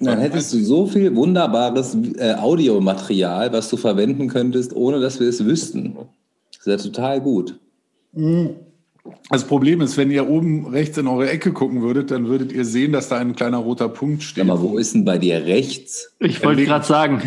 Dann 0.00 0.18
hättest 0.18 0.52
du 0.54 0.58
so 0.64 0.86
viel 0.86 1.14
wunderbares 1.14 1.96
äh, 2.16 2.34
Audiomaterial, 2.34 3.52
was 3.52 3.68
du 3.68 3.76
verwenden 3.76 4.28
könntest, 4.28 4.74
ohne 4.74 4.98
dass 5.00 5.20
wir 5.20 5.28
es 5.28 5.44
wüssten. 5.44 5.96
Das 6.56 6.66
wäre 6.66 6.78
total 6.78 7.20
gut. 7.20 7.58
Das 9.30 9.44
Problem 9.44 9.80
ist, 9.80 9.96
wenn 9.96 10.10
ihr 10.10 10.28
oben 10.28 10.66
rechts 10.66 10.96
in 10.98 11.06
eure 11.06 11.30
Ecke 11.30 11.52
gucken 11.52 11.82
würdet, 11.82 12.10
dann 12.10 12.26
würdet 12.28 12.52
ihr 12.52 12.64
sehen, 12.64 12.92
dass 12.92 13.08
da 13.08 13.18
ein 13.18 13.36
kleiner 13.36 13.58
roter 13.58 13.88
Punkt 13.88 14.22
steht. 14.22 14.48
Aber 14.48 14.60
wo 14.62 14.78
ist 14.78 14.94
denn 14.94 15.04
bei 15.04 15.18
dir 15.18 15.44
rechts? 15.44 16.12
Ich 16.18 16.42
wollte 16.42 16.64
gerade 16.64 16.84
sagen, 16.86 17.22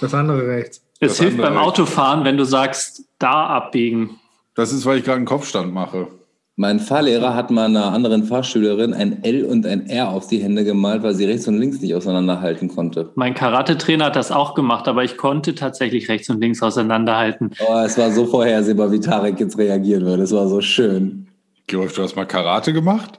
Das 0.00 0.14
andere 0.14 0.46
rechts. 0.46 0.82
es 0.98 1.10
Das 1.12 1.20
hilft 1.20 1.36
beim 1.38 1.54
rechts. 1.54 1.68
Autofahren, 1.68 2.24
wenn 2.24 2.36
du 2.36 2.44
sagst, 2.44 3.04
da 3.18 3.46
abbiegen. 3.46 4.18
Das 4.54 4.72
ist, 4.72 4.84
weil 4.84 4.98
ich 4.98 5.04
gerade 5.04 5.16
einen 5.18 5.26
Kopfstand 5.26 5.72
mache. 5.72 6.08
Mein 6.56 6.80
Fahrlehrer 6.80 7.34
hat 7.34 7.50
mal 7.50 7.64
einer 7.64 7.92
anderen 7.94 8.24
Fahrschülerin 8.24 8.92
ein 8.92 9.24
L 9.24 9.44
und 9.46 9.64
ein 9.64 9.86
R 9.86 10.10
auf 10.10 10.26
die 10.26 10.42
Hände 10.42 10.64
gemalt, 10.64 11.02
weil 11.02 11.14
sie 11.14 11.24
rechts 11.24 11.48
und 11.48 11.58
links 11.58 11.80
nicht 11.80 11.94
auseinanderhalten 11.94 12.68
konnte. 12.68 13.10
Mein 13.14 13.32
Karate-Trainer 13.32 14.06
hat 14.06 14.16
das 14.16 14.30
auch 14.30 14.54
gemacht, 14.54 14.86
aber 14.86 15.02
ich 15.02 15.16
konnte 15.16 15.54
tatsächlich 15.54 16.10
rechts 16.10 16.28
und 16.28 16.42
links 16.42 16.62
auseinanderhalten. 16.62 17.52
Oh, 17.66 17.78
es 17.78 17.96
war 17.96 18.10
so 18.10 18.26
vorhersehbar, 18.26 18.92
wie 18.92 19.00
Tarek 19.00 19.40
jetzt 19.40 19.56
reagieren 19.56 20.04
würde. 20.04 20.24
Es 20.24 20.32
war 20.32 20.46
so 20.46 20.60
schön. 20.60 21.26
Georg, 21.68 21.94
du 21.94 22.02
hast 22.02 22.16
mal 22.16 22.26
Karate 22.26 22.74
gemacht? 22.74 23.16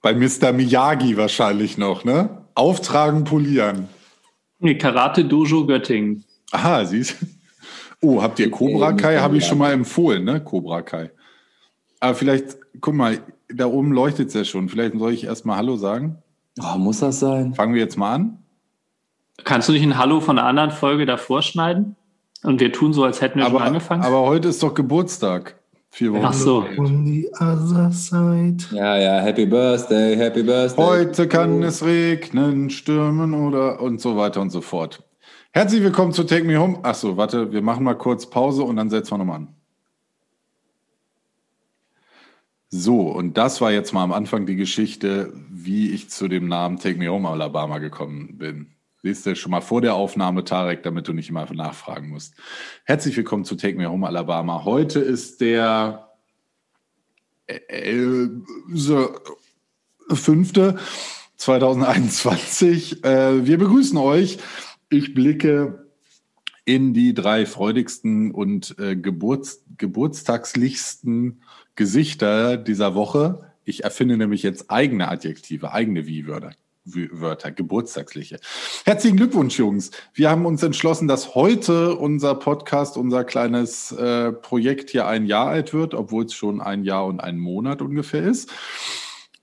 Bei 0.00 0.14
Mr. 0.14 0.52
Miyagi 0.52 1.18
wahrscheinlich 1.18 1.76
noch, 1.76 2.04
ne? 2.04 2.30
Auftragen, 2.54 3.24
polieren. 3.24 3.88
Nee, 4.58 4.78
Karate-Dojo 4.78 5.66
Göttingen. 5.66 6.24
Aha, 6.52 6.86
siehst 6.86 7.16
Oh, 8.00 8.22
habt 8.22 8.38
ihr 8.38 8.50
Cobra 8.50 8.92
Kai? 8.94 9.18
Habe 9.18 9.36
ich 9.36 9.44
schon 9.44 9.58
mal 9.58 9.72
empfohlen, 9.72 10.24
ne? 10.24 10.40
Cobra 10.40 10.80
Kai. 10.80 11.10
Aber 12.00 12.14
vielleicht, 12.14 12.58
guck 12.80 12.94
mal, 12.94 13.18
da 13.54 13.66
oben 13.66 13.92
leuchtet 13.92 14.28
es 14.28 14.34
ja 14.34 14.44
schon. 14.44 14.68
Vielleicht 14.68 14.98
soll 14.98 15.12
ich 15.12 15.24
erst 15.24 15.44
mal 15.44 15.56
Hallo 15.56 15.76
sagen. 15.76 16.18
Oh, 16.60 16.78
muss 16.78 17.00
das 17.00 17.20
sein? 17.20 17.54
Fangen 17.54 17.74
wir 17.74 17.80
jetzt 17.80 17.96
mal 17.96 18.14
an. 18.14 18.38
Kannst 19.44 19.68
du 19.68 19.72
nicht 19.72 19.82
ein 19.82 19.98
Hallo 19.98 20.20
von 20.20 20.38
einer 20.38 20.46
anderen 20.46 20.70
Folge 20.70 21.06
davor 21.06 21.42
schneiden? 21.42 21.96
Und 22.42 22.60
wir 22.60 22.72
tun 22.72 22.92
so, 22.92 23.04
als 23.04 23.20
hätten 23.20 23.38
wir 23.38 23.46
schon 23.46 23.56
Aber, 23.56 23.64
angefangen? 23.64 24.02
aber 24.02 24.22
heute 24.22 24.48
ist 24.48 24.62
doch 24.62 24.74
Geburtstag. 24.74 25.56
Vier 25.92 26.12
Wochen. 26.12 26.24
Ach 26.24 26.32
so. 26.32 26.64
On 26.78 27.04
the 27.04 27.28
other 27.40 27.90
side. 27.90 28.64
Ja, 28.70 28.96
ja, 28.96 29.20
Happy 29.20 29.44
Birthday, 29.44 30.16
Happy 30.16 30.42
Birthday. 30.42 30.84
Heute 30.84 31.26
kann 31.26 31.62
es 31.64 31.84
regnen, 31.84 32.70
stürmen 32.70 33.34
oder 33.34 33.80
und 33.82 34.00
so 34.00 34.16
weiter 34.16 34.40
und 34.40 34.50
so 34.50 34.60
fort. 34.60 35.02
Herzlich 35.50 35.82
willkommen 35.82 36.12
zu 36.12 36.22
Take 36.22 36.44
Me 36.44 36.56
Home. 36.58 36.78
Achso, 36.84 37.16
warte, 37.16 37.50
wir 37.50 37.60
machen 37.60 37.82
mal 37.82 37.94
kurz 37.94 38.24
Pause 38.30 38.62
und 38.62 38.76
dann 38.76 38.88
setzen 38.88 39.10
wir 39.12 39.18
nochmal 39.18 39.36
an. 39.38 39.48
So, 42.72 43.10
und 43.10 43.36
das 43.36 43.60
war 43.60 43.72
jetzt 43.72 43.92
mal 43.92 44.04
am 44.04 44.12
Anfang 44.12 44.46
die 44.46 44.54
Geschichte, 44.54 45.32
wie 45.50 45.90
ich 45.90 46.08
zu 46.08 46.28
dem 46.28 46.46
Namen 46.46 46.78
Take 46.78 46.98
Me 46.98 47.08
Home 47.08 47.28
Alabama 47.28 47.78
gekommen 47.78 48.38
bin. 48.38 48.68
Siehst 49.02 49.26
du 49.26 49.34
schon 49.34 49.50
mal 49.50 49.60
vor 49.60 49.80
der 49.80 49.94
Aufnahme, 49.94 50.44
Tarek, 50.44 50.84
damit 50.84 51.08
du 51.08 51.12
nicht 51.12 51.30
immer 51.30 51.52
nachfragen 51.52 52.10
musst. 52.10 52.34
Herzlich 52.84 53.16
willkommen 53.16 53.44
zu 53.44 53.56
Take 53.56 53.76
Me 53.76 53.90
Home 53.90 54.06
Alabama. 54.06 54.64
Heute 54.64 55.00
ist 55.00 55.40
der 55.40 56.10
äh, 57.48 58.28
so, 58.72 59.18
fünfte 60.08 60.78
2021. 61.38 63.02
Äh, 63.04 63.46
wir 63.46 63.58
begrüßen 63.58 63.98
euch. 63.98 64.38
Ich 64.90 65.12
blicke 65.12 65.90
in 66.64 66.94
die 66.94 67.14
drei 67.14 67.46
freudigsten 67.46 68.30
und 68.30 68.78
äh, 68.78 68.94
Geburts 68.94 69.64
geburtstagslichsten 69.80 71.42
Gesichter 71.74 72.56
dieser 72.56 72.94
Woche. 72.94 73.50
Ich 73.64 73.82
erfinde 73.84 74.16
nämlich 74.16 74.42
jetzt 74.42 74.70
eigene 74.70 75.08
Adjektive, 75.08 75.72
eigene 75.72 76.06
Wie-Wörter. 76.06 76.52
Wie- 76.84 77.10
Wörter, 77.12 77.50
geburtstagsliche. 77.50 78.40
Herzlichen 78.84 79.16
Glückwunsch, 79.16 79.58
Jungs. 79.58 79.90
Wir 80.14 80.30
haben 80.30 80.46
uns 80.46 80.62
entschlossen, 80.62 81.08
dass 81.08 81.34
heute 81.34 81.94
unser 81.96 82.34
Podcast, 82.34 82.96
unser 82.96 83.24
kleines 83.24 83.92
äh, 83.92 84.32
Projekt 84.32 84.90
hier 84.90 85.06
ein 85.06 85.26
Jahr 85.26 85.48
alt 85.48 85.72
wird, 85.74 85.94
obwohl 85.94 86.24
es 86.24 86.34
schon 86.34 86.60
ein 86.60 86.84
Jahr 86.84 87.06
und 87.06 87.20
ein 87.20 87.38
Monat 87.38 87.82
ungefähr 87.82 88.22
ist. 88.22 88.50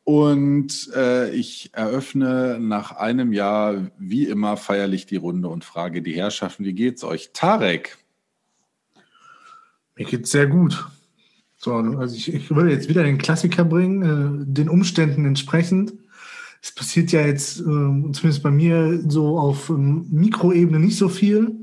Und 0.03 0.89
äh, 0.95 1.29
ich 1.31 1.71
eröffne 1.73 2.57
nach 2.59 2.93
einem 2.93 3.33
Jahr 3.33 3.87
wie 3.99 4.25
immer 4.25 4.57
feierlich 4.57 5.05
die 5.05 5.17
Runde 5.17 5.47
und 5.49 5.65
frage 5.65 6.01
die 6.01 6.15
Herrschaften, 6.15 6.63
wie 6.65 6.73
geht's 6.73 7.03
euch? 7.03 7.31
Tarek, 7.33 7.97
Mir 9.97 10.05
geht's 10.05 10.31
sehr 10.31 10.47
gut. 10.47 10.87
So, 11.57 11.73
also 11.73 12.15
ich, 12.15 12.31
ich 12.33 12.49
würde 12.51 12.71
jetzt 12.71 12.87
wieder 12.87 13.03
den 13.03 13.17
Klassiker 13.17 13.65
bringen, 13.65 14.01
äh, 14.03 14.45
den 14.45 14.69
Umständen 14.69 15.25
entsprechend. 15.25 15.93
Es 16.61 16.73
passiert 16.73 17.11
ja 17.11 17.21
jetzt, 17.21 17.59
äh, 17.59 17.63
zumindest 17.63 18.43
bei 18.43 18.51
mir, 18.51 19.01
so 19.07 19.39
auf 19.39 19.69
ähm, 19.69 20.05
Mikroebene 20.11 20.79
nicht 20.79 20.97
so 20.97 21.09
viel. 21.09 21.55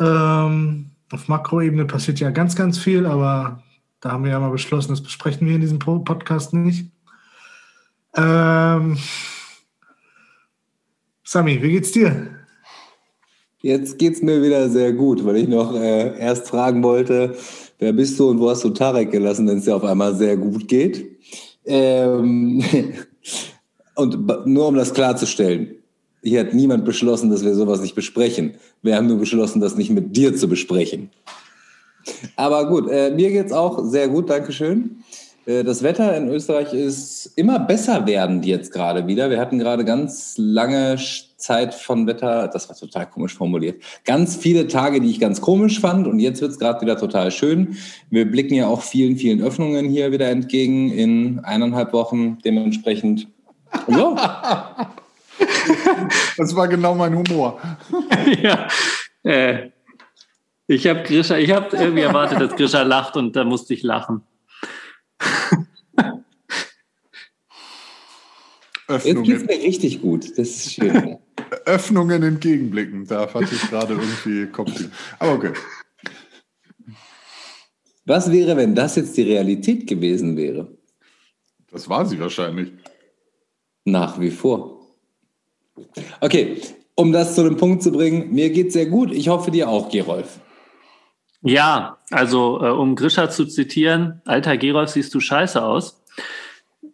Ähm, 0.00 0.90
auf 1.12 1.28
Makroebene 1.28 1.84
passiert 1.84 2.18
ja 2.18 2.30
ganz, 2.30 2.56
ganz 2.56 2.78
viel, 2.78 3.06
aber 3.06 3.62
da 4.00 4.10
haben 4.10 4.24
wir 4.24 4.32
ja 4.32 4.40
mal 4.40 4.50
beschlossen, 4.50 4.90
das 4.90 5.02
besprechen 5.02 5.46
wir 5.46 5.54
in 5.54 5.60
diesem 5.60 5.78
Po- 5.78 6.00
Podcast 6.00 6.52
nicht. 6.52 6.90
Ähm, 8.16 8.98
Sami, 11.22 11.62
wie 11.62 11.70
geht's 11.70 11.92
dir? 11.92 12.43
Jetzt 13.64 13.96
geht's 13.96 14.20
mir 14.20 14.42
wieder 14.42 14.68
sehr 14.68 14.92
gut, 14.92 15.24
weil 15.24 15.36
ich 15.36 15.48
noch 15.48 15.74
äh, 15.74 16.18
erst 16.20 16.48
fragen 16.48 16.82
wollte, 16.82 17.34
wer 17.78 17.94
bist 17.94 18.20
du 18.20 18.28
und 18.28 18.38
wo 18.38 18.50
hast 18.50 18.62
du 18.62 18.68
Tarek 18.68 19.10
gelassen, 19.10 19.48
wenn 19.48 19.56
es 19.56 19.64
dir 19.64 19.74
auf 19.74 19.84
einmal 19.84 20.14
sehr 20.14 20.36
gut 20.36 20.68
geht. 20.68 21.06
Ähm, 21.64 22.62
und 23.94 24.46
nur 24.46 24.68
um 24.68 24.74
das 24.74 24.92
klarzustellen, 24.92 25.76
hier 26.22 26.40
hat 26.40 26.52
niemand 26.52 26.84
beschlossen, 26.84 27.30
dass 27.30 27.42
wir 27.42 27.54
sowas 27.54 27.80
nicht 27.80 27.94
besprechen. 27.94 28.56
Wir 28.82 28.96
haben 28.96 29.06
nur 29.06 29.16
beschlossen, 29.16 29.62
das 29.62 29.78
nicht 29.78 29.88
mit 29.88 30.14
dir 30.14 30.36
zu 30.36 30.46
besprechen. 30.46 31.08
Aber 32.36 32.68
gut, 32.68 32.90
äh, 32.90 33.12
mir 33.12 33.30
geht's 33.30 33.52
auch 33.52 33.82
sehr 33.86 34.08
gut, 34.08 34.28
Dankeschön. 34.28 34.98
Äh, 35.46 35.64
Das 35.64 35.82
Wetter 35.82 36.14
in 36.14 36.28
Österreich 36.28 36.74
ist 36.74 37.32
immer 37.36 37.60
besser 37.60 38.06
werdend 38.06 38.44
jetzt 38.44 38.74
gerade 38.74 39.06
wieder. 39.06 39.30
Wir 39.30 39.40
hatten 39.40 39.58
gerade 39.58 39.86
ganz 39.86 40.34
lange 40.36 40.98
Zeit 41.44 41.74
von 41.74 42.06
Wetter, 42.06 42.48
das 42.48 42.70
war 42.70 42.76
total 42.76 43.04
komisch 43.06 43.34
formuliert, 43.34 43.82
ganz 44.06 44.34
viele 44.34 44.66
Tage, 44.66 45.00
die 45.00 45.10
ich 45.10 45.20
ganz 45.20 45.42
komisch 45.42 45.78
fand 45.78 46.06
und 46.06 46.18
jetzt 46.18 46.40
wird 46.40 46.52
es 46.52 46.58
gerade 46.58 46.80
wieder 46.80 46.96
total 46.96 47.30
schön. 47.30 47.76
Wir 48.08 48.24
blicken 48.24 48.54
ja 48.54 48.66
auch 48.66 48.80
vielen, 48.80 49.18
vielen 49.18 49.42
Öffnungen 49.42 49.86
hier 49.90 50.10
wieder 50.10 50.30
entgegen 50.30 50.90
in 50.90 51.40
eineinhalb 51.40 51.92
Wochen. 51.92 52.38
Dementsprechend, 52.44 53.28
ja, 53.88 54.88
das 56.38 56.56
war 56.56 56.66
genau 56.66 56.94
mein 56.94 57.14
Humor. 57.14 57.60
ja. 58.42 58.66
Äh, 59.22 59.70
ich 60.66 60.86
habe 60.86 61.02
Grisha, 61.02 61.36
ich 61.36 61.50
habe 61.50 61.76
irgendwie 61.76 62.02
erwartet, 62.02 62.40
dass 62.40 62.56
Grisha 62.56 62.82
lacht 62.82 63.18
und 63.18 63.36
da 63.36 63.44
musste 63.44 63.74
ich 63.74 63.82
lachen. 63.82 64.22
jetzt 68.88 69.04
geht's 69.04 69.18
Öffnungen, 69.18 69.46
mir 69.46 69.62
richtig 69.62 70.00
gut. 70.00 70.38
Das 70.38 70.48
ist 70.48 70.72
schön. 70.72 71.18
Öffnungen 71.66 72.22
entgegenblicken. 72.22 73.06
Da 73.06 73.32
hatte 73.32 73.54
ich 73.54 73.70
gerade 73.70 73.94
irgendwie 73.94 74.46
Kopfkino. 74.50 74.90
Aber 75.18 75.32
okay. 75.32 75.52
Was 78.06 78.30
wäre, 78.30 78.56
wenn 78.56 78.74
das 78.74 78.96
jetzt 78.96 79.16
die 79.16 79.22
Realität 79.22 79.86
gewesen 79.86 80.36
wäre? 80.36 80.76
Das 81.70 81.88
war 81.88 82.04
sie 82.06 82.20
wahrscheinlich. 82.20 82.72
Nach 83.84 84.20
wie 84.20 84.30
vor. 84.30 84.80
Okay, 86.20 86.60
um 86.94 87.12
das 87.12 87.34
zu 87.34 87.42
dem 87.42 87.56
Punkt 87.56 87.82
zu 87.82 87.92
bringen, 87.92 88.32
mir 88.32 88.50
geht's 88.50 88.74
sehr 88.74 88.86
gut. 88.86 89.12
Ich 89.12 89.28
hoffe 89.28 89.50
dir 89.50 89.68
auch, 89.68 89.90
Gerolf. 89.90 90.38
Ja, 91.42 91.98
also 92.10 92.62
äh, 92.62 92.70
um 92.70 92.94
Grisha 92.96 93.28
zu 93.28 93.44
zitieren, 93.44 94.22
alter 94.24 94.56
Gerolf, 94.56 94.90
siehst 94.90 95.14
du 95.14 95.20
scheiße 95.20 95.62
aus. 95.62 96.02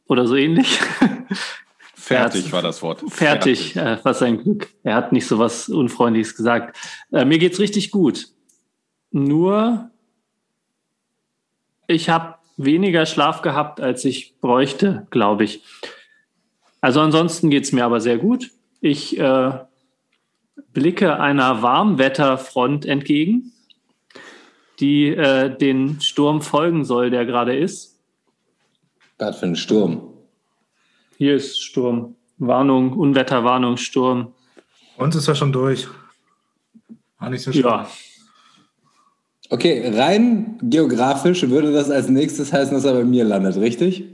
Oder 0.06 0.26
so 0.26 0.34
ähnlich. 0.34 0.80
Fertig 2.16 2.52
war 2.52 2.62
das 2.62 2.82
Wort. 2.82 3.04
Fertig, 3.08 3.76
äh, 3.76 3.98
was 4.02 4.18
sein 4.18 4.42
Glück. 4.42 4.68
Er 4.82 4.96
hat 4.96 5.12
nicht 5.12 5.28
so 5.28 5.38
was 5.38 5.68
Unfreundliches 5.68 6.34
gesagt. 6.34 6.76
Äh, 7.12 7.24
mir 7.24 7.38
geht's 7.38 7.60
richtig 7.60 7.92
gut. 7.92 8.26
Nur, 9.12 9.90
ich 11.86 12.08
habe 12.08 12.34
weniger 12.56 13.06
Schlaf 13.06 13.42
gehabt, 13.42 13.80
als 13.80 14.04
ich 14.04 14.34
bräuchte, 14.40 15.06
glaube 15.10 15.44
ich. 15.44 15.62
Also 16.80 17.00
ansonsten 17.00 17.48
geht's 17.48 17.70
mir 17.70 17.84
aber 17.84 18.00
sehr 18.00 18.18
gut. 18.18 18.50
Ich 18.80 19.16
äh, 19.16 19.52
blicke 20.72 21.20
einer 21.20 21.62
Warmwetterfront 21.62 22.86
entgegen, 22.86 23.52
die 24.80 25.08
äh, 25.08 25.56
den 25.56 26.00
Sturm 26.00 26.42
folgen 26.42 26.84
soll, 26.84 27.10
der 27.10 27.24
gerade 27.24 27.56
ist. 27.56 28.00
Was 29.18 29.38
für 29.38 29.46
ein 29.46 29.54
Sturm. 29.54 30.09
Hier 31.20 31.36
ist 31.36 31.60
Sturm. 31.60 32.16
Warnung, 32.38 32.94
Unwetterwarnung, 32.94 33.76
Sturm. 33.76 34.32
Uns 34.96 35.14
ist 35.16 35.28
ja 35.28 35.34
schon 35.34 35.52
durch. 35.52 35.86
War 37.18 37.28
nicht 37.28 37.42
so 37.42 37.52
schlimm. 37.52 37.66
Ja, 37.66 37.86
Okay, 39.50 39.86
rein 39.94 40.58
geografisch 40.62 41.42
würde 41.50 41.72
das 41.72 41.90
als 41.90 42.08
nächstes 42.08 42.54
heißen, 42.54 42.72
dass 42.72 42.84
er 42.86 42.94
bei 42.94 43.04
mir 43.04 43.24
landet, 43.24 43.56
richtig? 43.56 44.04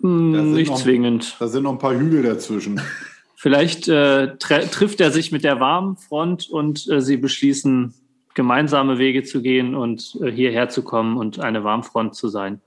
hm, 0.00 0.54
nicht 0.54 0.70
noch- 0.72 0.80
zwingend. 0.82 1.36
Da 1.38 1.46
sind 1.46 1.62
noch 1.62 1.70
ein 1.72 1.78
paar 1.78 1.94
Hügel 1.94 2.24
dazwischen. 2.24 2.80
Vielleicht 3.36 3.86
äh, 3.86 4.36
trifft 4.38 5.00
er 5.00 5.12
sich 5.12 5.30
mit 5.30 5.44
der 5.44 5.60
Warmfront 5.60 6.48
und 6.50 6.88
äh, 6.90 7.00
sie 7.00 7.16
beschließen, 7.16 7.94
gemeinsame 8.34 8.98
Wege 8.98 9.22
zu 9.22 9.40
gehen 9.40 9.76
und 9.76 10.18
äh, 10.20 10.32
hierher 10.32 10.68
zu 10.68 10.82
kommen 10.82 11.16
und 11.18 11.38
eine 11.38 11.62
Warmfront 11.62 12.16
zu 12.16 12.26
sein. 12.28 12.60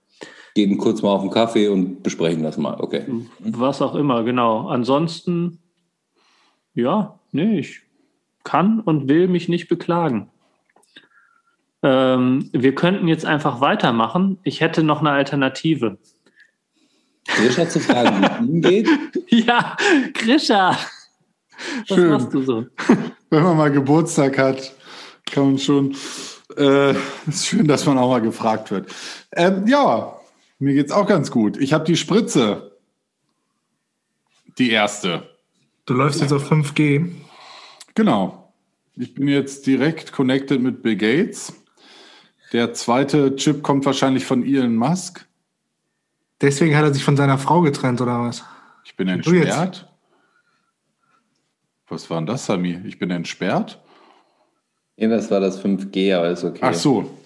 Gehen 0.57 0.80
kurz 0.80 1.04
mal 1.04 1.12
auf 1.12 1.21
den 1.21 1.30
Kaffee 1.30 1.68
und 1.68 2.01
besprechen 2.01 2.42
das 2.42 2.57
mal, 2.57 2.80
okay. 2.80 3.06
Was 3.42 3.80
auch 3.80 3.94
immer, 3.94 4.24
genau. 4.24 4.68
Ansonsten, 4.69 5.59
ja, 6.74 7.19
nee, 7.31 7.59
ich 7.59 7.81
kann 8.44 8.80
und 8.80 9.07
will 9.07 9.27
mich 9.27 9.50
nicht 9.50 9.68
beklagen. 9.68 10.31
Ähm, 11.83 12.50
wir 12.54 12.74
könnten 12.74 13.07
jetzt 13.07 13.24
einfach 13.24 13.62
weitermachen. 13.62 14.39
Ich 14.42 14.59
hätte 14.59 14.81
noch 14.81 15.01
eine 15.01 15.12
Alternative. 15.12 16.00
Grisha 17.27 17.69
zu 17.69 17.80
fragen, 17.80 18.19
wie 18.19 18.25
es 18.25 18.50
ihm 18.50 18.62
geht? 18.62 18.89
Ja, 19.45 19.77
Grisha. 20.15 20.75
Was 21.88 21.98
Schön. 22.00 22.09
machst 22.09 22.33
du 22.33 22.42
so? 22.42 22.65
Wenn 23.30 23.44
man 23.44 23.57
mal 23.57 23.71
Geburtstag 23.71 24.39
hat, 24.39 24.74
kann 25.31 25.51
man 25.51 25.59
schon. 25.59 25.95
Äh, 26.57 26.94
ist 27.27 27.45
schön, 27.45 27.68
dass 27.68 27.86
man 27.86 28.00
auch 28.00 28.09
mal 28.09 28.21
gefragt 28.21 28.71
wird. 28.71 28.89
Ähm, 29.36 29.68
ja, 29.68 30.16
mir 30.59 30.74
geht's 30.74 30.92
auch 30.92 31.07
ganz 31.07 31.31
gut. 31.31 31.57
Ich 31.57 31.74
habe 31.74 31.86
die 31.86 31.98
Spritze. 31.98 32.77
Die 34.57 34.71
erste. 34.71 35.30
Du 35.86 35.94
läufst 35.94 36.21
jetzt 36.21 36.33
auf 36.33 36.51
5G. 36.51 37.12
Genau. 37.95 38.54
Ich 38.95 39.13
bin 39.13 39.27
jetzt 39.27 39.68
direkt 39.68 40.12
connected 40.12 40.62
mit 40.62 40.81
Bill 40.81 40.95
Gates. 40.95 41.54
Der 42.54 42.74
zweite 42.74 43.36
Chip 43.36 43.62
kommt 43.62 43.86
wahrscheinlich 43.86 44.25
von 44.25 44.44
Elon 44.44 44.75
Musk. 44.75 45.27
Deswegen 46.42 46.75
hat 46.75 46.83
er 46.83 46.94
sich 46.94 47.04
von 47.04 47.18
seiner 47.18 47.38
Frau 47.38 47.62
getrennt, 47.62 48.01
oder 48.01 48.21
was? 48.21 48.44
Ich 48.86 48.95
bin 48.95 49.07
entsperrt. 49.07 49.88
Was 51.88 52.09
war 52.09 52.19
denn 52.19 52.27
das, 52.27 52.45
Sami? 52.45 52.80
Ich 52.86 53.00
bin 53.00 53.12
entsperrt? 53.12 53.81
Ja, 54.98 55.07
das 55.09 55.30
war 55.30 55.39
das 55.39 55.63
5G, 55.63 56.15
aber 56.15 56.30
ist 56.30 56.44
okay. 56.44 56.59
Ach 56.62 56.74
so. 56.74 57.16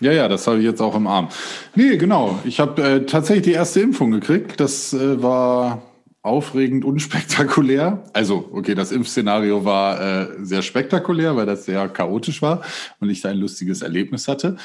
Ja, 0.00 0.12
ja, 0.12 0.28
das 0.28 0.46
habe 0.46 0.58
ich 0.58 0.64
jetzt 0.64 0.80
auch 0.80 0.94
im 0.96 1.06
Arm. 1.06 1.28
Nee, 1.74 1.96
genau. 1.98 2.38
Ich 2.44 2.58
habe 2.58 2.82
äh, 2.82 3.06
tatsächlich 3.06 3.44
die 3.44 3.52
erste 3.52 3.80
Impfung 3.80 4.10
gekriegt. 4.10 4.58
Das 4.58 4.94
äh, 4.94 5.22
war 5.22 5.82
aufregend 6.22 6.84
unspektakulär. 6.84 8.04
Also, 8.12 8.48
okay, 8.52 8.74
das 8.74 8.92
Impfszenario 8.92 9.64
war 9.64 10.00
äh, 10.00 10.28
sehr 10.40 10.62
spektakulär, 10.62 11.36
weil 11.36 11.46
das 11.46 11.66
sehr 11.66 11.88
chaotisch 11.88 12.40
war 12.40 12.62
und 12.98 13.10
ich 13.10 13.20
da 13.20 13.28
ein 13.28 13.38
lustiges 13.38 13.82
Erlebnis 13.82 14.26
hatte. 14.26 14.56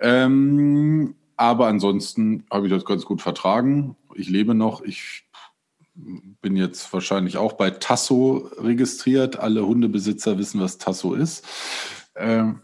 Ähm, 0.00 1.14
aber 1.36 1.68
ansonsten 1.68 2.44
habe 2.50 2.66
ich 2.66 2.72
das 2.72 2.84
ganz 2.84 3.04
gut 3.04 3.22
vertragen. 3.22 3.96
Ich 4.14 4.28
lebe 4.28 4.54
noch. 4.54 4.82
Ich 4.82 5.24
bin 5.94 6.56
jetzt 6.56 6.92
wahrscheinlich 6.92 7.38
auch 7.38 7.54
bei 7.54 7.70
Tasso 7.70 8.50
registriert. 8.58 9.38
Alle 9.38 9.66
Hundebesitzer 9.66 10.38
wissen, 10.38 10.60
was 10.60 10.78
Tasso 10.78 11.14
ist. 11.14 11.44
Ähm, 12.16 12.60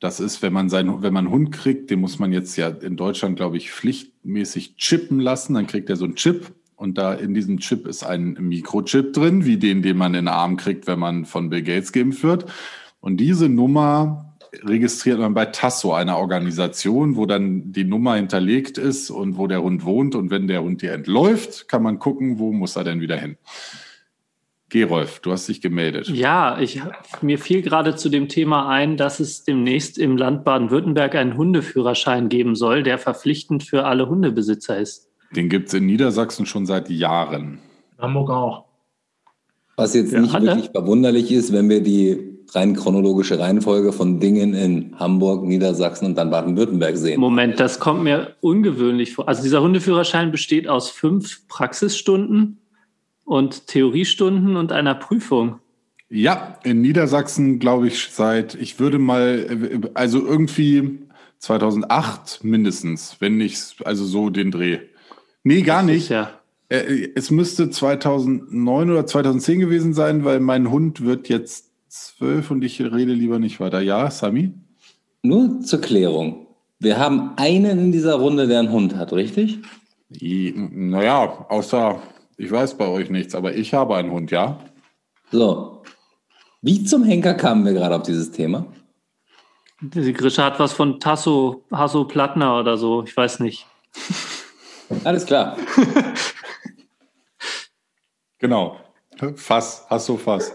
das 0.00 0.18
ist, 0.18 0.40
wenn 0.42 0.52
man 0.52 0.70
sein, 0.70 1.02
wenn 1.02 1.12
man 1.12 1.26
einen 1.26 1.34
Hund 1.34 1.52
kriegt, 1.52 1.90
den 1.90 2.00
muss 2.00 2.18
man 2.18 2.32
jetzt 2.32 2.56
ja 2.56 2.68
in 2.68 2.96
Deutschland, 2.96 3.36
glaube 3.36 3.58
ich, 3.58 3.70
pflichtmäßig 3.70 4.76
chippen 4.76 5.20
lassen. 5.20 5.54
Dann 5.54 5.66
kriegt 5.66 5.90
er 5.90 5.96
so 5.96 6.06
einen 6.06 6.16
Chip 6.16 6.52
und 6.74 6.96
da 6.96 7.12
in 7.12 7.34
diesem 7.34 7.58
Chip 7.58 7.86
ist 7.86 8.02
ein 8.02 8.32
Mikrochip 8.40 9.12
drin, 9.12 9.44
wie 9.44 9.58
den, 9.58 9.82
den 9.82 9.98
man 9.98 10.14
in 10.14 10.24
den 10.24 10.28
Arm 10.28 10.56
kriegt, 10.56 10.86
wenn 10.86 10.98
man 10.98 11.26
von 11.26 11.50
Bill 11.50 11.62
Gates 11.62 11.92
geimpft 11.92 12.22
wird. 12.22 12.46
Und 13.00 13.18
diese 13.18 13.50
Nummer 13.50 14.34
registriert 14.62 15.18
man 15.18 15.34
bei 15.34 15.44
Tasso, 15.44 15.92
einer 15.92 16.16
Organisation, 16.16 17.16
wo 17.16 17.26
dann 17.26 17.70
die 17.72 17.84
Nummer 17.84 18.14
hinterlegt 18.14 18.78
ist 18.78 19.10
und 19.10 19.36
wo 19.36 19.46
der 19.46 19.62
Hund 19.62 19.84
wohnt. 19.84 20.14
Und 20.14 20.30
wenn 20.30 20.48
der 20.48 20.62
Hund 20.62 20.80
dir 20.80 20.92
entläuft, 20.92 21.68
kann 21.68 21.82
man 21.82 21.98
gucken, 21.98 22.38
wo 22.38 22.50
muss 22.50 22.76
er 22.76 22.84
denn 22.84 23.02
wieder 23.02 23.16
hin. 23.16 23.36
Gerolf, 24.70 25.20
du 25.20 25.32
hast 25.32 25.48
dich 25.48 25.60
gemeldet. 25.60 26.08
Ja, 26.08 26.58
ich, 26.58 26.80
mir 27.20 27.38
fiel 27.38 27.60
gerade 27.60 27.96
zu 27.96 28.08
dem 28.08 28.28
Thema 28.28 28.68
ein, 28.68 28.96
dass 28.96 29.20
es 29.20 29.44
demnächst 29.44 29.98
im 29.98 30.16
Land 30.16 30.44
Baden-Württemberg 30.44 31.14
einen 31.16 31.36
Hundeführerschein 31.36 32.28
geben 32.28 32.54
soll, 32.54 32.82
der 32.82 32.98
verpflichtend 32.98 33.64
für 33.64 33.84
alle 33.84 34.08
Hundebesitzer 34.08 34.78
ist. 34.78 35.08
Den 35.34 35.48
gibt 35.48 35.68
es 35.68 35.74
in 35.74 35.86
Niedersachsen 35.86 36.46
schon 36.46 36.66
seit 36.66 36.88
Jahren. 36.88 37.58
Hamburg 37.98 38.30
auch. 38.30 38.64
Was 39.76 39.94
jetzt 39.94 40.12
Ja, 40.12 40.20
nicht 40.20 40.34
alle? 40.34 40.46
wirklich 40.46 40.70
verwunderlich 40.70 41.30
ist, 41.32 41.52
wenn 41.52 41.68
wir 41.68 41.82
die 41.82 42.18
rein 42.52 42.74
chronologische 42.74 43.38
Reihenfolge 43.38 43.92
von 43.92 44.18
Dingen 44.20 44.54
in 44.54 44.94
Hamburg, 44.98 45.44
Niedersachsen 45.44 46.06
und 46.06 46.16
dann 46.18 46.30
Baden-Württemberg 46.30 46.96
sehen. 46.96 47.20
Moment, 47.20 47.60
das 47.60 47.78
kommt 47.78 48.02
mir 48.02 48.34
ungewöhnlich 48.40 49.14
vor. 49.14 49.28
Also 49.28 49.42
dieser 49.42 49.62
Hundeführerschein 49.62 50.32
besteht 50.32 50.68
aus 50.68 50.90
fünf 50.90 51.46
Praxisstunden 51.48 52.58
und 53.30 53.68
Theoriestunden 53.68 54.56
und 54.56 54.72
einer 54.72 54.96
Prüfung. 54.96 55.60
Ja, 56.08 56.58
in 56.64 56.80
Niedersachsen 56.80 57.60
glaube 57.60 57.86
ich 57.86 58.08
seit, 58.10 58.56
ich 58.56 58.80
würde 58.80 58.98
mal, 58.98 59.80
also 59.94 60.26
irgendwie 60.26 60.98
2008 61.38 62.40
mindestens, 62.42 63.18
wenn 63.20 63.36
nicht, 63.36 63.86
also 63.86 64.04
so 64.04 64.30
den 64.30 64.50
Dreh. 64.50 64.80
Nee, 65.44 65.62
gar 65.62 65.84
nicht. 65.84 66.08
Ja. 66.08 66.40
Äh, 66.68 67.10
Es 67.14 67.30
müsste 67.30 67.70
2009 67.70 68.90
oder 68.90 69.06
2010 69.06 69.60
gewesen 69.60 69.94
sein, 69.94 70.24
weil 70.24 70.40
mein 70.40 70.68
Hund 70.68 71.04
wird 71.04 71.28
jetzt 71.28 71.70
zwölf 71.86 72.50
und 72.50 72.64
ich 72.64 72.80
rede 72.80 73.12
lieber 73.12 73.38
nicht 73.38 73.60
weiter. 73.60 73.80
Ja, 73.80 74.10
Sami? 74.10 74.54
Nur 75.22 75.60
zur 75.60 75.80
Klärung. 75.80 76.48
Wir 76.80 76.98
haben 76.98 77.34
einen 77.36 77.78
in 77.78 77.92
dieser 77.92 78.14
Runde, 78.14 78.48
der 78.48 78.58
einen 78.58 78.72
Hund 78.72 78.96
hat, 78.96 79.12
richtig? 79.12 79.60
Naja, 80.20 81.46
außer, 81.48 82.02
ich 82.40 82.50
weiß 82.50 82.78
bei 82.78 82.86
euch 82.86 83.10
nichts, 83.10 83.34
aber 83.34 83.54
ich 83.54 83.74
habe 83.74 83.96
einen 83.96 84.10
Hund, 84.10 84.30
ja. 84.30 84.58
So. 85.30 85.82
Wie 86.62 86.82
zum 86.84 87.04
Henker 87.04 87.34
kamen 87.34 87.66
wir 87.66 87.74
gerade 87.74 87.96
auf 87.96 88.02
dieses 88.02 88.30
Thema? 88.30 88.66
Die 89.82 90.12
Grisha 90.14 90.44
hat 90.44 90.58
was 90.58 90.72
von 90.72 91.00
Tasso, 91.00 91.64
Hasso 91.70 92.04
Plattner 92.04 92.58
oder 92.58 92.78
so, 92.78 93.04
ich 93.04 93.14
weiß 93.14 93.40
nicht. 93.40 93.66
Alles 95.04 95.26
klar. 95.26 95.56
Genau. 98.42 98.80
Fass, 99.36 99.84
hast 99.90 100.08
du 100.08 100.16
Fass. 100.16 100.54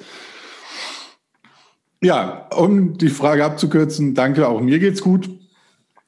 Ja, 2.02 2.48
um 2.56 2.98
die 2.98 3.10
Frage 3.10 3.46
abzukürzen, 3.46 4.16
danke, 4.16 4.48
auch 4.48 4.60
mir 4.60 4.80
geht's 4.80 5.02
gut. 5.02 5.30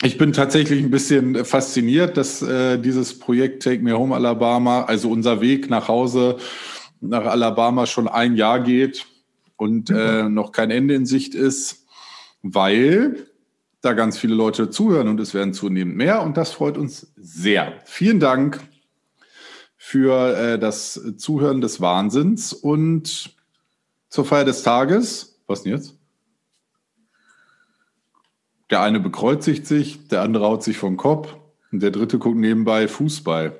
Ich 0.04 0.18
bin 0.20 0.32
tatsächlich 0.32 0.84
ein 0.84 0.92
bisschen 0.92 1.44
fasziniert, 1.44 2.18
dass 2.18 2.44
äh, 2.44 2.78
dieses 2.78 3.18
Projekt 3.18 3.64
Take 3.64 3.82
Me 3.82 3.98
Home 3.98 4.14
Alabama, 4.14 4.84
also 4.84 5.10
unser 5.10 5.42
Weg 5.42 5.70
nach 5.70 5.88
Hause 5.88 6.38
nach 7.02 7.26
Alabama 7.26 7.86
schon 7.88 8.08
ein 8.08 8.36
Jahr 8.36 8.60
geht 8.60 9.08
und 9.56 9.90
äh, 9.90 10.30
noch 10.30 10.52
kein 10.52 10.72
Ende 10.72 10.94
in 10.94 11.06
Sicht 11.06 11.34
ist, 11.34 11.88
weil 12.44 13.28
da 13.82 13.94
ganz 13.94 14.18
viele 14.18 14.36
Leute 14.36 14.70
zuhören 14.70 15.08
und 15.08 15.20
es 15.20 15.34
werden 15.34 15.54
zunehmend 15.54 15.96
mehr 15.98 16.22
und 16.22 16.38
das 16.38 16.52
freut 16.52 16.78
uns 16.78 17.12
sehr. 17.18 17.80
Vielen 17.86 18.20
Dank 18.20 18.60
für 19.78 20.38
äh, 20.38 20.60
das 20.60 21.02
Zuhören 21.18 21.62
des 21.62 21.82
Wahnsinns 21.82 22.54
und 22.54 23.36
zur 24.10 24.26
Feier 24.26 24.46
des 24.46 24.62
Tages. 24.64 25.40
Was 25.48 25.64
denn 25.64 25.74
jetzt? 25.74 25.97
Der 28.70 28.82
eine 28.82 29.00
bekreuzigt 29.00 29.66
sich, 29.66 30.08
der 30.08 30.22
andere 30.22 30.46
haut 30.46 30.64
sich 30.64 30.78
vom 30.78 30.98
Kopf 30.98 31.36
und 31.72 31.82
der 31.82 31.92
dritte 31.92 32.20
guckt 32.20 32.38
nebenbei 32.38 32.88
Fußball. 32.88 33.60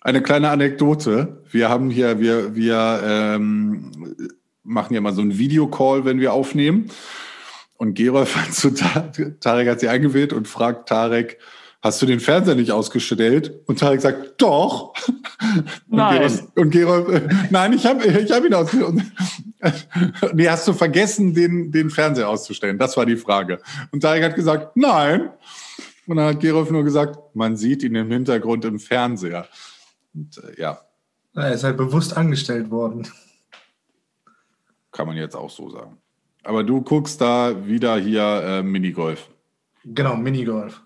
Eine 0.00 0.22
kleine 0.22 0.50
Anekdote. 0.50 1.42
Wir 1.50 1.68
haben 1.68 1.90
hier, 1.90 2.20
wir, 2.20 2.54
wir 2.54 3.00
ähm, 3.04 3.90
machen 4.62 4.94
ja 4.94 5.00
mal 5.00 5.12
so 5.12 5.22
einen 5.22 5.38
Videocall, 5.38 6.04
wenn 6.04 6.20
wir 6.20 6.32
aufnehmen. 6.32 6.90
Und 7.76 7.94
Gerolf 7.94 8.36
hat 8.36 8.54
zu 8.54 8.70
Ta- 8.72 9.10
Tarek 9.40 9.68
hat 9.68 9.80
sie 9.80 9.88
eingewählt 9.88 10.32
und 10.32 10.46
fragt 10.46 10.88
Tarek, 10.88 11.38
hast 11.86 12.02
du 12.02 12.06
den 12.06 12.20
Fernseher 12.20 12.54
nicht 12.54 12.70
ausgestellt? 12.72 13.60
Und 13.66 13.78
Tarek 13.78 14.00
sagt, 14.00 14.40
doch. 14.40 14.92
Nein. 15.88 16.48
Und 16.54 16.70
Gerolf 16.70 17.08
äh, 17.08 17.28
nein, 17.50 17.72
ich 17.72 17.86
habe 17.86 18.04
ich 18.04 18.30
hab 18.30 18.44
ihn 18.44 18.54
ausgestellt. 18.54 19.02
Nee, 20.34 20.48
hast 20.48 20.68
du 20.68 20.74
vergessen, 20.74 21.34
den, 21.34 21.72
den 21.72 21.90
Fernseher 21.90 22.28
auszustellen? 22.28 22.78
Das 22.78 22.96
war 22.96 23.04
die 23.06 23.16
Frage. 23.16 23.60
Und 23.90 24.00
Tarek 24.00 24.22
hat 24.22 24.34
gesagt, 24.36 24.76
nein. 24.76 25.30
Und 26.06 26.16
dann 26.18 26.26
hat 26.26 26.40
Gerolf 26.40 26.70
nur 26.70 26.84
gesagt, 26.84 27.18
man 27.34 27.56
sieht 27.56 27.82
ihn 27.82 27.96
im 27.96 28.10
Hintergrund 28.10 28.64
im 28.64 28.78
Fernseher. 28.78 29.48
Und 30.14 30.38
äh, 30.38 30.60
ja, 30.60 30.78
Er 31.34 31.52
ist 31.52 31.64
halt 31.64 31.78
bewusst 31.78 32.16
angestellt 32.16 32.70
worden. 32.70 33.08
kann 34.92 35.06
man 35.06 35.16
jetzt 35.16 35.34
auch 35.34 35.50
so 35.50 35.70
sagen. 35.70 35.96
Aber 36.44 36.62
du 36.62 36.80
guckst 36.82 37.20
da 37.20 37.66
wieder 37.66 37.96
hier 37.96 38.22
äh, 38.22 38.62
Minigolf. 38.62 39.28
Genau, 39.84 40.14
Minigolf. 40.16 40.80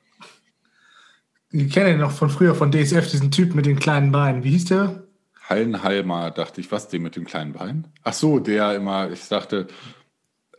Ich 1.52 1.73
kenne 1.73 1.92
ihn 1.92 1.99
noch 1.99 2.12
von 2.12 2.30
früher 2.30 2.54
von 2.54 2.71
DSF, 2.71 3.11
diesen 3.11 3.33
Typ 3.33 3.54
mit 3.57 3.66
den 3.66 3.78
kleinen 3.78 4.12
Beinen. 4.12 4.45
Wie 4.45 4.50
hieß 4.50 4.66
der? 4.66 5.02
Hallenhalmer, 5.49 6.30
dachte 6.30 6.61
ich, 6.61 6.71
was, 6.71 6.87
den 6.87 7.02
mit 7.02 7.16
dem 7.16 7.25
kleinen 7.25 7.54
Bein? 7.54 7.88
Ach 8.04 8.12
so, 8.12 8.38
der 8.38 8.76
immer, 8.76 9.11
ich 9.11 9.26
dachte, 9.26 9.66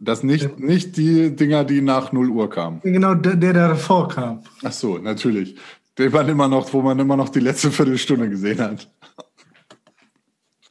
das 0.02 0.22
nicht, 0.22 0.60
nicht 0.60 0.98
die 0.98 1.34
Dinger, 1.34 1.64
die 1.64 1.82
nach 1.82 2.12
0 2.12 2.30
Uhr 2.30 2.50
kamen. 2.50 2.82
Genau, 2.84 3.14
der, 3.14 3.36
der 3.36 3.54
da 3.54 3.68
davor 3.70 4.10
kam. 4.10 4.44
Ach 4.64 4.74
so, 4.74 4.98
natürlich. 4.98 5.56
Den 5.98 6.12
man 6.12 6.28
immer 6.28 6.50
noch, 6.50 6.74
wo 6.74 6.82
man 6.82 7.00
immer 7.00 7.16
noch 7.16 7.30
die 7.30 7.40
letzte 7.40 7.72
Viertelstunde 7.72 8.30
gesehen 8.30 8.60
hat. 8.60 8.90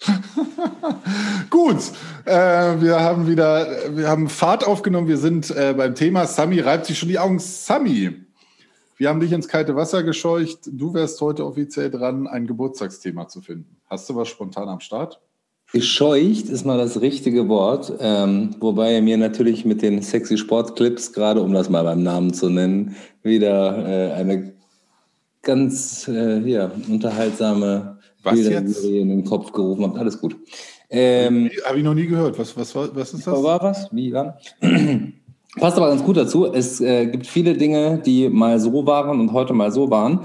Gut, 1.51 1.79
äh, 2.25 2.33
wir 2.81 3.01
haben 3.01 3.27
wieder, 3.27 3.97
wir 3.97 4.09
haben 4.09 4.29
Fahrt 4.29 4.67
aufgenommen. 4.67 5.09
Wir 5.09 5.19
sind 5.19 5.51
äh, 5.51 5.75
beim 5.77 5.95
Thema. 5.95 6.27
Sami 6.27 6.61
reibt 6.61 6.87
sich 6.87 6.99
schon 6.99 7.09
die 7.09 7.19
Augen. 7.19 7.39
Sami, 7.39 8.27
wir 9.01 9.09
haben 9.09 9.21
dich 9.21 9.33
ins 9.33 9.49
kalte 9.49 9.75
Wasser 9.77 10.03
gescheucht. 10.03 10.59
Du 10.71 10.93
wärst 10.93 11.23
heute 11.23 11.47
offiziell 11.47 11.91
dran, 11.91 12.27
ein 12.27 12.47
Geburtstagsthema 12.47 13.29
zu 13.29 13.41
finden. 13.41 13.79
Hast 13.87 14.11
du 14.11 14.15
was 14.15 14.29
spontan 14.29 14.69
am 14.69 14.81
Start? 14.81 15.23
Gescheucht 15.73 16.51
ist 16.51 16.67
mal 16.67 16.77
das 16.77 17.01
richtige 17.01 17.49
Wort, 17.49 17.95
ähm, 17.99 18.57
wobei 18.61 19.01
mir 19.01 19.17
natürlich 19.17 19.65
mit 19.65 19.81
den 19.81 20.03
sexy 20.03 20.37
Sportclips, 20.37 21.15
gerade 21.15 21.41
um 21.41 21.55
das 21.55 21.71
mal 21.71 21.83
beim 21.83 22.03
Namen 22.03 22.35
zu 22.35 22.51
nennen, 22.51 22.95
wieder 23.23 23.89
äh, 23.89 24.13
eine 24.13 24.53
ganz 25.41 26.07
äh, 26.07 26.41
ja, 26.41 26.71
unterhaltsame 26.87 28.01
Was 28.23 28.39
in 28.39 29.09
den 29.09 29.25
Kopf 29.25 29.53
gerufen 29.53 29.87
hat. 29.87 29.97
Alles 29.97 30.21
gut. 30.21 30.37
Ähm, 30.91 31.51
Habe 31.65 31.79
ich 31.79 31.85
noch 31.85 31.95
nie 31.95 32.07
gehört. 32.07 32.39
Was, 32.39 32.55
was, 32.55 32.75
was 32.75 33.15
ist 33.15 33.27
das? 33.27 33.43
war 33.43 33.63
was? 33.63 33.89
Wie 33.93 34.13
war? 34.13 34.39
Passt 35.57 35.77
aber 35.77 35.89
ganz 35.89 36.05
gut 36.05 36.17
dazu. 36.17 36.47
Es 36.47 36.81
äh, 36.81 37.07
gibt 37.07 37.27
viele 37.27 37.55
Dinge, 37.57 37.99
die 37.99 38.29
mal 38.29 38.61
so 38.61 38.87
waren 38.87 39.19
und 39.21 39.33
heute 39.33 39.53
mal 39.53 39.73
so 39.73 39.91
waren. 39.91 40.21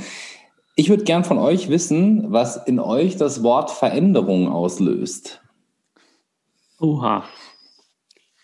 Ich 0.75 0.89
würde 0.89 1.03
gern 1.03 1.23
von 1.23 1.37
euch 1.37 1.69
wissen, 1.69 2.31
was 2.31 2.57
in 2.67 2.79
euch 2.79 3.15
das 3.17 3.41
Wort 3.43 3.71
Veränderung 3.71 4.49
auslöst. 4.49 5.41
Oha. 6.79 7.23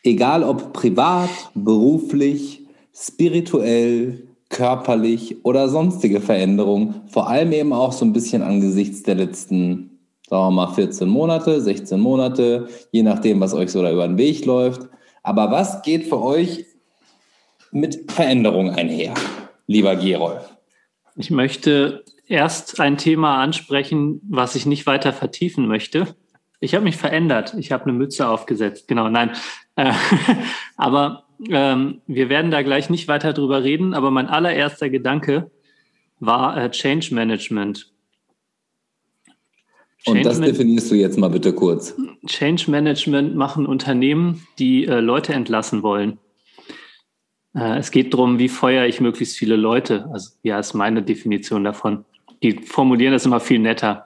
Egal 0.04 0.44
ob 0.44 0.74
privat, 0.74 1.30
beruflich, 1.54 2.62
spirituell, 2.96 4.28
körperlich 4.50 5.46
oder 5.46 5.70
sonstige 5.70 6.20
Veränderungen. 6.22 7.02
Vor 7.08 7.30
allem 7.30 7.52
eben 7.52 7.74
auch 7.74 7.92
so 7.92 8.06
ein 8.06 8.14
bisschen 8.14 8.42
angesichts 8.42 9.04
der 9.04 9.16
letzten, 9.16 10.00
sagen 10.30 10.48
wir 10.48 10.52
mal, 10.52 10.74
14 10.74 11.08
Monate, 11.08 11.62
16 11.62 12.00
Monate, 12.00 12.68
je 12.92 13.04
nachdem, 13.04 13.40
was 13.40 13.54
euch 13.54 13.72
so 13.72 13.82
da 13.82 13.92
über 13.92 14.08
den 14.08 14.18
Weg 14.18 14.46
läuft. 14.46 14.90
Aber 15.24 15.52
was 15.52 15.82
geht 15.84 16.08
für 16.08 16.22
euch 16.22 16.66
mit 17.72 18.12
Veränderung 18.12 18.70
einher, 18.72 19.14
lieber 19.68 19.96
Gerolf? 19.96 20.50
Ich 21.16 21.32
möchte 21.32 22.04
erst 22.28 22.80
ein 22.80 22.98
Thema 22.98 23.42
ansprechen, 23.42 24.22
was 24.30 24.56
ich 24.56 24.66
nicht 24.66 24.88
weiter 24.88 25.14
vertiefen 25.14 25.68
möchte. 25.68 26.16
Ich 26.60 26.76
habe 26.76 26.84
mich 26.84 26.98
verändert. 26.98 27.56
Ich 27.58 27.72
habe 27.72 27.86
eine 27.86 27.94
Mütze 27.94 28.28
aufgesetzt. 28.28 28.88
Genau, 28.88 29.10
nein. 29.10 29.32
Äh, 29.76 29.92
aber 30.78 31.26
ähm, 31.50 32.02
wir 32.08 32.30
werden 32.30 32.52
da 32.52 32.62
gleich 32.62 32.90
nicht 32.90 33.08
weiter 33.08 33.34
drüber 33.34 33.64
reden. 33.64 33.94
Aber 33.94 34.12
mein 34.12 34.28
allererster 34.28 34.90
Gedanke 34.90 35.50
war 36.20 36.56
äh, 36.56 36.70
Change 36.70 37.14
Management. 37.14 37.92
Und 40.06 40.26
das 40.26 40.40
Man- 40.40 40.50
definierst 40.50 40.92
du 40.92 40.96
jetzt 40.96 41.18
mal 41.18 41.30
bitte 41.30 41.54
kurz. 41.54 41.96
Change 42.28 42.70
Management 42.70 43.36
machen 43.36 43.66
Unternehmen, 43.66 44.46
die 44.60 44.86
äh, 44.86 45.00
Leute 45.00 45.34
entlassen 45.34 45.84
wollen. 45.84 46.20
Äh, 47.56 47.78
es 47.78 47.92
geht 47.92 48.14
darum, 48.14 48.40
wie 48.40 48.50
feuere 48.50 48.88
ich 48.88 49.02
möglichst 49.02 49.38
viele 49.38 49.56
Leute. 49.56 50.10
Also 50.12 50.32
ja, 50.44 50.60
ist 50.60 50.74
meine 50.74 51.04
Definition 51.04 51.64
davon. 51.64 52.06
Die 52.44 52.54
formulieren 52.54 53.14
das 53.14 53.26
immer 53.26 53.40
viel 53.40 53.60
netter. 53.60 54.06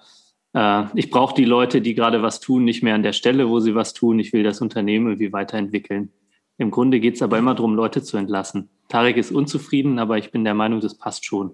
Äh, 0.54 0.86
ich 0.96 1.10
brauche 1.10 1.36
die 1.36 1.46
Leute, 1.46 1.82
die 1.82 1.96
gerade 1.96 2.22
was 2.22 2.40
tun, 2.40 2.66
nicht 2.66 2.84
mehr 2.84 2.96
an 2.96 3.04
der 3.04 3.14
Stelle, 3.14 3.50
wo 3.50 3.60
sie 3.60 3.75
was 3.75 3.94
tun. 3.94 4.20
Ich 4.20 4.34
will 4.34 4.44
das 4.44 4.62
Unternehmen 4.62 5.08
irgendwie 5.08 5.34
weiterentwickeln. 5.34 6.12
Im 6.58 6.72
Grunde 6.72 7.00
geht 7.00 7.16
es 7.16 7.22
aber 7.22 7.38
immer 7.38 7.54
darum, 7.54 7.75
Leute 7.75 8.02
zu 8.02 8.18
entlassen. 8.18 8.70
Tarek 8.88 9.18
ist 9.18 9.32
unzufrieden, 9.32 10.00
aber 10.00 10.18
ich 10.18 10.32
bin 10.32 10.46
der 10.46 10.54
Meinung, 10.54 10.80
das 10.80 10.98
passt 10.98 11.25
schon. 11.25 11.52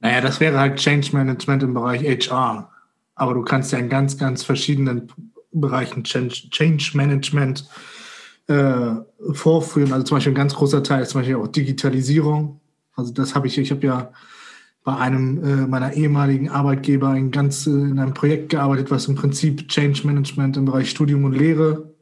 Naja, 0.00 0.20
das 0.20 0.40
wäre 0.40 0.58
halt 0.58 0.78
Change 0.78 1.10
Management 1.12 1.62
im 1.62 1.74
Bereich 1.74 2.02
HR. 2.02 2.70
Aber 3.14 3.34
du 3.34 3.42
kannst 3.42 3.72
ja 3.72 3.78
in 3.78 3.88
ganz, 3.88 4.16
ganz 4.16 4.44
verschiedenen 4.44 5.12
Bereichen 5.50 6.04
Change, 6.04 6.48
Change 6.50 6.92
Management 6.94 7.60
äh, 7.60 7.97
vorführen. 9.32 9.92
Also 9.92 10.04
zum 10.04 10.16
Beispiel 10.16 10.32
ein 10.32 10.36
ganz 10.36 10.54
großer 10.54 10.82
Teil 10.82 11.02
ist 11.02 11.10
zum 11.10 11.20
Beispiel 11.20 11.36
auch 11.36 11.48
Digitalisierung. 11.48 12.60
Also 12.96 13.12
das 13.12 13.34
habe 13.34 13.46
ich, 13.46 13.58
ich 13.58 13.70
habe 13.70 13.86
ja 13.86 14.12
bei 14.88 14.96
einem 14.96 15.44
äh, 15.44 15.66
meiner 15.66 15.92
ehemaligen 15.92 16.48
Arbeitgeber 16.48 17.10
ein 17.10 17.30
ganz, 17.30 17.66
äh, 17.66 17.70
in 17.70 17.98
einem 17.98 18.14
Projekt 18.14 18.48
gearbeitet, 18.48 18.90
was 18.90 19.06
im 19.06 19.16
Prinzip 19.16 19.68
Change 19.68 20.06
Management 20.06 20.56
im 20.56 20.64
Bereich 20.64 20.88
Studium 20.88 21.24
und 21.24 21.32
Lehre 21.32 21.94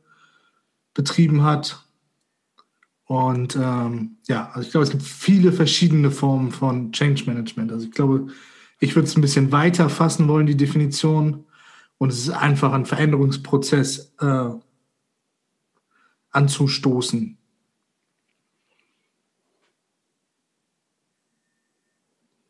betrieben 0.94 1.42
hat. 1.42 1.84
Und 3.06 3.56
ähm, 3.56 4.18
ja, 4.28 4.50
also 4.52 4.66
ich 4.66 4.70
glaube, 4.70 4.84
es 4.84 4.90
gibt 4.90 5.02
viele 5.02 5.50
verschiedene 5.52 6.12
Formen 6.12 6.52
von 6.52 6.92
Change 6.92 7.24
Management. 7.26 7.72
Also 7.72 7.86
ich 7.86 7.92
glaube, 7.92 8.28
ich 8.78 8.94
würde 8.94 9.08
es 9.08 9.16
ein 9.16 9.20
bisschen 9.20 9.50
weiter 9.50 9.88
fassen 9.88 10.28
wollen, 10.28 10.46
die 10.46 10.56
Definition. 10.56 11.44
Und 11.98 12.10
es 12.12 12.20
ist 12.20 12.30
einfach 12.30 12.72
ein 12.72 12.86
Veränderungsprozess 12.86 14.14
äh, 14.20 14.50
anzustoßen. 16.36 17.38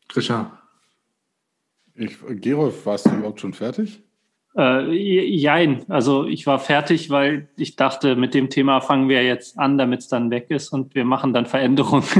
Grisha. 0.09 0.61
Ich, 1.95 2.17
Gerolf, 2.41 2.85
warst 2.85 3.07
du 3.07 3.11
überhaupt 3.11 3.41
schon 3.41 3.53
fertig? 3.53 4.03
Äh, 4.55 4.91
jein, 4.91 5.85
also 5.89 6.25
ich 6.25 6.47
war 6.47 6.59
fertig, 6.59 7.09
weil 7.09 7.47
ich 7.57 7.75
dachte, 7.75 8.15
mit 8.15 8.33
dem 8.33 8.49
Thema 8.49 8.81
fangen 8.81 9.09
wir 9.09 9.23
jetzt 9.23 9.57
an, 9.57 9.77
damit 9.77 10.01
es 10.01 10.07
dann 10.07 10.31
weg 10.31 10.47
ist 10.49 10.69
und 10.69 10.95
wir 10.95 11.05
machen 11.05 11.33
dann 11.33 11.45
Veränderungen. 11.45 12.05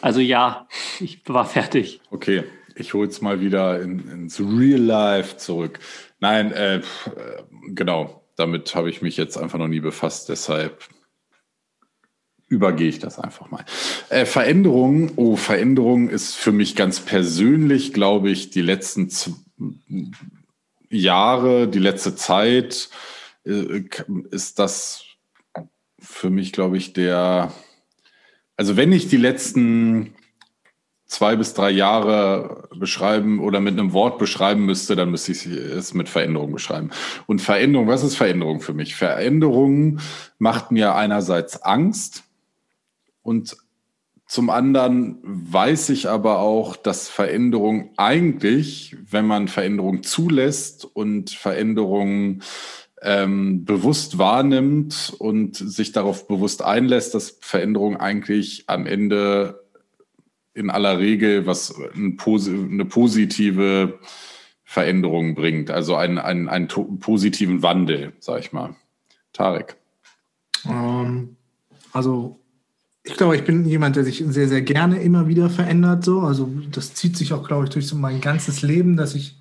Also 0.00 0.20
ja, 0.20 0.68
ich 1.00 1.22
war 1.26 1.44
fertig. 1.44 2.00
Okay, 2.12 2.44
ich 2.76 2.94
hole 2.94 3.08
es 3.08 3.20
mal 3.20 3.40
wieder 3.40 3.82
in, 3.82 4.08
ins 4.08 4.38
Real 4.38 4.80
Life 4.80 5.38
zurück. 5.38 5.80
Nein, 6.20 6.52
äh, 6.52 6.76
äh, 6.76 6.82
genau, 7.70 8.22
damit 8.36 8.72
habe 8.76 8.90
ich 8.90 9.02
mich 9.02 9.16
jetzt 9.16 9.36
einfach 9.36 9.58
noch 9.58 9.66
nie 9.66 9.80
befasst, 9.80 10.28
deshalb 10.28 10.84
übergehe 12.48 12.88
ich 12.88 12.98
das 12.98 13.18
einfach 13.18 13.50
mal. 13.50 13.64
Äh, 14.08 14.24
Veränderung, 14.24 15.12
oh, 15.16 15.36
Veränderung 15.36 16.08
ist 16.08 16.34
für 16.34 16.52
mich 16.52 16.76
ganz 16.76 17.00
persönlich, 17.00 17.92
glaube 17.92 18.30
ich, 18.30 18.50
die 18.50 18.62
letzten 18.62 19.10
z- 19.10 19.34
Jahre, 20.90 21.68
die 21.68 21.78
letzte 21.78 22.16
Zeit 22.16 22.88
äh, 23.44 23.82
ist 24.30 24.58
das 24.58 25.04
für 25.98 26.30
mich, 26.30 26.52
glaube 26.52 26.78
ich, 26.78 26.92
der, 26.92 27.52
also 28.56 28.76
wenn 28.76 28.92
ich 28.92 29.08
die 29.08 29.16
letzten 29.16 30.14
zwei 31.04 31.36
bis 31.36 31.54
drei 31.54 31.70
Jahre 31.70 32.68
beschreiben 32.76 33.40
oder 33.40 33.60
mit 33.60 33.78
einem 33.78 33.92
Wort 33.92 34.18
beschreiben 34.18 34.66
müsste, 34.66 34.94
dann 34.94 35.10
müsste 35.10 35.32
ich 35.32 35.46
es 35.46 35.94
mit 35.94 36.08
Veränderung 36.08 36.52
beschreiben. 36.52 36.90
Und 37.26 37.40
Veränderung, 37.40 37.88
was 37.88 38.04
ist 38.04 38.16
Veränderung 38.16 38.60
für 38.60 38.74
mich? 38.74 38.94
Veränderung 38.94 40.00
macht 40.38 40.70
mir 40.70 40.94
einerseits 40.94 41.62
Angst 41.62 42.24
und 43.28 43.58
zum 44.24 44.48
anderen 44.48 45.18
weiß 45.22 45.90
ich 45.90 46.08
aber 46.08 46.38
auch, 46.38 46.76
dass 46.76 47.10
Veränderung 47.10 47.90
eigentlich, 47.98 48.96
wenn 49.10 49.26
man 49.26 49.48
Veränderung 49.48 50.02
zulässt 50.02 50.86
und 50.86 51.28
Veränderung 51.28 52.40
ähm, 53.02 53.66
bewusst 53.66 54.16
wahrnimmt 54.16 55.14
und 55.18 55.56
sich 55.56 55.92
darauf 55.92 56.26
bewusst 56.26 56.62
einlässt, 56.62 57.14
dass 57.14 57.36
Veränderung 57.42 57.98
eigentlich 57.98 58.64
am 58.66 58.86
Ende 58.86 59.62
in 60.54 60.70
aller 60.70 60.98
Regel 60.98 61.44
was 61.44 61.74
eine 61.94 62.16
positive 62.86 63.98
Veränderung 64.64 65.34
bringt, 65.34 65.70
also 65.70 65.96
einen, 65.96 66.16
einen, 66.16 66.48
einen 66.48 66.68
positiven 66.68 67.62
Wandel, 67.62 68.14
sag 68.20 68.40
ich 68.40 68.52
mal. 68.52 68.74
Tarek. 69.34 69.76
Ähm, 70.64 71.36
also 71.92 72.40
ich 73.08 73.16
glaube, 73.16 73.36
ich 73.36 73.44
bin 73.44 73.64
jemand, 73.64 73.96
der 73.96 74.04
sich 74.04 74.22
sehr, 74.28 74.48
sehr 74.48 74.60
gerne 74.60 75.00
immer 75.00 75.28
wieder 75.28 75.48
verändert. 75.48 76.04
So. 76.04 76.20
Also 76.20 76.52
das 76.70 76.92
zieht 76.92 77.16
sich 77.16 77.32
auch, 77.32 77.46
glaube 77.46 77.64
ich, 77.64 77.70
durch 77.70 77.86
so 77.86 77.96
mein 77.96 78.20
ganzes 78.20 78.60
Leben, 78.60 78.98
dass 78.98 79.14
ich 79.14 79.40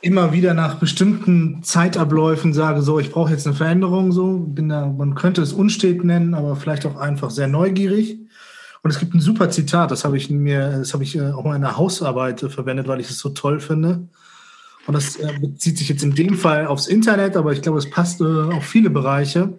immer 0.00 0.32
wieder 0.32 0.54
nach 0.54 0.76
bestimmten 0.76 1.62
Zeitabläufen 1.62 2.54
sage, 2.54 2.80
so, 2.80 2.98
ich 2.98 3.10
brauche 3.12 3.30
jetzt 3.30 3.46
eine 3.46 3.54
Veränderung. 3.54 4.10
So, 4.10 4.38
bin 4.38 4.70
da, 4.70 4.86
man 4.86 5.14
könnte 5.14 5.42
es 5.42 5.52
unstet 5.52 6.02
nennen, 6.02 6.32
aber 6.32 6.56
vielleicht 6.56 6.86
auch 6.86 6.96
einfach 6.96 7.30
sehr 7.30 7.46
neugierig. 7.46 8.18
Und 8.82 8.90
es 8.90 8.98
gibt 8.98 9.14
ein 9.14 9.20
super 9.20 9.50
Zitat, 9.50 9.90
das 9.90 10.04
habe 10.04 10.16
ich 10.16 10.30
mir, 10.30 10.78
das 10.78 10.94
habe 10.94 11.04
ich 11.04 11.14
äh, 11.14 11.30
auch 11.30 11.44
mal 11.44 11.56
in 11.56 11.62
der 11.62 11.76
Hausarbeit 11.76 12.42
äh, 12.42 12.48
verwendet, 12.48 12.88
weil 12.88 13.00
ich 13.00 13.10
es 13.10 13.18
so 13.18 13.28
toll 13.28 13.60
finde. 13.60 14.08
Und 14.86 14.94
das 14.94 15.16
äh, 15.16 15.30
bezieht 15.40 15.76
sich 15.76 15.90
jetzt 15.90 16.02
in 16.02 16.14
dem 16.14 16.36
Fall 16.36 16.66
aufs 16.66 16.86
Internet, 16.86 17.36
aber 17.36 17.52
ich 17.52 17.60
glaube, 17.60 17.78
es 17.78 17.88
passt 17.88 18.22
auf 18.22 18.64
viele 18.64 18.90
Bereiche. 18.90 19.52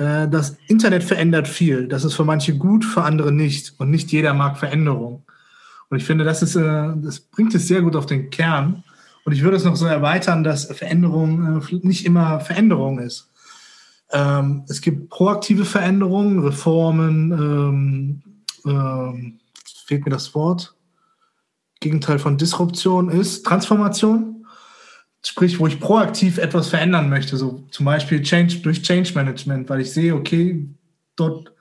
Äh, 0.00 0.28
das 0.28 0.56
Internet 0.66 1.04
verändert 1.04 1.46
viel. 1.46 1.86
Das 1.86 2.04
ist 2.04 2.14
für 2.14 2.24
manche 2.24 2.56
gut, 2.56 2.86
für 2.86 3.02
andere 3.02 3.32
nicht. 3.32 3.74
Und 3.78 3.90
nicht 3.90 4.10
jeder 4.10 4.32
mag 4.32 4.56
Veränderung. 4.58 5.24
Und 5.90 5.98
ich 5.98 6.04
finde, 6.04 6.24
das, 6.24 6.42
ist, 6.42 6.56
äh, 6.56 6.92
das 6.96 7.20
bringt 7.20 7.54
es 7.54 7.68
sehr 7.68 7.82
gut 7.82 7.94
auf 7.94 8.06
den 8.06 8.30
Kern. 8.30 8.82
Und 9.24 9.32
ich 9.34 9.42
würde 9.42 9.58
es 9.58 9.64
noch 9.64 9.76
so 9.76 9.84
erweitern, 9.84 10.42
dass 10.42 10.64
Veränderung 10.64 11.60
äh, 11.60 11.74
nicht 11.82 12.06
immer 12.06 12.40
Veränderung 12.40 12.98
ist. 12.98 13.28
Ähm, 14.10 14.64
es 14.68 14.80
gibt 14.80 15.10
proaktive 15.10 15.66
Veränderungen, 15.66 16.40
Reformen, 16.40 17.32
ähm, 17.32 18.22
ähm, 18.64 19.40
fehlt 19.84 20.06
mir 20.06 20.10
das 20.10 20.34
Wort. 20.34 20.74
Gegenteil 21.80 22.18
von 22.18 22.38
Disruption 22.38 23.10
ist 23.10 23.44
Transformation. 23.44 24.39
Sprich, 25.24 25.58
wo 25.58 25.66
ich 25.66 25.80
proaktiv 25.80 26.38
etwas 26.38 26.68
verändern 26.68 27.08
möchte, 27.08 27.36
so 27.36 27.64
zum 27.70 27.86
Beispiel 27.86 28.22
Change, 28.22 28.60
durch 28.62 28.82
Change 28.82 29.12
Management, 29.14 29.68
weil 29.68 29.80
ich 29.80 29.92
sehe, 29.92 30.14
okay, 30.14 30.66
dort 31.16 31.52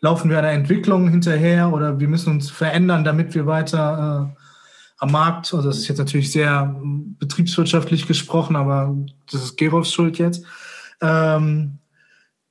laufen 0.00 0.30
wir 0.30 0.38
einer 0.38 0.50
Entwicklung 0.50 1.08
hinterher 1.08 1.72
oder 1.72 2.00
wir 2.00 2.08
müssen 2.08 2.30
uns 2.30 2.50
verändern, 2.50 3.04
damit 3.04 3.34
wir 3.34 3.46
weiter 3.46 4.32
äh, 4.34 4.42
am 4.98 5.10
Markt, 5.10 5.52
also 5.52 5.68
das 5.68 5.78
ist 5.78 5.88
jetzt 5.88 5.98
natürlich 5.98 6.30
sehr 6.30 6.76
betriebswirtschaftlich 7.18 8.06
gesprochen, 8.06 8.56
aber 8.56 8.96
das 9.30 9.42
ist 9.42 9.58
Gerovs 9.58 9.92
Schuld 9.92 10.18
jetzt, 10.18 10.44
ähm, 11.00 11.78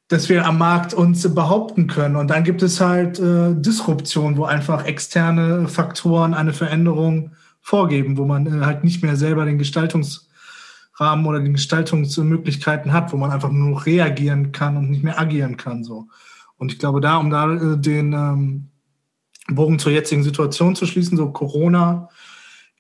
dass 0.10 0.28
wir 0.28 0.46
am 0.46 0.58
Markt 0.58 0.94
uns 0.94 1.34
behaupten 1.34 1.88
können. 1.88 2.18
Und 2.18 2.28
dann 2.30 2.44
gibt 2.44 2.62
es 2.62 2.82
halt 2.82 3.20
äh, 3.20 3.56
Disruption, 3.56 4.36
wo 4.36 4.44
einfach 4.44 4.84
externe 4.84 5.70
Faktoren 5.70 6.34
eine 6.34 6.52
Veränderung 6.52 7.32
vorgeben, 7.62 8.18
wo 8.18 8.26
man 8.26 8.46
äh, 8.46 8.66
halt 8.66 8.84
nicht 8.84 9.02
mehr 9.02 9.16
selber 9.16 9.46
den 9.46 9.58
Gestaltungsrahmen 10.92 11.26
oder 11.26 11.40
die 11.40 11.54
Gestaltungsmöglichkeiten 11.54 12.94
hat, 12.94 13.12
wo 13.12 13.18
man 13.18 13.32
einfach 13.32 13.52
nur 13.52 13.86
reagieren 13.86 14.52
kann 14.52 14.78
und 14.78 14.90
nicht 14.90 15.04
mehr 15.04 15.20
agieren 15.20 15.58
kann. 15.58 15.84
So. 15.84 16.08
Und 16.58 16.72
ich 16.72 16.80
glaube, 16.80 17.02
da, 17.02 17.18
um 17.18 17.30
da 17.30 17.54
äh, 17.54 17.78
den 17.78 18.14
ähm, 18.14 18.70
Bogen 19.48 19.80
zur 19.80 19.92
jetzigen 19.92 20.24
Situation 20.24 20.76
zu 20.76 20.86
schließen, 20.86 21.18
so 21.18 21.32
Corona 21.32 22.10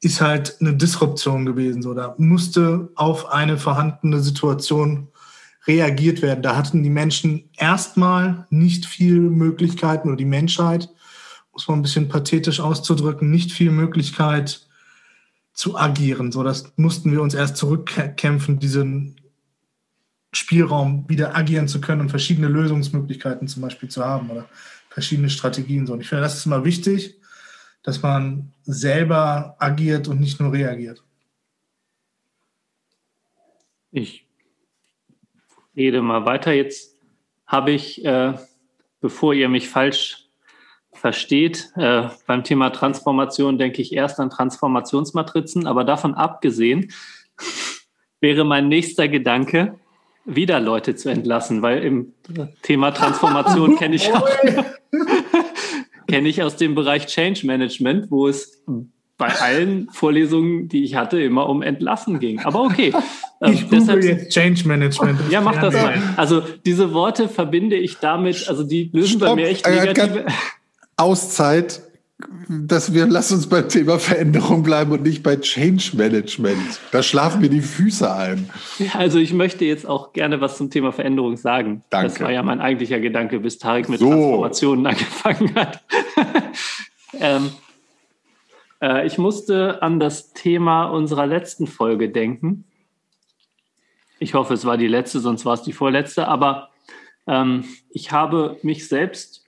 ist 0.01 0.21
halt 0.21 0.57
eine 0.59 0.75
Disruption 0.75 1.45
gewesen. 1.45 1.81
So, 1.81 1.93
da 1.93 2.15
musste 2.17 2.89
auf 2.95 3.31
eine 3.31 3.57
vorhandene 3.57 4.19
Situation 4.19 5.09
reagiert 5.67 6.21
werden. 6.21 6.41
Da 6.41 6.55
hatten 6.55 6.81
die 6.81 6.89
Menschen 6.89 7.49
erstmal 7.55 8.47
nicht 8.49 8.85
viel 8.85 9.19
Möglichkeiten 9.19 10.07
oder 10.07 10.17
die 10.17 10.25
Menschheit, 10.25 10.89
muss 11.51 11.67
man 11.67 11.79
ein 11.79 11.83
bisschen 11.83 12.07
pathetisch 12.07 12.59
auszudrücken, 12.59 13.29
nicht 13.29 13.51
viel 13.51 13.71
Möglichkeit 13.71 14.67
zu 15.53 15.77
agieren. 15.77 16.31
So, 16.31 16.43
das 16.43 16.73
mussten 16.77 17.11
wir 17.11 17.21
uns 17.21 17.33
erst 17.33 17.57
zurückkämpfen, 17.57 18.59
diesen 18.59 19.19
Spielraum 20.33 21.07
wieder 21.09 21.35
agieren 21.35 21.67
zu 21.67 21.81
können 21.81 22.01
und 22.01 22.09
verschiedene 22.09 22.47
Lösungsmöglichkeiten 22.47 23.47
zum 23.47 23.61
Beispiel 23.61 23.89
zu 23.89 24.05
haben 24.05 24.29
oder 24.29 24.47
verschiedene 24.89 25.29
Strategien. 25.29 25.85
So, 25.85 25.93
und 25.93 26.01
ich 26.01 26.09
finde, 26.09 26.23
das 26.23 26.37
ist 26.37 26.45
immer 26.45 26.63
wichtig, 26.63 27.19
dass 27.83 28.01
man 28.01 28.53
selber 28.63 29.55
agiert 29.59 30.07
und 30.07 30.19
nicht 30.19 30.39
nur 30.39 30.53
reagiert. 30.53 31.03
Ich 33.91 34.25
rede 35.75 36.01
mal 36.01 36.25
weiter. 36.25 36.53
Jetzt 36.53 36.97
habe 37.45 37.71
ich, 37.71 38.05
äh, 38.05 38.33
bevor 39.01 39.33
ihr 39.33 39.49
mich 39.49 39.67
falsch 39.67 40.20
versteht, 41.01 41.71
äh, 41.77 42.03
beim 42.27 42.43
Thema 42.43 42.69
Transformation 42.69 43.57
denke 43.57 43.81
ich 43.81 43.91
erst 43.91 44.19
an 44.19 44.29
Transformationsmatrizen, 44.29 45.65
aber 45.65 45.83
davon 45.83 46.13
abgesehen 46.13 46.91
wäre 48.21 48.45
mein 48.45 48.69
nächster 48.69 49.07
Gedanke, 49.07 49.79
wieder 50.25 50.59
Leute 50.59 50.95
zu 50.95 51.09
entlassen, 51.09 51.63
weil 51.63 51.83
im 51.83 52.13
Thema 52.61 52.91
Transformation 52.91 53.75
kenne 53.79 53.95
ich 53.95 54.13
auch, 54.13 54.29
kenne 56.07 56.29
ich 56.29 56.43
aus 56.43 56.55
dem 56.57 56.75
Bereich 56.75 57.07
Change 57.07 57.47
Management, 57.47 58.11
wo 58.11 58.27
es 58.27 58.63
bei 59.17 59.29
allen 59.39 59.89
Vorlesungen, 59.89 60.67
die 60.67 60.83
ich 60.83 60.93
hatte, 60.93 61.19
immer 61.19 61.49
um 61.49 61.63
Entlassen 61.63 62.19
ging. 62.19 62.41
Aber 62.41 62.61
okay. 62.61 62.93
Ich 63.43 63.61
ähm, 63.63 63.67
deshalb, 63.71 64.03
jetzt 64.03 64.31
Change 64.31 64.67
Management. 64.67 65.19
Ja, 65.31 65.41
mach 65.41 65.59
das 65.59 65.73
mal. 65.73 65.95
Also 66.15 66.43
diese 66.63 66.93
Worte 66.93 67.27
verbinde 67.27 67.75
ich 67.75 67.97
damit, 67.97 68.47
also 68.47 68.63
die 68.63 68.91
lösen 68.93 69.17
Stopp. 69.17 69.29
bei 69.29 69.35
mir 69.35 69.47
echt 69.47 69.67
negative... 69.67 70.25
Auszeit 71.01 71.81
dass 72.47 72.93
wir, 72.93 73.07
lass 73.07 73.31
uns 73.31 73.47
beim 73.47 73.69
Thema 73.69 73.99
Veränderung 73.99 74.63
bleiben 74.63 74.91
und 74.91 75.03
nicht 75.03 75.23
bei 75.23 75.37
Change 75.37 75.91
Management. 75.95 76.79
Da 76.91 77.03
schlafen 77.03 77.41
mir 77.41 77.49
die 77.49 77.61
Füße 77.61 78.13
ein. 78.13 78.49
Also 78.93 79.19
ich 79.19 79.33
möchte 79.33 79.65
jetzt 79.65 79.87
auch 79.87 80.13
gerne 80.13 80.41
was 80.41 80.57
zum 80.57 80.69
Thema 80.69 80.91
Veränderung 80.91 81.37
sagen. 81.37 81.83
Danke. 81.89 82.09
Das 82.09 82.19
war 82.19 82.31
ja 82.31 82.43
mein 82.43 82.59
eigentlicher 82.59 82.99
Gedanke, 82.99 83.39
bis 83.39 83.57
Tarek 83.57 83.89
mit 83.89 83.99
so. 83.99 84.07
Transformationen 84.09 84.85
angefangen 84.87 85.55
hat. 85.55 85.83
ähm, 87.19 87.51
äh, 88.81 89.05
ich 89.07 89.17
musste 89.17 89.81
an 89.81 89.99
das 89.99 90.33
Thema 90.33 90.85
unserer 90.85 91.27
letzten 91.27 91.67
Folge 91.67 92.09
denken. 92.09 92.65
Ich 94.19 94.33
hoffe, 94.33 94.53
es 94.53 94.65
war 94.65 94.77
die 94.77 94.87
letzte, 94.87 95.19
sonst 95.19 95.45
war 95.45 95.53
es 95.53 95.63
die 95.63 95.73
vorletzte. 95.73 96.27
Aber 96.27 96.69
ähm, 97.27 97.63
ich 97.89 98.11
habe 98.11 98.57
mich 98.61 98.87
selbst 98.87 99.40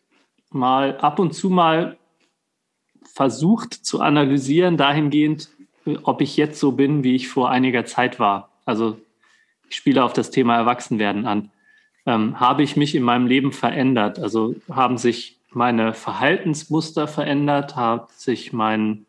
mal 0.53 0.97
ab 0.97 1.19
und 1.19 1.33
zu 1.33 1.49
mal 1.49 1.97
versucht 3.03 3.73
zu 3.73 4.01
analysieren, 4.01 4.77
dahingehend, 4.77 5.49
ob 6.03 6.21
ich 6.21 6.37
jetzt 6.37 6.59
so 6.59 6.71
bin, 6.71 7.03
wie 7.03 7.15
ich 7.15 7.27
vor 7.27 7.49
einiger 7.49 7.85
Zeit 7.85 8.19
war. 8.19 8.49
Also 8.65 8.97
ich 9.69 9.75
spiele 9.75 10.03
auf 10.03 10.13
das 10.13 10.31
Thema 10.31 10.55
Erwachsenwerden 10.55 11.25
an. 11.25 11.51
Ähm, 12.05 12.39
habe 12.39 12.63
ich 12.63 12.75
mich 12.75 12.95
in 12.95 13.03
meinem 13.03 13.27
Leben 13.27 13.51
verändert? 13.51 14.19
Also 14.19 14.55
haben 14.69 14.97
sich 14.97 15.39
meine 15.51 15.93
Verhaltensmuster 15.93 17.07
verändert? 17.07 17.75
Hat 17.75 18.11
sich 18.11 18.53
mein, 18.53 19.05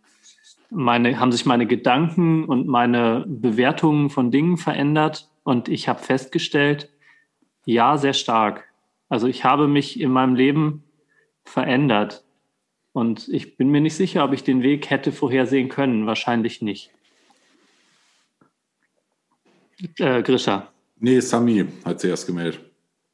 meine, 0.71 1.19
haben 1.19 1.33
sich 1.33 1.47
meine 1.47 1.67
Gedanken 1.67 2.45
und 2.45 2.67
meine 2.67 3.25
Bewertungen 3.27 4.11
von 4.11 4.31
Dingen 4.31 4.57
verändert? 4.57 5.29
Und 5.43 5.69
ich 5.69 5.89
habe 5.89 6.01
festgestellt, 6.01 6.89
ja, 7.65 7.97
sehr 7.97 8.13
stark. 8.13 8.65
Also 9.09 9.27
ich 9.27 9.45
habe 9.45 9.69
mich 9.69 10.01
in 10.01 10.11
meinem 10.11 10.35
Leben 10.35 10.85
verändert. 11.45 12.25
Und 12.93 13.29
ich 13.29 13.57
bin 13.57 13.71
mir 13.71 13.81
nicht 13.81 13.97
sicher, 13.97 14.25
ob 14.25 14.33
ich 14.33 14.45
den 14.45 14.63
Weg 14.63 14.91
hätte 14.91 15.13
vorhersehen 15.13 15.69
können. 15.69 16.07
Wahrscheinlich 16.07 16.63
nicht. 16.63 16.91
Äh, 19.99 20.23
Grisha. 20.23 20.69
Nee, 21.01 21.21
Sami 21.21 21.67
hat 21.85 22.01
sie 22.01 22.09
erst 22.09 22.27
gemeldet. 22.27 22.61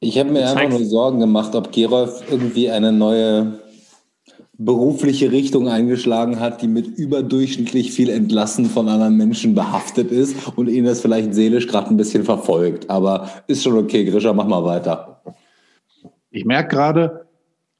Ich 0.00 0.18
habe 0.18 0.30
mir 0.30 0.48
einfach 0.48 0.68
nur 0.68 0.84
Sorgen 0.84 1.20
gemacht, 1.20 1.54
ob 1.54 1.72
Gerolf 1.72 2.22
irgendwie 2.30 2.70
eine 2.70 2.92
neue 2.92 3.60
berufliche 4.52 5.32
Richtung 5.32 5.68
eingeschlagen 5.68 6.38
hat, 6.38 6.60
die 6.60 6.68
mit 6.68 6.86
überdurchschnittlich 6.86 7.92
viel 7.92 8.10
Entlassen 8.10 8.66
von 8.66 8.88
anderen 8.88 9.16
Menschen 9.16 9.54
behaftet 9.54 10.10
ist 10.10 10.36
und 10.56 10.68
ihn 10.68 10.84
das 10.84 11.00
vielleicht 11.00 11.32
seelisch 11.32 11.66
gerade 11.66 11.88
ein 11.88 11.96
bisschen 11.96 12.24
verfolgt. 12.24 12.90
Aber 12.90 13.30
ist 13.46 13.62
schon 13.62 13.78
okay, 13.78 14.04
Grisha, 14.04 14.34
mach 14.34 14.46
mal 14.46 14.64
weiter. 14.64 15.22
Ich 16.30 16.44
merke 16.44 16.76
gerade, 16.76 17.26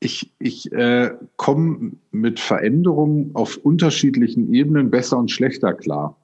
ich, 0.01 0.33
ich 0.39 0.73
äh, 0.73 1.13
komme 1.37 1.93
mit 2.11 2.41
Veränderungen 2.41 3.31
auf 3.35 3.59
unterschiedlichen 3.59 4.53
Ebenen 4.55 4.91
besser 4.91 5.19
und 5.19 5.31
schlechter 5.31 5.75
klar. 5.75 6.17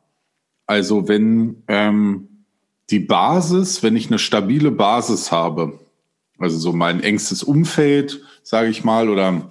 Also 0.67 1.09
wenn 1.09 1.63
ähm, 1.69 2.29
die 2.91 3.01
Basis, 3.01 3.83
wenn 3.83 3.95
ich 3.95 4.09
eine 4.09 4.19
stabile 4.19 4.71
Basis 4.71 5.31
habe, 5.31 5.79
also 6.39 6.59
so 6.59 6.73
mein 6.73 7.01
engstes 7.01 7.43
Umfeld, 7.43 8.23
sage 8.43 8.69
ich 8.69 8.83
mal, 8.83 9.09
oder 9.09 9.51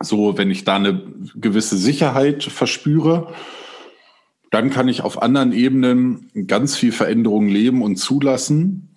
so, 0.00 0.38
wenn 0.38 0.50
ich 0.50 0.64
da 0.64 0.76
eine 0.76 1.02
gewisse 1.34 1.76
Sicherheit 1.76 2.44
verspüre, 2.44 3.34
dann 4.50 4.70
kann 4.70 4.88
ich 4.88 5.02
auf 5.02 5.22
anderen 5.22 5.52
Ebenen 5.52 6.30
ganz 6.46 6.76
viel 6.76 6.92
Veränderung 6.92 7.48
leben 7.48 7.82
und 7.82 7.96
zulassen. 7.96 8.89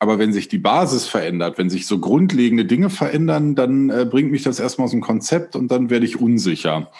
Aber 0.00 0.18
wenn 0.18 0.32
sich 0.32 0.48
die 0.48 0.58
Basis 0.58 1.06
verändert, 1.06 1.58
wenn 1.58 1.68
sich 1.68 1.86
so 1.86 1.98
grundlegende 1.98 2.64
Dinge 2.64 2.88
verändern, 2.88 3.54
dann 3.54 3.90
äh, 3.90 4.06
bringt 4.10 4.30
mich 4.30 4.42
das 4.42 4.58
erstmal 4.58 4.86
aus 4.86 4.92
dem 4.92 5.02
Konzept 5.02 5.54
und 5.54 5.70
dann 5.70 5.90
werde 5.90 6.06
ich 6.06 6.18
unsicher. 6.18 6.90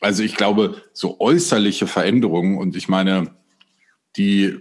Also 0.00 0.22
ich 0.22 0.36
glaube, 0.36 0.82
so 0.94 1.20
äußerliche 1.20 1.86
Veränderungen, 1.86 2.56
und 2.56 2.74
ich 2.74 2.88
meine, 2.88 3.34
die 4.16 4.56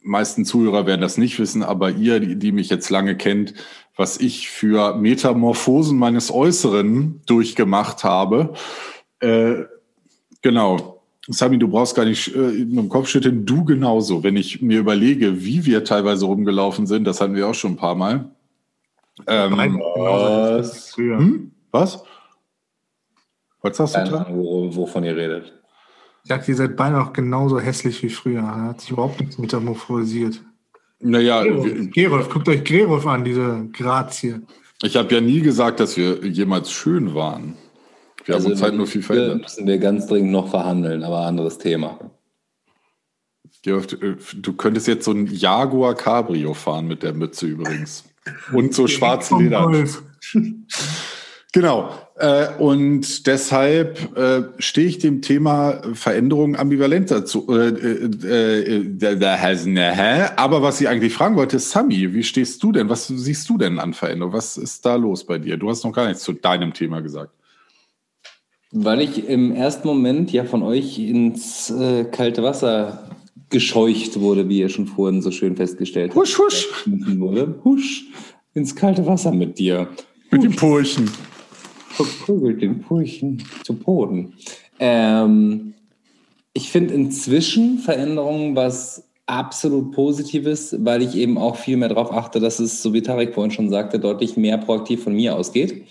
meisten 0.00 0.44
Zuhörer 0.44 0.86
werden 0.86 1.00
das 1.00 1.18
nicht 1.18 1.38
wissen, 1.40 1.64
aber 1.64 1.90
ihr, 1.90 2.20
die, 2.20 2.36
die 2.36 2.52
mich 2.52 2.70
jetzt 2.70 2.88
lange 2.88 3.16
kennt, 3.16 3.52
was 3.96 4.18
ich 4.20 4.48
für 4.48 4.96
Metamorphosen 4.96 5.98
meines 5.98 6.30
Äußeren 6.30 7.20
durchgemacht 7.26 8.04
habe. 8.04 8.54
Äh, 9.18 9.64
genau, 10.40 10.97
Sami, 11.28 11.58
du 11.58 11.68
brauchst 11.68 11.94
gar 11.94 12.06
nicht 12.06 12.34
äh, 12.34 12.38
mit 12.38 12.76
dem 12.76 12.88
Kopf 12.88 13.08
schütteln, 13.08 13.44
du 13.44 13.64
genauso. 13.64 14.22
Wenn 14.22 14.36
ich 14.36 14.62
mir 14.62 14.80
überlege, 14.80 15.44
wie 15.44 15.66
wir 15.66 15.84
teilweise 15.84 16.24
rumgelaufen 16.24 16.86
sind, 16.86 17.04
das 17.04 17.20
hatten 17.20 17.34
wir 17.34 17.48
auch 17.48 17.54
schon 17.54 17.72
ein 17.72 17.76
paar 17.76 17.94
Mal. 17.94 18.30
Ähm, 19.26 19.56
was? 19.78 20.96
Hm? 20.96 21.52
Was? 21.70 22.02
Was 23.60 23.76
sagst 23.76 23.96
du 23.96 24.10
da? 24.10 24.26
Wovon 24.30 25.04
ihr 25.04 25.16
redet. 25.16 25.52
Ich 26.24 26.28
sag, 26.28 26.48
ihr 26.48 26.56
seid 26.56 26.76
beide 26.76 27.00
auch 27.00 27.12
genauso 27.12 27.60
hässlich 27.60 28.02
wie 28.02 28.08
früher. 28.08 28.40
Er 28.40 28.62
hat 28.62 28.80
sich 28.80 28.90
überhaupt 28.90 29.20
nichts 29.20 29.38
metamorphosiert. 29.38 30.40
Naja, 31.00 31.42
Gerolf, 31.42 31.90
Gerolf 31.92 32.28
guckt 32.30 32.48
euch 32.48 32.64
Gerolf 32.64 33.06
an, 33.06 33.24
diese 33.24 33.68
Grazie. 33.72 34.40
Ich 34.82 34.96
habe 34.96 35.14
ja 35.14 35.20
nie 35.20 35.40
gesagt, 35.40 35.80
dass 35.80 35.96
wir 35.96 36.24
jemals 36.26 36.70
schön 36.70 37.14
waren. 37.14 37.56
Wir 38.28 38.34
also 38.34 38.44
haben 38.48 38.52
uns 38.52 38.62
halt 38.62 38.74
nur 38.74 38.86
viel 38.86 39.02
verändert. 39.02 39.40
müssen 39.40 39.66
wir 39.66 39.78
ganz 39.78 40.06
dringend 40.06 40.32
noch 40.32 40.50
verhandeln, 40.50 41.02
aber 41.02 41.20
anderes 41.20 41.56
Thema. 41.56 41.98
Du 43.62 44.52
könntest 44.52 44.86
jetzt 44.86 45.06
so 45.06 45.12
ein 45.12 45.26
Jaguar 45.26 45.94
Cabrio 45.94 46.52
fahren 46.52 46.86
mit 46.86 47.02
der 47.02 47.14
Mütze 47.14 47.46
übrigens. 47.46 48.04
Und 48.52 48.74
so 48.74 48.86
schwarze 48.86 49.34
Leder. 49.36 49.66
Genau. 51.54 51.90
Äh, 52.16 52.48
und 52.58 53.26
deshalb 53.26 54.14
äh, 54.18 54.42
stehe 54.58 54.86
ich 54.86 54.98
dem 54.98 55.22
Thema 55.22 55.80
Veränderung 55.94 56.56
ambivalent 56.56 57.10
dazu. 57.10 57.48
Äh, 57.48 57.68
äh, 57.68 58.82
äh, 59.00 60.28
aber 60.36 60.62
was 60.62 60.78
ich 60.82 60.88
eigentlich 60.88 61.14
fragen 61.14 61.36
wollte, 61.36 61.58
Sami, 61.58 62.12
wie 62.12 62.22
stehst 62.22 62.62
du 62.62 62.70
denn? 62.70 62.90
Was 62.90 63.08
siehst 63.08 63.48
du 63.48 63.56
denn 63.56 63.78
an 63.78 63.94
Veränderung? 63.94 64.34
Was 64.34 64.58
ist 64.58 64.84
da 64.84 64.96
los 64.96 65.24
bei 65.24 65.38
dir? 65.38 65.56
Du 65.56 65.70
hast 65.70 65.84
noch 65.84 65.92
gar 65.92 66.06
nichts 66.06 66.22
zu 66.22 66.34
deinem 66.34 66.74
Thema 66.74 67.00
gesagt. 67.00 67.32
Weil 68.70 69.00
ich 69.00 69.28
im 69.28 69.52
ersten 69.52 69.88
Moment 69.88 70.30
ja 70.32 70.44
von 70.44 70.62
euch 70.62 70.98
ins 70.98 71.70
äh, 71.70 72.04
kalte 72.04 72.42
Wasser 72.42 73.08
gescheucht 73.50 74.20
wurde, 74.20 74.48
wie 74.48 74.60
ihr 74.60 74.68
schon 74.68 74.86
vorhin 74.86 75.22
so 75.22 75.30
schön 75.30 75.56
festgestellt 75.56 76.10
habt. 76.10 76.20
Husch, 76.20 76.38
husch. 76.38 76.66
Wurde. 76.86 77.60
Husch 77.64 78.04
ins 78.54 78.74
kalte 78.74 79.06
Wasser 79.06 79.32
mit 79.32 79.58
dir. 79.58 79.88
Mit 80.30 80.42
dem 80.42 80.54
Purchen 80.54 81.10
verprügelt 81.88 82.62
den 82.62 82.82
Furchen 82.82 83.42
zu 83.64 83.74
Boden. 83.74 84.34
Ähm, 84.78 85.74
ich 86.52 86.70
finde 86.70 86.94
inzwischen 86.94 87.78
Veränderungen 87.78 88.54
was 88.54 89.04
absolut 89.26 89.92
Positives, 89.92 90.76
weil 90.78 91.02
ich 91.02 91.14
eben 91.14 91.38
auch 91.38 91.56
viel 91.56 91.76
mehr 91.76 91.88
darauf 91.88 92.12
achte, 92.12 92.40
dass 92.40 92.60
es, 92.60 92.82
so 92.82 92.94
wie 92.94 93.02
Tarek 93.02 93.34
vorhin 93.34 93.50
schon 93.50 93.68
sagte, 93.68 93.98
deutlich 93.98 94.36
mehr 94.36 94.58
proaktiv 94.58 95.02
von 95.02 95.14
mir 95.14 95.34
ausgeht. 95.34 95.86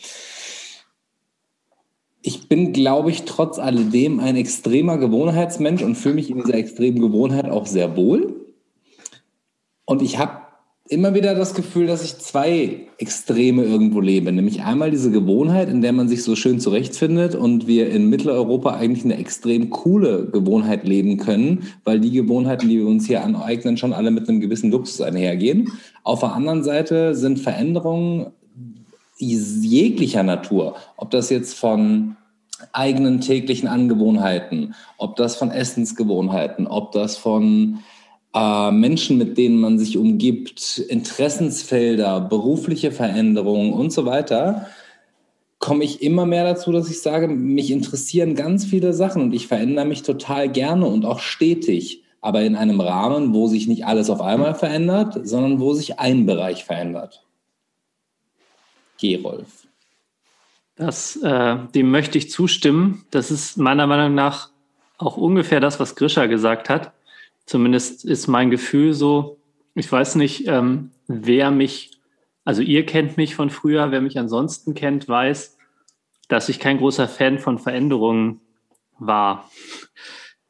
Ich 2.28 2.50
bin, 2.50 2.74
glaube 2.74 3.10
ich, 3.10 3.24
trotz 3.24 3.58
alledem 3.58 4.20
ein 4.20 4.36
extremer 4.36 4.98
Gewohnheitsmensch 4.98 5.82
und 5.82 5.96
fühle 5.96 6.16
mich 6.16 6.30
in 6.30 6.40
dieser 6.40 6.56
extremen 6.56 7.00
Gewohnheit 7.00 7.50
auch 7.50 7.66
sehr 7.66 7.96
wohl. 7.96 8.36
Und 9.86 10.02
ich 10.02 10.18
habe 10.18 10.42
immer 10.90 11.14
wieder 11.14 11.36
das 11.36 11.54
Gefühl, 11.54 11.88
dass 11.88 12.04
ich 12.04 12.18
zwei 12.18 12.82
Extreme 12.98 13.64
irgendwo 13.64 14.02
lebe. 14.02 14.30
Nämlich 14.34 14.64
einmal 14.64 14.92
diese 14.92 15.10
Gewohnheit, 15.10 15.70
in 15.70 15.82
der 15.82 15.94
man 15.94 16.10
sich 16.10 16.22
so 16.22 16.36
schön 16.36 16.60
zurechtfindet 16.60 17.34
und 17.34 17.66
wir 17.66 17.90
in 17.90 18.10
Mitteleuropa 18.10 18.76
eigentlich 18.76 19.06
eine 19.06 19.18
extrem 19.18 19.70
coole 19.70 20.26
Gewohnheit 20.26 20.86
leben 20.86 21.16
können, 21.16 21.64
weil 21.86 22.02
die 22.02 22.12
Gewohnheiten, 22.12 22.68
die 22.68 22.80
wir 22.80 22.88
uns 22.88 23.08
hier 23.08 23.24
aneignen, 23.24 23.78
schon 23.78 23.94
alle 23.94 24.12
mit 24.12 24.28
einem 24.28 24.42
gewissen 24.42 24.70
Luxus 24.70 25.00
einhergehen. 25.00 25.72
Auf 26.04 26.20
der 26.20 26.34
anderen 26.34 26.66
Seite 26.66 27.16
sind 27.16 27.40
Veränderungen 27.40 28.34
jeglicher 29.18 30.24
Natur, 30.24 30.76
ob 30.96 31.12
das 31.12 31.30
jetzt 31.30 31.54
von 31.56 32.16
eigenen 32.72 33.22
täglichen 33.22 33.68
Angewohnheiten, 33.68 34.74
ob 34.98 35.16
das 35.16 35.36
von 35.36 35.52
Essensgewohnheiten, 35.52 36.68
ob 36.68 36.92
das 36.92 37.18
von 37.18 37.80
äh, 38.34 38.72
Menschen, 38.72 39.18
mit 39.18 39.38
denen 39.38 39.60
man 39.60 39.80
sich 39.80 39.98
umgibt, 39.98 40.80
Interessensfelder, 40.80 42.22
berufliche 42.22 42.92
Veränderungen 42.92 43.74
und 43.74 43.92
so 43.92 44.06
weiter, 44.06 44.68
komme 45.60 45.84
ich 45.84 46.02
immer 46.02 46.26
mehr 46.26 46.44
dazu, 46.44 46.72
dass 46.72 46.90
ich 46.90 47.02
sage, 47.02 47.28
mich 47.28 47.72
interessieren 47.72 48.36
ganz 48.36 48.66
viele 48.66 48.94
Sachen 48.94 49.22
und 49.24 49.34
ich 49.34 49.48
verändere 49.48 49.86
mich 49.86 50.04
total 50.04 50.50
gerne 50.50 50.86
und 50.86 51.06
auch 51.06 51.20
stetig, 51.20 52.04
aber 52.22 52.42
in 52.44 52.56
einem 52.56 52.80
Rahmen, 52.80 53.34
wo 53.34 53.48
sich 53.48 53.68
nicht 53.68 53.86
alles 53.86 54.10
auf 54.10 54.22
einmal 54.22 54.56
verändert, 54.56 55.20
sondern 55.24 55.60
wo 55.60 55.74
sich 55.74 56.00
ein 56.00 56.26
Bereich 56.26 56.64
verändert. 56.64 57.27
Gerolf. 59.00 59.68
Das, 60.76 61.16
äh, 61.18 61.58
dem 61.74 61.90
möchte 61.90 62.18
ich 62.18 62.30
zustimmen. 62.30 63.06
Das 63.12 63.32
ist 63.32 63.58
meiner 63.58 63.88
Meinung 63.88 64.14
nach 64.14 64.50
auch 64.98 65.18
ungefähr 65.18 65.60
das, 65.60 65.80
was 65.80 65.96
Grisha 65.96 66.26
gesagt 66.28 66.70
hat. 66.70 66.94
Zumindest 67.46 68.06
ist 68.06 68.28
mein 68.28 68.50
Gefühl 68.50 68.94
so. 68.94 69.38
Ich 69.74 69.92
weiß 69.92 70.16
nicht, 70.16 70.48
ähm, 70.48 70.92
wer 71.08 71.52
mich, 71.52 71.92
also 72.46 72.62
ihr 72.62 72.86
kennt 72.86 73.18
mich 73.18 73.36
von 73.36 73.50
früher, 73.50 73.92
wer 73.92 74.02
mich 74.02 74.20
ansonsten 74.20 74.74
kennt, 74.74 75.08
weiß, 75.08 75.58
dass 76.28 76.50
ich 76.50 76.60
kein 76.60 76.78
großer 76.78 77.08
Fan 77.08 77.40
von 77.40 77.58
Veränderungen 77.58 78.42
war. 79.00 79.50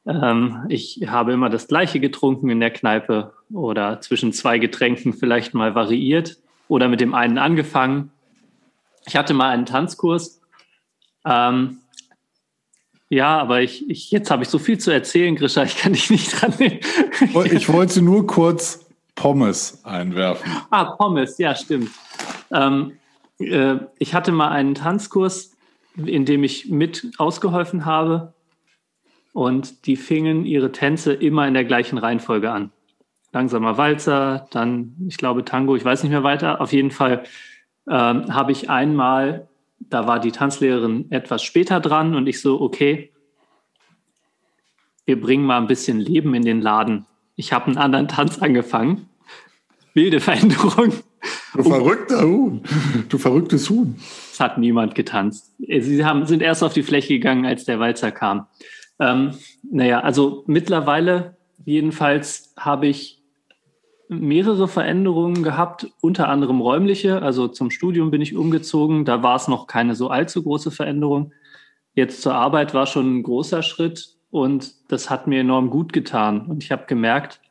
Ähm, 0.06 0.66
ich 0.70 1.04
habe 1.08 1.34
immer 1.34 1.50
das 1.50 1.68
Gleiche 1.68 2.00
getrunken 2.00 2.50
in 2.50 2.60
der 2.60 2.72
Kneipe 2.72 3.34
oder 3.52 4.02
zwischen 4.02 4.34
zwei 4.34 4.58
Getränken 4.58 5.14
vielleicht 5.14 5.54
mal 5.54 5.76
variiert 5.76 6.38
oder 6.68 6.88
mit 6.88 7.02
dem 7.02 7.14
einen 7.14 7.38
angefangen. 7.38 8.12
Ich 9.08 9.16
hatte 9.16 9.34
mal 9.34 9.50
einen 9.50 9.66
Tanzkurs. 9.66 10.42
Ähm, 11.26 11.80
ja, 13.10 13.40
aber 13.40 13.62
ich, 13.62 13.90
ich 13.90 14.12
jetzt 14.12 14.30
habe 14.30 14.44
ich 14.44 14.50
so 14.50 14.60
viel 14.60 14.78
zu 14.78 14.92
erzählen, 14.92 15.36
Grisha, 15.36 15.64
ich 15.64 15.78
kann 15.78 15.94
dich 15.94 16.10
nicht 16.10 16.42
dran 16.42 16.54
nehmen. 16.60 16.80
Ich 17.54 17.70
wollte 17.70 18.02
nur 18.02 18.28
kurz 18.28 18.86
Pommes 19.16 19.84
einwerfen. 19.86 20.52
Ah, 20.70 20.96
Pommes, 20.96 21.38
ja, 21.38 21.56
stimmt. 21.56 21.90
Ähm, 22.52 22.98
äh, 23.40 23.78
ich 23.98 24.14
hatte 24.14 24.32
mal 24.32 24.50
einen 24.50 24.76
Tanzkurs, 24.76 25.56
in 25.96 26.26
dem 26.26 26.44
ich 26.44 26.70
mit 26.70 27.12
ausgeholfen 27.18 27.86
habe 27.86 28.34
und 29.34 29.86
die 29.88 29.96
fingen 29.96 30.46
ihre 30.46 30.72
Tänze 30.72 31.14
immer 31.14 31.48
in 31.48 31.54
der 31.54 31.66
gleichen 31.66 31.98
Reihenfolge 31.98 32.52
an. 32.52 32.72
Langsamer 33.32 33.78
Walzer, 33.78 34.48
dann, 34.52 34.96
ich 35.08 35.18
glaube, 35.18 35.46
Tango, 35.46 35.76
ich 35.76 35.86
weiß 35.86 36.04
nicht 36.04 36.12
mehr 36.12 36.24
weiter. 36.24 36.60
Auf 36.62 36.74
jeden 36.74 36.92
Fall 36.92 37.24
ähm, 37.90 38.34
habe 38.34 38.52
ich 38.52 38.70
einmal 38.70 39.48
da 39.80 40.08
war 40.08 40.20
die 40.20 40.32
Tanzlehrerin 40.32 41.12
etwas 41.12 41.44
später 41.44 41.80
dran 41.80 42.16
und 42.16 42.28
ich 42.28 42.42
so, 42.42 42.60
okay, 42.60 43.12
wir 45.06 45.20
bringen 45.20 45.46
mal 45.46 45.58
ein 45.58 45.68
bisschen 45.68 46.00
Leben 46.00 46.34
in 46.34 46.44
den 46.44 46.62
Laden. 46.62 47.06
Ich 47.36 47.54
habe 47.54 47.68
einen 47.68 47.78
anderen 47.78 48.08
Tanz 48.08 48.40
angefangen. 48.40 49.08
Wilde 49.94 50.20
Veränderung. 50.20 50.94
Du 51.54 51.64
verrückter 51.64 52.22
Huhn. 52.22 52.62
Du 53.10 53.18
verrücktes 53.18 53.70
Huhn. 53.70 53.96
Es 54.32 54.40
hat 54.40 54.58
niemand 54.58 54.96
getanzt. 54.96 55.56
Sie 55.58 56.04
haben, 56.04 56.26
sind 56.26 56.42
erst 56.42 56.64
auf 56.64 56.74
die 56.74 56.84
Fläche 56.84 57.14
gegangen, 57.14 57.46
als 57.46 57.66
der 57.66 57.80
Walzer 57.80 58.12
kam. 58.12 58.48
Ähm, 59.00 59.32
naja, 59.72 60.02
also 60.02 60.44
mittlerweile 60.48 61.38
jedenfalls 61.66 62.54
habe 62.58 62.88
ich 62.88 63.17
mehrere 64.10 64.68
Veränderungen 64.68 65.44
gehabt, 65.44 65.88
unter 66.02 66.30
anderem 66.30 66.62
räumliche. 66.62 67.22
Also 67.22 67.48
zum 67.48 67.72
Studium 67.72 68.12
bin 68.12 68.22
ich 68.22 68.36
umgezogen. 68.36 69.06
Da 69.06 69.24
war 69.24 69.36
es 69.36 69.48
noch 69.48 69.68
keine 69.68 69.96
so 69.96 70.10
allzu 70.10 70.44
große 70.44 70.72
Veränderung. 70.72 71.34
Jetzt 71.94 72.22
zur 72.22 72.36
Arbeit 72.36 72.74
war 72.74 72.86
schon 72.86 73.18
ein 73.18 73.24
großer 73.24 73.64
Schritt 73.64 74.16
und 74.30 74.74
das 74.92 75.10
hat 75.10 75.28
mir 75.28 75.42
enorm 75.42 75.70
gut 75.70 75.94
getan. 75.94 76.46
Und 76.48 76.64
ich 76.64 76.72
habe 76.72 76.86
gemerkt, 76.86 77.42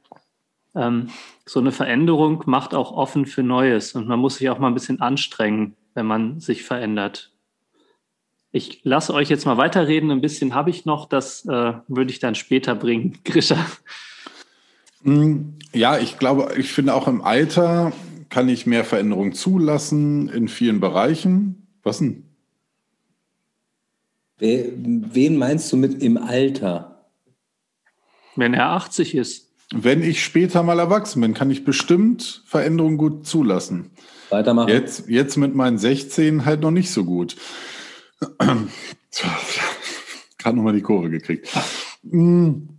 ähm, 0.74 1.08
so 1.44 1.60
eine 1.60 1.72
Veränderung 1.72 2.44
macht 2.46 2.74
auch 2.74 2.92
offen 2.92 3.26
für 3.26 3.42
Neues 3.42 3.94
und 3.94 4.06
man 4.06 4.20
muss 4.20 4.36
sich 4.36 4.50
auch 4.50 4.58
mal 4.58 4.68
ein 4.68 4.74
bisschen 4.74 5.00
anstrengen, 5.00 5.76
wenn 5.94 6.06
man 6.06 6.40
sich 6.40 6.62
verändert. 6.62 7.32
Ich 8.52 8.80
lasse 8.84 9.12
euch 9.12 9.28
jetzt 9.28 9.44
mal 9.44 9.58
weiterreden. 9.58 10.10
Ein 10.10 10.20
bisschen 10.20 10.54
habe 10.54 10.70
ich 10.70 10.86
noch, 10.86 11.06
das 11.08 11.44
äh, 11.46 11.74
würde 11.88 12.10
ich 12.10 12.20
dann 12.20 12.34
später 12.34 12.74
bringen. 12.74 13.18
Grisha. 13.24 13.58
Hm, 15.02 15.54
ja, 15.72 15.98
ich 15.98 16.18
glaube, 16.18 16.54
ich 16.56 16.72
finde 16.72 16.94
auch 16.94 17.08
im 17.08 17.22
Alter 17.22 17.92
kann 18.28 18.48
ich 18.48 18.66
mehr 18.66 18.84
Veränderung 18.84 19.32
zulassen 19.34 20.28
in 20.28 20.48
vielen 20.48 20.80
Bereichen. 20.80 21.68
Was 21.82 21.98
denn? 21.98 22.24
Wen 24.38 25.38
meinst 25.38 25.72
du 25.72 25.76
mit 25.76 26.02
im 26.02 26.18
Alter? 26.18 27.08
Wenn 28.34 28.52
er 28.52 28.70
80 28.70 29.14
ist. 29.14 29.52
Wenn 29.72 30.02
ich 30.02 30.22
später 30.22 30.62
mal 30.62 30.78
erwachsen 30.78 31.20
bin, 31.22 31.34
kann 31.34 31.50
ich 31.50 31.64
bestimmt 31.64 32.42
Veränderungen 32.46 32.98
gut 32.98 33.26
zulassen. 33.26 33.90
Weitermachen. 34.30 34.68
Jetzt, 34.68 35.08
jetzt 35.08 35.36
mit 35.36 35.54
meinen 35.54 35.78
16 35.78 36.44
halt 36.44 36.60
noch 36.60 36.70
nicht 36.70 36.90
so 36.90 37.04
gut. 37.04 37.36
Gerade 40.38 40.56
nochmal 40.56 40.74
die 40.74 40.82
Kurve 40.82 41.10
gekriegt. 41.10 41.48
Hm. 42.08 42.75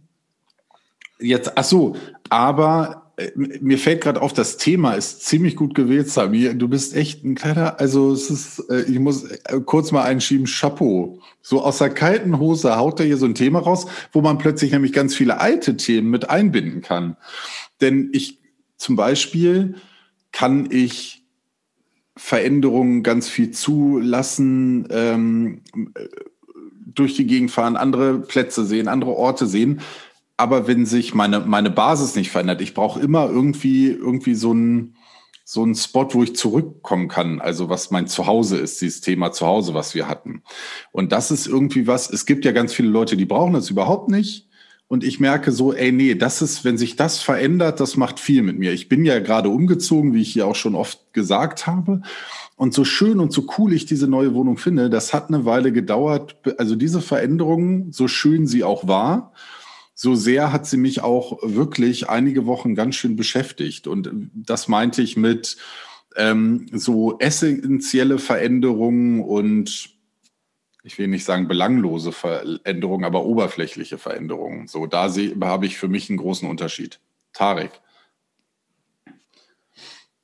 Jetzt, 1.19 1.53
ach 1.56 1.63
so, 1.63 1.95
aber 2.30 3.12
äh, 3.17 3.32
mir 3.36 3.77
fällt 3.80 4.01
gerade 4.01 4.21
auf, 4.21 4.34
das 4.34 4.58
Thema 4.58 4.93
ist 4.93 5.25
ziemlich 5.25 5.56
gut 5.56 5.73
gewählt, 5.73 6.10
Sami. 6.10 6.56
Du 6.56 6.67
bist 6.67 6.95
echt 6.95 7.25
ein 7.25 7.36
kleiner, 7.36 7.80
also 7.80 8.12
es 8.12 8.30
ist, 8.30 8.60
äh, 8.69 8.84
ich 8.84 8.99
muss 8.99 9.23
äh, 9.23 9.60
kurz 9.65 9.91
mal 9.91 10.03
einschieben, 10.03 10.45
Chapeau. 10.45 11.19
So 11.41 11.63
aus 11.63 11.80
der 11.80 11.89
kalten 11.89 12.38
Hose 12.39 12.77
haut 12.77 12.99
er 12.99 13.08
hier 13.08 13.17
so 13.17 13.25
ein 13.25 13.36
Thema 13.36 13.60
raus, 13.60 13.88
wo 14.12 14.21
man 14.21 14.38
plötzlich 14.38 14.71
nämlich 14.71 14.93
ganz 14.93 15.15
viele 15.15 15.39
alte 15.39 15.75
Themen 15.77 16.10
mit 16.10 16.30
einbinden 16.30 16.82
kann. 16.82 17.17
Denn 17.82 18.10
ich 18.13 18.39
zum 18.77 18.95
Beispiel 18.95 19.75
kann 20.32 20.69
ich 20.69 21.23
Veränderungen 22.15 23.01
ganz 23.01 23.27
viel 23.27 23.51
zulassen, 23.51 24.88
ähm, 24.91 25.62
durch 26.86 27.15
die 27.15 27.27
Gegend 27.27 27.51
fahren, 27.51 27.77
andere 27.77 28.19
Plätze 28.19 28.65
sehen, 28.65 28.88
andere 28.88 29.12
Orte 29.12 29.45
sehen 29.45 29.82
aber 30.38 30.67
wenn 30.67 30.86
sich 30.86 31.13
meine, 31.15 31.39
meine 31.41 31.71
Basis 31.71 32.15
nicht 32.15 32.32
verändert, 32.32 32.62
ich 32.62 32.73
brauche 32.76 33.00
immer 33.00 33.28
irgendwie, 33.30 33.88
irgendwie 33.88 34.36
so 34.36 34.52
einen 34.52 34.95
so 35.50 35.63
einen 35.63 35.76
Spot, 35.76 36.10
wo 36.12 36.23
ich 36.23 36.36
zurückkommen 36.36 37.08
kann. 37.08 37.39
Also 37.39 37.69
was 37.69 37.89
mein 37.89 38.06
Zuhause 38.08 38.58
ist, 38.58 38.82
dieses 38.82 39.00
Thema 39.00 39.32
Zuhause, 39.32 39.73
was 39.73 39.95
wir 39.95 40.10
hatten. 40.10 40.43
Und 40.91 41.13
das 41.13 41.32
ist 41.32 41.47
irgendwie 41.47 41.88
was, 41.88 42.10
es 42.10 42.26
gibt 42.26 42.43
ja 42.43 42.52
ganz 42.52 42.73
viele 42.73 42.89
Leute, 42.89 43.15
die 43.15 43.23
brauchen 43.23 43.54
das 43.54 43.69
überhaupt 43.69 44.10
nicht. 44.10 44.50
und 44.89 45.04
ich 45.06 45.19
merke 45.19 45.52
so, 45.54 45.73
ey, 45.73 45.91
nee, 45.93 46.15
das 46.15 46.41
ist, 46.41 46.65
wenn 46.65 46.78
sich 46.78 46.95
das 46.97 47.21
verändert, 47.21 47.80
das 47.80 47.97
macht 47.97 48.19
viel 48.19 48.41
mit 48.41 48.60
mir. 48.60 48.73
Ich 48.73 48.89
bin 48.89 49.06
ja 49.06 49.19
gerade 49.19 49.50
umgezogen, 49.50 50.13
wie 50.13 50.21
ich 50.21 50.34
hier 50.34 50.47
auch 50.47 50.56
schon 50.56 50.76
oft 50.76 51.13
gesagt 51.13 51.65
habe. 51.67 52.02
Und 52.58 52.73
so 52.73 52.84
schön 52.84 53.19
und 53.19 53.32
so 53.32 53.45
cool 53.58 53.73
ich 53.73 53.86
diese 53.86 54.08
neue 54.08 54.34
Wohnung 54.34 54.58
finde, 54.58 54.89
das 54.89 55.13
hat 55.13 55.30
eine 55.30 55.45
Weile 55.45 55.71
gedauert. 55.71 56.38
Also 56.58 56.76
diese 56.76 57.02
Veränderung, 57.02 57.91
so 57.91 58.08
schön 58.08 58.47
sie 58.47 58.63
auch 58.63 58.88
war, 58.88 59.34
so 59.99 60.13
sehr 60.13 60.53
hat 60.53 60.67
sie 60.67 60.77
mich 60.77 61.01
auch 61.01 61.39
wirklich 61.41 62.07
einige 62.07 62.45
Wochen 62.45 62.75
ganz 62.75 62.93
schön 62.95 63.15
beschäftigt. 63.15 63.88
Und 63.88 64.12
das 64.31 64.67
meinte 64.67 65.01
ich 65.01 65.17
mit 65.17 65.57
ähm, 66.15 66.67
so 66.71 67.17
essentielle 67.17 68.19
Veränderungen 68.19 69.23
und 69.23 69.89
ich 70.83 70.99
will 70.99 71.07
nicht 71.07 71.25
sagen 71.25 71.47
belanglose 71.47 72.12
Veränderungen, 72.12 73.05
aber 73.05 73.25
oberflächliche 73.25 73.97
Veränderungen. 73.97 74.67
So, 74.67 74.86
da 74.86 75.12
habe 75.41 75.65
ich 75.65 75.79
für 75.79 75.88
mich 75.88 76.12
einen 76.12 76.19
großen 76.19 76.47
Unterschied. 76.47 76.99
Tarek. 77.33 77.71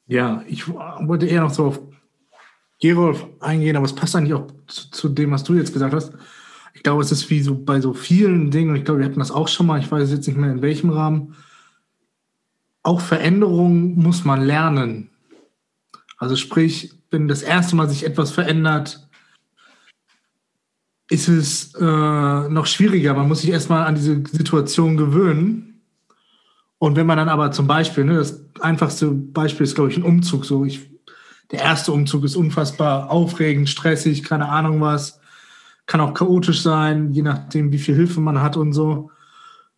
Ja, 0.05 0.43
ich 0.47 0.67
wollte 0.67 1.25
eher 1.25 1.41
noch 1.41 1.53
so 1.53 1.65
auf 1.65 1.81
Gerolf 2.79 3.25
eingehen, 3.39 3.75
aber 3.75 3.87
es 3.87 3.95
passt 3.95 4.15
eigentlich 4.15 4.35
auch 4.35 4.45
zu, 4.67 4.91
zu, 4.91 5.09
dem, 5.09 5.31
was 5.31 5.43
du 5.43 5.55
jetzt 5.55 5.73
gesagt 5.73 5.95
hast. 5.95 6.13
Ich 6.83 6.85
glaube, 6.85 7.01
es 7.01 7.13
ist 7.13 7.29
wie 7.29 7.39
so 7.39 7.55
bei 7.55 7.79
so 7.79 7.93
vielen 7.93 8.51
Dingen, 8.51 8.71
und 8.71 8.75
ich 8.75 8.83
glaube, 8.83 8.99
wir 8.99 9.05
hatten 9.05 9.19
das 9.19 9.31
auch 9.31 9.47
schon 9.47 9.67
mal, 9.67 9.79
ich 9.79 9.89
weiß 9.89 10.11
jetzt 10.11 10.27
nicht 10.27 10.35
mehr 10.35 10.51
in 10.51 10.61
welchem 10.61 10.89
Rahmen. 10.89 11.33
Auch 12.81 12.99
Veränderungen 12.99 13.95
muss 13.95 14.25
man 14.25 14.41
lernen. 14.41 15.09
Also 16.17 16.35
sprich, 16.35 16.91
wenn 17.09 17.29
das 17.29 17.41
erste 17.41 17.77
Mal 17.77 17.87
sich 17.87 18.05
etwas 18.05 18.31
verändert, 18.31 19.07
ist 21.09 21.29
es 21.29 21.73
äh, 21.75 22.49
noch 22.49 22.65
schwieriger. 22.65 23.13
Man 23.13 23.29
muss 23.29 23.39
sich 23.39 23.51
erstmal 23.51 23.85
an 23.85 23.95
diese 23.95 24.21
Situation 24.29 24.97
gewöhnen. 24.97 25.85
Und 26.79 26.97
wenn 26.97 27.07
man 27.07 27.17
dann 27.17 27.29
aber 27.29 27.53
zum 27.53 27.65
Beispiel, 27.65 28.03
ne, 28.03 28.15
das 28.15 28.43
einfachste 28.59 29.09
Beispiel 29.09 29.63
ist, 29.63 29.75
glaube 29.75 29.89
ich, 29.89 29.95
ein 29.95 30.03
Umzug. 30.03 30.43
So, 30.43 30.65
ich, 30.65 30.91
der 31.49 31.61
erste 31.61 31.93
Umzug 31.93 32.25
ist 32.25 32.35
unfassbar 32.35 33.09
aufregend, 33.09 33.69
stressig, 33.69 34.23
keine 34.23 34.49
Ahnung 34.49 34.81
was. 34.81 35.21
Kann 35.93 36.01
auch 36.01 36.15
chaotisch 36.15 36.63
sein, 36.63 37.11
je 37.11 37.21
nachdem, 37.21 37.71
wie 37.71 37.77
viel 37.77 37.93
Hilfe 37.93 38.19
man 38.19 38.41
hat 38.41 38.57
und 38.57 38.73
so. 38.73 39.11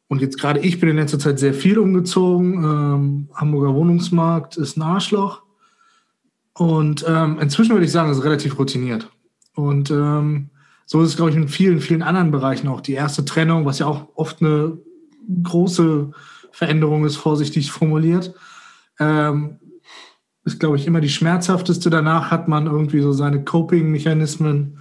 Und 0.07 0.21
jetzt 0.21 0.39
gerade 0.39 0.61
ich 0.61 0.79
bin 0.79 0.87
in 0.87 0.95
letzter 0.95 1.19
Zeit 1.19 1.39
sehr 1.39 1.53
viel 1.53 1.77
umgezogen. 1.77 2.63
Ähm, 2.63 3.29
Hamburger 3.33 3.73
Wohnungsmarkt 3.73 4.55
ist 4.55 4.77
ein 4.77 4.81
Arschloch. 4.81 5.41
Und 6.53 7.03
ähm, 7.05 7.37
inzwischen 7.41 7.73
würde 7.73 7.83
ich 7.83 7.91
sagen, 7.91 8.09
es 8.11 8.19
ist 8.19 8.23
relativ 8.23 8.57
routiniert. 8.57 9.11
Und 9.55 9.91
ähm, 9.91 10.51
so 10.85 11.01
ist 11.01 11.09
es, 11.09 11.15
glaube 11.17 11.31
ich, 11.31 11.35
in 11.35 11.49
vielen, 11.49 11.81
vielen 11.81 12.01
anderen 12.01 12.31
Bereichen 12.31 12.69
auch. 12.69 12.79
Die 12.79 12.93
erste 12.93 13.25
Trennung, 13.25 13.65
was 13.65 13.79
ja 13.79 13.87
auch 13.87 14.07
oft 14.15 14.41
eine 14.41 14.77
große 15.43 16.11
Veränderung 16.53 17.03
ist, 17.03 17.17
vorsichtig 17.17 17.73
formuliert, 17.73 18.33
ähm, 19.01 19.59
ist, 20.45 20.61
glaube 20.61 20.77
ich, 20.77 20.87
immer 20.87 21.01
die 21.01 21.09
schmerzhafteste. 21.09 21.89
Danach 21.89 22.31
hat 22.31 22.47
man 22.47 22.67
irgendwie 22.67 23.01
so 23.01 23.11
seine 23.11 23.43
Coping-Mechanismen 23.43 24.77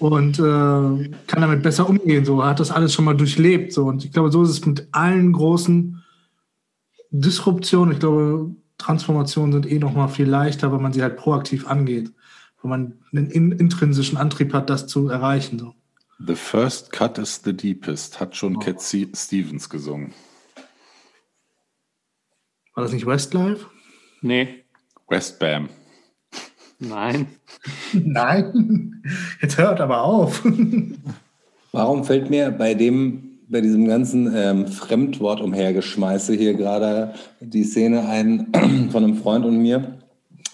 und 0.00 0.38
äh, 0.38 0.42
kann 0.42 1.40
damit 1.40 1.62
besser 1.62 1.88
umgehen. 1.88 2.24
So 2.24 2.44
hat 2.44 2.58
das 2.58 2.72
alles 2.72 2.92
schon 2.92 3.04
mal 3.04 3.16
durchlebt. 3.16 3.72
So. 3.72 3.84
Und 3.84 4.04
ich 4.04 4.12
glaube, 4.12 4.32
so 4.32 4.42
ist 4.42 4.50
es 4.50 4.66
mit 4.66 4.88
allen 4.90 5.32
großen 5.32 6.02
Disruptionen. 7.10 7.92
Ich 7.92 8.00
glaube, 8.00 8.50
Transformationen 8.78 9.52
sind 9.52 9.70
eh 9.70 9.78
noch 9.78 9.94
mal 9.94 10.08
viel 10.08 10.28
leichter, 10.28 10.72
weil 10.72 10.80
man 10.80 10.92
sie 10.92 11.02
halt 11.02 11.16
proaktiv 11.16 11.68
angeht 11.68 12.12
wo 12.62 12.68
man 12.68 12.98
einen 13.12 13.30
in, 13.30 13.52
intrinsischen 13.52 14.18
Antrieb 14.18 14.52
hat, 14.52 14.70
das 14.70 14.86
zu 14.86 15.08
erreichen. 15.08 15.58
So. 15.58 15.74
The 16.18 16.34
first 16.34 16.92
cut 16.92 17.18
is 17.18 17.40
the 17.42 17.56
deepest, 17.56 18.20
hat 18.20 18.36
schon 18.36 18.56
oh. 18.56 18.60
Cat 18.60 18.82
Stevens 18.82 19.68
gesungen. 19.68 20.12
War 22.74 22.84
das 22.84 22.92
nicht 22.92 23.06
Westlife? 23.06 23.66
Nee. 24.20 24.64
Westbam. 25.08 25.68
Nein. 26.80 27.26
Nein. 27.92 29.02
Jetzt 29.40 29.58
hört 29.58 29.80
aber 29.80 30.02
auf. 30.02 30.42
Warum 31.72 32.04
fällt 32.04 32.30
mir 32.30 32.50
bei 32.50 32.74
dem 32.74 33.26
bei 33.50 33.60
diesem 33.60 33.88
ganzen 33.88 34.32
ähm, 34.34 34.68
Fremdwort 34.68 35.40
umhergeschmeiße 35.40 36.34
hier 36.34 36.54
gerade 36.54 37.14
die 37.40 37.64
Szene 37.64 38.08
ein 38.08 38.46
von 38.92 39.02
einem 39.02 39.16
Freund 39.16 39.44
und 39.44 39.58
mir, 39.58 39.98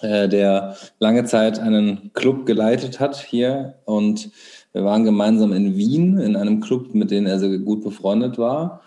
äh, 0.01 0.29
der 0.29 0.77
lange 0.99 1.25
Zeit 1.25 1.59
einen 1.59 2.11
Club 2.15 2.47
geleitet 2.47 2.99
hat 2.99 3.17
hier 3.17 3.75
und 3.85 4.31
wir 4.73 4.85
waren 4.85 5.05
gemeinsam 5.05 5.53
in 5.53 5.77
Wien 5.77 6.19
in 6.19 6.37
einem 6.37 6.61
Club, 6.61 6.95
mit 6.95 7.11
dem 7.11 7.27
er 7.27 7.39
sehr 7.39 7.59
gut 7.59 7.85
befreundet 7.85 8.39
war. 8.39 8.81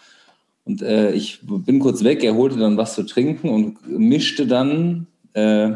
Und 0.65 0.81
äh, 0.81 1.11
ich 1.11 1.41
bin 1.43 1.79
kurz 1.79 2.03
weg, 2.03 2.23
er 2.23 2.35
holte 2.35 2.57
dann 2.57 2.77
was 2.77 2.95
zu 2.95 3.03
trinken 3.03 3.49
und 3.49 3.87
mischte 3.87 4.45
dann 4.47 5.07
äh, 5.33 5.71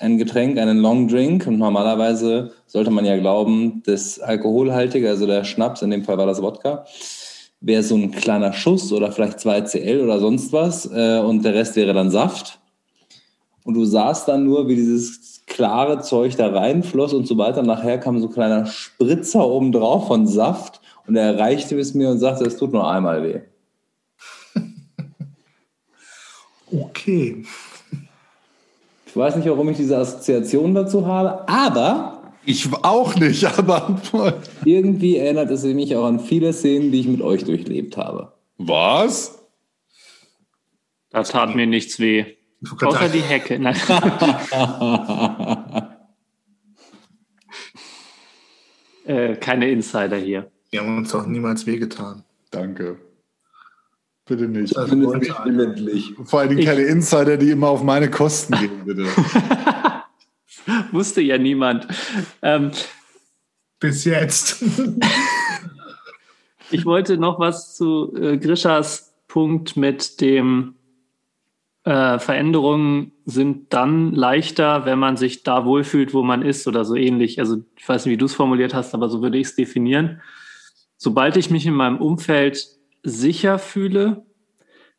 ein 0.00 0.18
Getränk, 0.18 0.58
einen 0.58 0.78
Long 0.78 1.08
Drink. 1.08 1.46
Und 1.46 1.58
normalerweise 1.58 2.52
sollte 2.66 2.90
man 2.90 3.04
ja 3.04 3.16
glauben, 3.18 3.82
das 3.86 4.18
Alkoholhaltige, 4.18 5.08
also 5.08 5.26
der 5.26 5.44
Schnaps, 5.44 5.82
in 5.82 5.90
dem 5.90 6.04
Fall 6.04 6.18
war 6.18 6.26
das 6.26 6.42
Wodka, 6.42 6.84
wäre 7.60 7.82
so 7.82 7.94
ein 7.94 8.10
kleiner 8.10 8.52
Schuss 8.52 8.92
oder 8.92 9.12
vielleicht 9.12 9.40
2 9.40 9.60
CL 9.62 10.00
oder 10.00 10.18
sonst 10.18 10.52
was. 10.52 10.86
Äh, 10.86 11.20
und 11.20 11.44
der 11.44 11.54
Rest 11.54 11.76
wäre 11.76 11.92
dann 11.92 12.10
Saft 12.10 12.58
und 13.64 13.74
du 13.74 13.84
sahst 13.84 14.26
dann 14.28 14.44
nur, 14.44 14.68
wie 14.68 14.74
dieses 14.74 15.42
klare 15.46 16.00
Zeug 16.00 16.36
da 16.36 16.48
reinfloss 16.48 17.12
und 17.12 17.26
so 17.26 17.36
weiter. 17.36 17.62
Nachher 17.62 17.98
kam 17.98 18.18
so 18.18 18.28
ein 18.28 18.32
kleiner 18.32 18.66
Spritzer 18.66 19.46
oben 19.46 19.72
drauf 19.72 20.06
von 20.06 20.26
Saft 20.26 20.80
und 21.06 21.16
er 21.16 21.34
erreichte 21.34 21.78
es 21.78 21.92
mir 21.92 22.08
und 22.08 22.18
sagte, 22.18 22.44
es 22.44 22.56
tut 22.56 22.72
nur 22.72 22.90
einmal 22.90 23.22
weh. 23.22 23.40
Okay. 26.72 27.44
Ich 29.10 29.16
weiß 29.16 29.34
nicht, 29.34 29.48
warum 29.48 29.68
ich 29.68 29.76
diese 29.76 29.98
Assoziation 29.98 30.72
dazu 30.72 31.04
habe, 31.04 31.48
aber. 31.48 32.32
Ich 32.46 32.72
auch 32.72 33.16
nicht, 33.16 33.44
aber. 33.58 34.00
irgendwie 34.64 35.16
erinnert 35.16 35.50
es 35.50 35.64
mich 35.64 35.96
auch 35.96 36.04
an 36.04 36.20
viele 36.20 36.52
Szenen, 36.52 36.92
die 36.92 37.00
ich 37.00 37.08
mit 37.08 37.20
euch 37.20 37.42
durchlebt 37.42 37.96
habe. 37.96 38.34
Was? 38.56 39.44
Da 41.10 41.24
tat 41.24 41.56
mir 41.56 41.66
nichts 41.66 41.98
weh. 41.98 42.36
Außer 42.80 43.08
die 43.08 43.18
Hecke. 43.18 43.58
Nein. 43.58 43.74
äh, 49.06 49.34
keine 49.34 49.72
Insider 49.72 50.18
hier. 50.18 50.52
Die 50.72 50.78
haben 50.78 50.98
uns 50.98 51.10
doch 51.10 51.26
niemals 51.26 51.66
wehgetan. 51.66 52.22
Danke. 52.52 53.00
Bitte 54.30 54.46
nicht. 54.46 54.76
Das 54.76 54.88
finde 54.88 55.18
ich 55.20 55.32
willentlich. 55.44 56.14
Vor 56.22 56.38
allen 56.38 56.50
Dingen 56.50 56.64
keine 56.64 56.82
Insider, 56.82 57.36
die 57.36 57.50
immer 57.50 57.68
auf 57.68 57.82
meine 57.82 58.08
Kosten 58.08 58.56
gehen, 58.56 58.84
bitte. 58.84 59.06
Wusste 60.92 61.20
ja 61.20 61.36
niemand. 61.36 61.88
Ähm, 62.40 62.70
Bis 63.80 64.04
jetzt. 64.04 64.62
ich 66.70 66.86
wollte 66.86 67.16
noch 67.16 67.40
was 67.40 67.74
zu 67.74 68.14
äh, 68.14 68.38
Grishas 68.38 69.12
Punkt 69.26 69.76
mit 69.76 70.20
dem 70.20 70.76
äh, 71.82 72.20
Veränderungen 72.20 73.10
sind 73.24 73.72
dann 73.72 74.14
leichter, 74.14 74.86
wenn 74.86 75.00
man 75.00 75.16
sich 75.16 75.42
da 75.42 75.64
wohlfühlt, 75.64 76.14
wo 76.14 76.22
man 76.22 76.42
ist 76.42 76.68
oder 76.68 76.84
so 76.84 76.94
ähnlich. 76.94 77.40
Also 77.40 77.64
ich 77.76 77.88
weiß 77.88 78.06
nicht, 78.06 78.12
wie 78.12 78.16
du 78.16 78.26
es 78.26 78.34
formuliert 78.34 78.74
hast, 78.74 78.94
aber 78.94 79.08
so 79.08 79.22
würde 79.22 79.38
ich 79.38 79.48
es 79.48 79.56
definieren. 79.56 80.20
Sobald 80.98 81.36
ich 81.36 81.50
mich 81.50 81.66
in 81.66 81.74
meinem 81.74 81.96
Umfeld 81.96 82.78
sicher 83.02 83.58
fühle, 83.58 84.24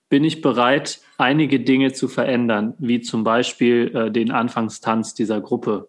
bin 0.10 0.24
ich 0.24 0.42
bereit, 0.42 1.00
einige 1.18 1.60
Dinge 1.62 1.94
zu 1.94 2.08
verändern, 2.08 2.74
wie 2.80 3.00
zum 3.00 3.24
Beispiel 3.24 3.92
äh, 3.96 4.12
den 4.12 4.32
Anfangstanz 4.32 5.14
dieser 5.14 5.40
Gruppe. 5.40 5.88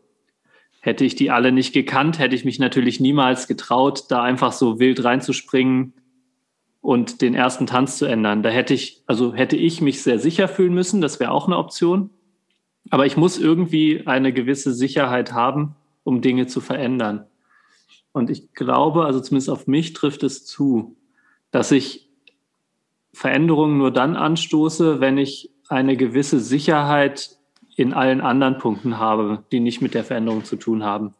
Hätte 0.80 1.04
ich 1.04 1.14
die 1.16 1.30
alle 1.30 1.52
nicht 1.52 1.72
gekannt, 1.72 2.18
hätte 2.18 2.36
ich 2.36 2.44
mich 2.44 2.58
natürlich 2.58 3.00
niemals 3.00 3.48
getraut, 3.48 4.04
da 4.10 4.22
einfach 4.22 4.52
so 4.52 4.78
wild 4.78 5.02
reinzuspringen 5.02 5.94
und 6.80 7.20
den 7.20 7.34
ersten 7.34 7.66
Tanz 7.66 7.98
zu 7.98 8.06
ändern. 8.06 8.42
Da 8.42 8.50
hätte 8.50 8.74
ich, 8.74 9.02
also 9.06 9.34
hätte 9.34 9.56
ich 9.56 9.80
mich 9.80 10.02
sehr 10.02 10.18
sicher 10.18 10.48
fühlen 10.48 10.74
müssen, 10.74 11.00
das 11.00 11.18
wäre 11.18 11.32
auch 11.32 11.46
eine 11.46 11.58
Option. 11.58 12.10
Aber 12.90 13.06
ich 13.06 13.16
muss 13.16 13.38
irgendwie 13.38 14.06
eine 14.06 14.32
gewisse 14.32 14.72
Sicherheit 14.72 15.32
haben, 15.32 15.76
um 16.04 16.20
Dinge 16.20 16.46
zu 16.46 16.60
verändern. 16.60 17.26
Und 18.12 18.30
ich 18.30 18.52
glaube, 18.52 19.04
also 19.04 19.20
zumindest 19.20 19.50
auf 19.50 19.66
mich 19.66 19.94
trifft 19.94 20.22
es 20.22 20.44
zu, 20.44 20.96
dass 21.52 21.70
ich 21.70 22.08
Veränderungen 23.12 23.78
nur 23.78 23.92
dann 23.92 24.16
anstoße, 24.16 25.00
wenn 25.00 25.18
ich 25.18 25.50
eine 25.68 25.96
gewisse 25.96 26.40
Sicherheit 26.40 27.36
in 27.76 27.92
allen 27.92 28.20
anderen 28.20 28.58
Punkten 28.58 28.98
habe, 28.98 29.44
die 29.52 29.60
nicht 29.60 29.80
mit 29.80 29.94
der 29.94 30.04
Veränderung 30.04 30.44
zu 30.44 30.56
tun 30.56 30.82
haben. 30.82 31.14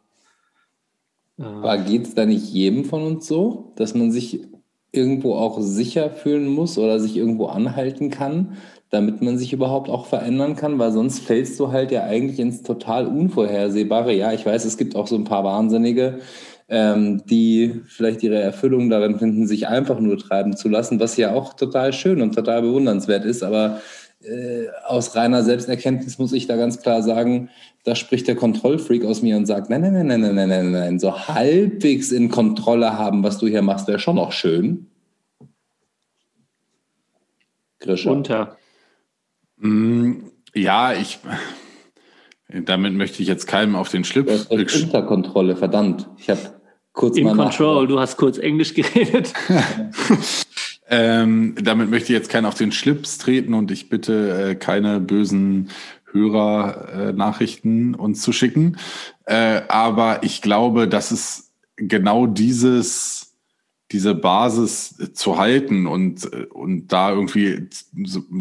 Aber 1.37 1.77
geht 1.77 2.03
es 2.03 2.15
da 2.15 2.25
nicht 2.25 2.51
jedem 2.51 2.85
von 2.85 3.01
uns 3.03 3.27
so, 3.27 3.71
dass 3.75 3.95
man 3.95 4.11
sich 4.11 4.41
irgendwo 4.91 5.35
auch 5.35 5.59
sicher 5.59 6.11
fühlen 6.11 6.47
muss 6.47 6.77
oder 6.77 6.99
sich 6.99 7.17
irgendwo 7.17 7.47
anhalten 7.47 8.11
kann, 8.11 8.57
damit 8.91 9.23
man 9.23 9.39
sich 9.39 9.51
überhaupt 9.51 9.89
auch 9.89 10.05
verändern 10.05 10.55
kann, 10.55 10.77
weil 10.77 10.91
sonst 10.91 11.19
fällst 11.19 11.59
du 11.59 11.71
halt 11.71 11.91
ja 11.91 12.03
eigentlich 12.03 12.39
ins 12.39 12.61
total 12.61 13.07
Unvorhersehbare. 13.07 14.13
Ja, 14.13 14.33
ich 14.33 14.45
weiß, 14.45 14.65
es 14.65 14.77
gibt 14.77 14.95
auch 14.95 15.07
so 15.07 15.15
ein 15.15 15.23
paar 15.23 15.43
Wahnsinnige, 15.43 16.19
ähm, 16.73 17.23
die 17.27 17.81
vielleicht 17.85 18.23
ihre 18.23 18.39
Erfüllung 18.39 18.89
darin 18.89 19.19
finden, 19.19 19.45
sich 19.45 19.67
einfach 19.67 19.99
nur 19.99 20.17
treiben 20.17 20.57
zu 20.57 20.69
lassen, 20.69 20.99
was 20.99 21.17
ja 21.17 21.31
auch 21.31 21.53
total 21.53 21.93
schön 21.93 22.19
und 22.19 22.33
total 22.33 22.63
bewundernswert 22.63 23.25
ist. 23.25 23.43
Aber 23.43 23.79
äh, 24.23 24.69
aus 24.85 25.15
reiner 25.15 25.43
Selbsterkenntnis 25.43 26.17
muss 26.17 26.33
ich 26.33 26.47
da 26.47 26.55
ganz 26.55 26.81
klar 26.81 27.03
sagen, 27.03 27.51
da 27.83 27.93
spricht 27.93 28.27
der 28.27 28.35
Kontrollfreak 28.35 29.05
aus 29.05 29.21
mir 29.21 29.37
und 29.37 29.45
sagt, 29.45 29.69
nein, 29.69 29.81
nein, 29.81 29.93
nein, 29.93 30.07
nein, 30.07 30.21
nein, 30.21 30.35
nein, 30.35 30.49
nein, 30.49 30.71
nein, 30.71 30.99
so 30.99 31.27
halbwegs 31.27 32.11
in 32.11 32.29
Kontrolle 32.29 32.97
haben, 32.97 33.23
was 33.23 33.37
du 33.37 33.45
hier 33.45 33.61
machst, 33.61 33.87
wäre 33.87 33.99
schon 33.99 34.15
noch 34.15 34.31
schön. 34.31 34.87
Grischer. 37.79 38.11
Unter. 38.13 38.57
Mm, 39.57 40.13
ja, 40.55 40.93
ich. 40.93 41.19
Damit 42.65 42.93
möchte 42.93 43.21
ich 43.21 43.27
jetzt 43.27 43.45
keinem 43.45 43.75
auf 43.75 43.89
den 43.89 44.03
Schlips. 44.03 44.47
Unter 44.47 45.03
Kontrolle, 45.03 45.55
verdammt. 45.55 46.07
Ich 46.17 46.29
habe 46.29 46.62
kurz 46.93 47.17
In 47.17 47.25
mal 47.25 47.35
Control, 47.35 47.87
du 47.87 47.99
hast 47.99 48.17
kurz 48.17 48.37
Englisch 48.37 48.73
geredet. 48.73 49.33
ähm, 50.89 51.55
damit 51.61 51.89
möchte 51.89 52.13
ich 52.13 52.17
jetzt 52.17 52.29
keinen 52.29 52.45
auf 52.45 52.55
den 52.55 52.71
Schlips 52.71 53.17
treten 53.17 53.53
und 53.53 53.71
ich 53.71 53.89
bitte 53.89 54.51
äh, 54.51 54.55
keine 54.55 54.99
bösen 54.99 55.69
Hörer-Nachrichten 56.11 57.95
äh, 57.95 57.97
uns 57.97 58.21
zu 58.21 58.31
schicken. 58.31 58.77
Äh, 59.25 59.61
aber 59.67 60.23
ich 60.23 60.41
glaube, 60.41 60.87
dass 60.87 61.11
es 61.11 61.51
genau 61.75 62.27
dieses 62.27 63.22
diese 63.93 64.15
Basis 64.15 64.95
zu 65.13 65.37
halten 65.37 65.85
und, 65.85 66.25
und 66.51 66.87
da 66.87 67.11
irgendwie 67.11 67.69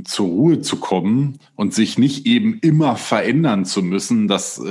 zur 0.04 0.26
Ruhe 0.26 0.60
zu 0.60 0.78
kommen 0.78 1.38
und 1.54 1.74
sich 1.74 1.98
nicht 1.98 2.26
eben 2.26 2.58
immer 2.60 2.96
verändern 2.96 3.66
zu 3.66 3.82
müssen, 3.82 4.28
das, 4.28 4.62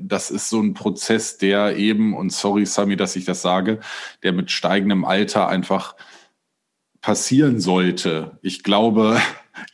das 0.00 0.32
ist 0.32 0.50
so 0.50 0.60
ein 0.60 0.74
Prozess, 0.74 1.38
der 1.38 1.76
eben, 1.76 2.14
und 2.14 2.32
sorry 2.32 2.66
Sami, 2.66 2.96
dass 2.96 3.14
ich 3.14 3.24
das 3.24 3.40
sage, 3.40 3.78
der 4.24 4.32
mit 4.32 4.50
steigendem 4.50 5.04
Alter 5.04 5.48
einfach 5.48 5.94
passieren 7.00 7.60
sollte. 7.60 8.38
Ich 8.42 8.64
glaube, 8.64 9.20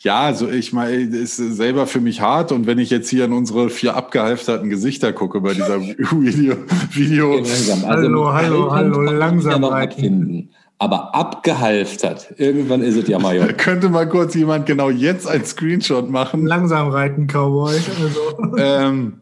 ja, 0.01 0.21
also 0.21 0.49
ich 0.49 0.73
meine, 0.73 0.93
ist 0.93 1.37
selber 1.37 1.87
für 1.87 2.01
mich 2.01 2.21
hart 2.21 2.53
und 2.53 2.67
wenn 2.67 2.79
ich 2.79 2.91
jetzt 2.91 3.09
hier 3.09 3.25
an 3.25 3.33
unsere 3.33 3.71
vier 3.71 3.97
abgehalfterten 3.97 4.69
Gesichter 4.69 5.13
gucke 5.13 5.41
bei 5.41 5.55
dieser 5.55 5.81
Video, 6.13 6.57
Video. 6.91 7.39
Also 7.39 7.87
hallo, 7.87 8.33
hallo, 8.33 8.73
hallo, 8.73 9.01
langsam 9.03 9.65
reiten. 9.65 10.51
Aber 10.79 11.15
abgehalftert, 11.15 12.35
irgendwann 12.39 12.83
ist 12.83 12.97
es 12.97 13.07
ja 13.07 13.21
mal. 13.21 13.55
Könnte 13.57 13.89
mal 13.89 14.09
kurz 14.09 14.35
jemand 14.35 14.67
genau 14.67 14.91
jetzt 14.91 15.29
ein 15.29 15.45
Screenshot 15.45 16.11
machen. 16.11 16.45
Langsam 16.45 16.89
reiten, 16.89 17.29
Cowboy. 17.29 17.77
Also. 17.77 18.57
ähm, 18.57 19.21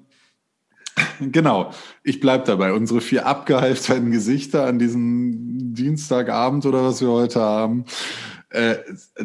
genau, 1.21 1.71
ich 2.03 2.21
bleib 2.21 2.47
dabei. 2.47 2.73
Unsere 2.73 3.03
vier 3.03 3.27
abgehalfterten 3.27 4.11
Gesichter 4.11 4.65
an 4.65 4.79
diesem 4.79 5.75
Dienstagabend 5.75 6.65
oder 6.65 6.83
was 6.83 7.03
wir 7.03 7.11
heute 7.11 7.41
haben, 7.41 7.85
äh, 8.49 8.77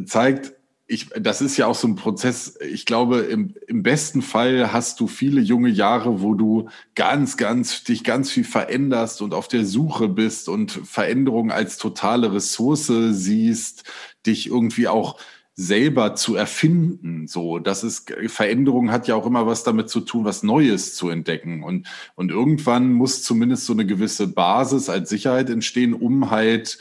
zeigt 0.06 0.54
ich, 0.88 1.10
das 1.20 1.42
ist 1.42 1.58
ja 1.58 1.66
auch 1.66 1.76
so 1.76 1.88
ein 1.88 1.96
Prozess. 1.96 2.58
Ich 2.62 2.86
glaube, 2.86 3.20
im, 3.20 3.56
im 3.68 3.82
besten 3.82 4.22
Fall 4.22 4.72
hast 4.72 5.00
du 5.00 5.08
viele 5.08 5.42
junge 5.42 5.70
Jahre, 5.70 6.22
wo 6.22 6.36
du 6.36 6.70
ganz, 6.94 7.38
ganz, 7.38 7.84
dich 7.84 8.04
ganz 8.04 8.30
viel 8.30 8.44
veränderst 8.44 9.22
und 9.22 9.34
auf 9.34 9.48
der 9.48 9.66
Suche 9.66 10.08
bist 10.08 10.48
und 10.48 10.72
Veränderung 10.72 11.52
als 11.52 11.78
totale 11.78 12.32
Ressource 12.34 12.92
siehst, 13.12 13.84
dich 14.28 14.48
irgendwie 14.48 14.88
auch 14.88 15.18
selber 15.56 16.16
zu 16.16 16.36
erfinden. 16.36 17.28
So, 17.28 17.60
das 17.60 17.84
ist, 17.84 18.14
Veränderung 18.28 18.92
hat 18.92 19.08
ja 19.08 19.16
auch 19.16 19.26
immer 19.26 19.48
was 19.48 19.64
damit 19.64 19.90
zu 19.90 20.02
tun, 20.02 20.26
was 20.26 20.44
Neues 20.44 20.96
zu 20.96 21.10
entdecken. 21.10 21.64
Und, 21.64 21.88
und 22.14 22.30
irgendwann 22.30 22.94
muss 22.94 23.24
zumindest 23.24 23.66
so 23.66 23.74
eine 23.74 23.88
gewisse 23.88 24.28
Basis 24.28 24.90
als 24.90 25.10
Sicherheit 25.10 25.50
entstehen, 25.50 25.94
um 25.94 26.30
halt 26.30 26.78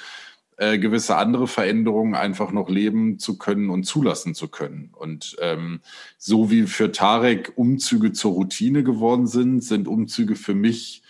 äh, 0.57 0.79
gewisse 0.79 1.17
andere 1.17 1.47
Veränderungen 1.47 2.15
einfach 2.15 2.53
noch 2.53 2.69
leben 2.69 3.19
zu 3.19 3.39
können 3.39 3.71
und 3.71 3.85
zulassen 3.85 4.35
zu 4.35 4.49
können. 4.49 4.91
Und 4.93 5.37
ähm, 5.41 5.81
so 6.19 6.51
wie 6.51 6.63
für 6.63 6.93
Tarek 6.93 7.53
Umzüge 7.57 8.13
zur 8.13 8.33
Routine 8.33 8.85
geworden 8.85 9.27
sind, 9.27 9.63
sind 9.65 9.89
Umzüge 9.89 10.37
für 10.37 10.55
mich 10.55 11.03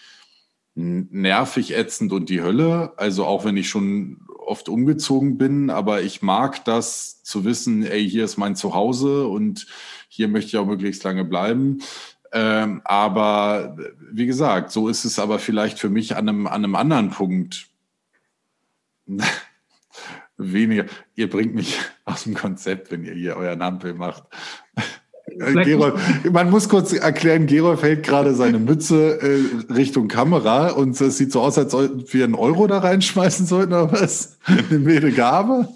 nervig, 0.75 1.77
ätzend 1.77 2.13
und 2.13 2.29
die 2.29 2.43
Hölle. 2.43 2.95
Also 2.97 3.25
auch 3.25 3.45
wenn 3.45 3.57
ich 3.57 3.69
schon 3.69 4.21
oft 4.39 4.69
umgezogen 4.69 5.39
bin, 5.39 5.71
aber 5.71 6.03
ich 6.03 6.23
mag 6.23 6.65
das 6.65 7.23
zu 7.23 7.45
wissen, 7.45 7.85
ey, 7.85 8.09
hier 8.09 8.25
ist 8.25 8.37
mein 8.37 8.57
Zuhause 8.57 9.27
und 9.27 9.67
hier 10.09 10.29
möchte 10.29 10.49
ich 10.49 10.57
auch 10.57 10.67
möglichst 10.67 11.05
lange 11.05 11.25
bleiben. 11.25 11.79
Ähm, 12.33 12.83
aber 12.85 13.77
wie 14.11 14.27
gesagt, 14.27 14.73
so 14.73 14.89
ist 14.89 15.05
es 15.05 15.19
aber 15.19 15.39
vielleicht 15.39 15.79
für 15.79 15.89
mich 15.89 16.17
an 16.17 16.29
einem, 16.29 16.47
an 16.47 16.65
einem 16.65 16.75
anderen 16.75 17.11
Punkt 17.11 17.69
weniger. 20.37 20.85
Ihr 21.15 21.31
bringt 21.31 21.55
mich 21.55 21.79
aus 22.05 22.25
dem 22.25 22.35
Konzept, 22.35 22.91
wenn 22.91 23.05
ihr 23.05 23.15
hier 23.15 23.37
euren 23.37 23.63
Ampel 23.63 23.95
macht. 23.95 24.25
Gerolf, 25.27 26.01
man 26.31 26.51
muss 26.51 26.69
kurz 26.69 26.93
erklären, 26.93 27.47
Gerolf 27.47 27.83
hält 27.83 28.05
gerade 28.05 28.35
seine 28.35 28.59
Mütze 28.59 29.21
äh, 29.21 29.73
Richtung 29.73 30.07
Kamera 30.07 30.69
und 30.69 31.01
es 31.01 31.19
sieht 31.19 31.33
so 31.33 31.41
aus, 31.41 31.59
als 31.59 31.75
ob 31.75 32.13
wir 32.13 32.25
einen 32.25 32.35
Euro 32.35 32.67
da 32.67 32.79
reinschmeißen 32.79 33.47
sollten 33.47 33.73
oder 33.73 33.91
was? 33.91 34.39
Eine 34.47 34.79
milde 34.79 35.11
Gabe? 35.13 35.69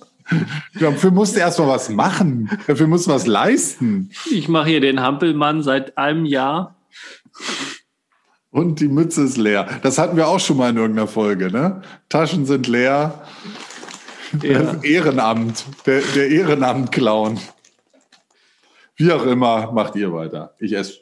Dafür 0.78 1.10
musst 1.10 1.34
du 1.34 1.40
erst 1.40 1.58
mal 1.58 1.68
was 1.68 1.88
machen. 1.88 2.50
Dafür 2.66 2.86
musst 2.86 3.06
du 3.06 3.10
was 3.10 3.26
leisten. 3.26 4.10
Ich 4.30 4.48
mache 4.48 4.68
hier 4.68 4.80
den 4.80 5.00
Hampelmann 5.00 5.62
seit 5.62 5.96
einem 5.96 6.26
Jahr. 6.26 6.76
Und 8.50 8.80
die 8.80 8.88
Mütze 8.88 9.22
ist 9.24 9.36
leer. 9.36 9.68
Das 9.82 9.98
hatten 9.98 10.16
wir 10.16 10.26
auch 10.26 10.40
schon 10.40 10.56
mal 10.56 10.70
in 10.70 10.76
irgendeiner 10.76 11.08
Folge, 11.08 11.50
ne? 11.50 11.82
Taschen 12.08 12.46
sind 12.46 12.66
leer. 12.66 13.22
Ja. 14.42 14.80
Ehrenamt, 14.82 15.64
der, 15.86 16.00
der 16.14 16.28
Ehrenamt-Clown. 16.28 17.38
Wie 18.96 19.12
auch 19.12 19.24
immer, 19.24 19.72
macht 19.72 19.96
ihr 19.96 20.12
weiter. 20.12 20.54
Ich 20.58 20.72
esse 20.72 21.00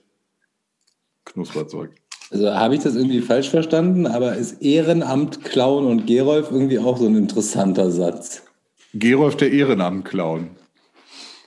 Knusperzeug. 1.25 1.91
Also 2.31 2.53
habe 2.53 2.75
ich 2.75 2.83
das 2.83 2.97
irgendwie 2.97 3.21
falsch 3.21 3.51
verstanden, 3.51 4.07
aber 4.07 4.35
ist 4.35 4.61
Ehrenamt, 4.63 5.45
Clown 5.45 5.87
und 5.87 6.07
Gerolf 6.07 6.51
irgendwie 6.51 6.79
auch 6.79 6.99
so 6.99 7.07
ein 7.07 7.17
interessanter 7.17 7.91
Satz? 7.91 8.43
Gerolf 8.95 9.37
der 9.37 9.53
Ehrenamt-Clown. 9.53 10.51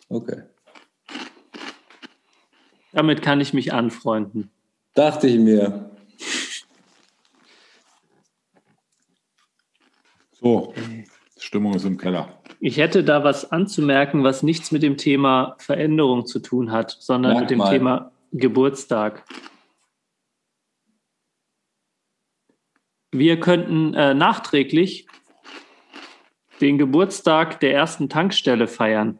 Okay. 0.07 0.43
Damit 2.93 3.21
kann 3.21 3.41
ich 3.41 3.53
mich 3.53 3.73
anfreunden. 3.73 4.49
Dachte 4.95 5.27
ich 5.27 5.37
mir. 5.37 5.88
So, 10.41 10.73
Stimmung 11.37 11.73
ist 11.73 11.85
im 11.85 11.97
Keller. 11.97 12.41
Ich 12.59 12.77
hätte 12.77 13.03
da 13.03 13.23
was 13.23 13.51
anzumerken, 13.51 14.23
was 14.23 14.43
nichts 14.43 14.71
mit 14.71 14.83
dem 14.83 14.97
Thema 14.97 15.55
Veränderung 15.59 16.25
zu 16.25 16.39
tun 16.39 16.71
hat, 16.71 16.95
sondern 16.99 17.33
Merk 17.33 17.41
mit 17.41 17.49
dem 17.51 17.57
mal. 17.59 17.71
Thema 17.71 18.11
Geburtstag. 18.31 19.25
Wir 23.11 23.39
könnten 23.39 23.93
äh, 23.95 24.13
nachträglich 24.13 25.07
den 26.61 26.77
Geburtstag 26.77 27.59
der 27.59 27.73
ersten 27.73 28.09
Tankstelle 28.09 28.67
feiern. 28.67 29.19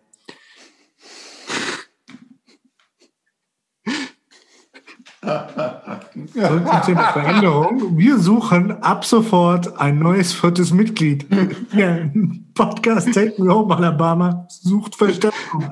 Zurück 6.27 6.67
zum 6.67 6.82
Thema 6.86 7.12
Veränderung. 7.13 7.97
Wir 7.97 8.17
suchen 8.17 8.71
ab 8.84 9.05
sofort 9.05 9.79
ein 9.79 9.99
neues 9.99 10.34
viertes 10.34 10.71
Mitglied. 10.71 11.25
Podcast 12.53 13.13
Take 13.13 13.41
Me 13.41 13.53
Home 13.53 13.75
Alabama 13.75 14.45
sucht 14.49 14.95
Verstärkung. 14.95 15.69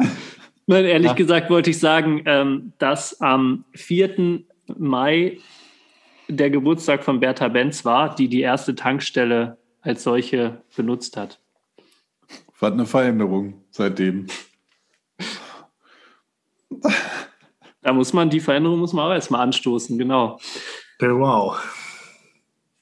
Nein, 0.66 0.86
ehrlich 0.86 1.08
ja. 1.08 1.14
gesagt 1.14 1.50
wollte 1.50 1.70
ich 1.70 1.80
sagen, 1.80 2.22
ähm, 2.26 2.74
dass 2.78 3.22
am 3.22 3.66
4. 3.74 4.42
Mai 4.78 5.38
der 6.28 6.50
Geburtstag 6.50 7.04
von 7.04 7.20
Bertha 7.20 7.48
Benz 7.48 7.86
war, 7.86 8.14
die 8.14 8.28
die 8.28 8.42
erste 8.42 8.76
Tankstelle 8.76 9.58
als 9.82 10.04
solche 10.04 10.62
benutzt 10.76 11.16
hat. 11.16 11.40
War 12.60 12.72
eine 12.72 12.86
Veränderung 12.86 13.62
seitdem. 13.72 14.28
Da 17.88 17.94
muss 17.94 18.12
man, 18.12 18.30
die 18.30 18.42
Veränderung 18.42 18.80
muss 18.80 18.92
man 18.92 19.06
auch 19.06 19.14
erstmal 19.14 19.40
anstoßen, 19.40 19.98
genau. 19.98 20.42
Wow. 21.00 21.58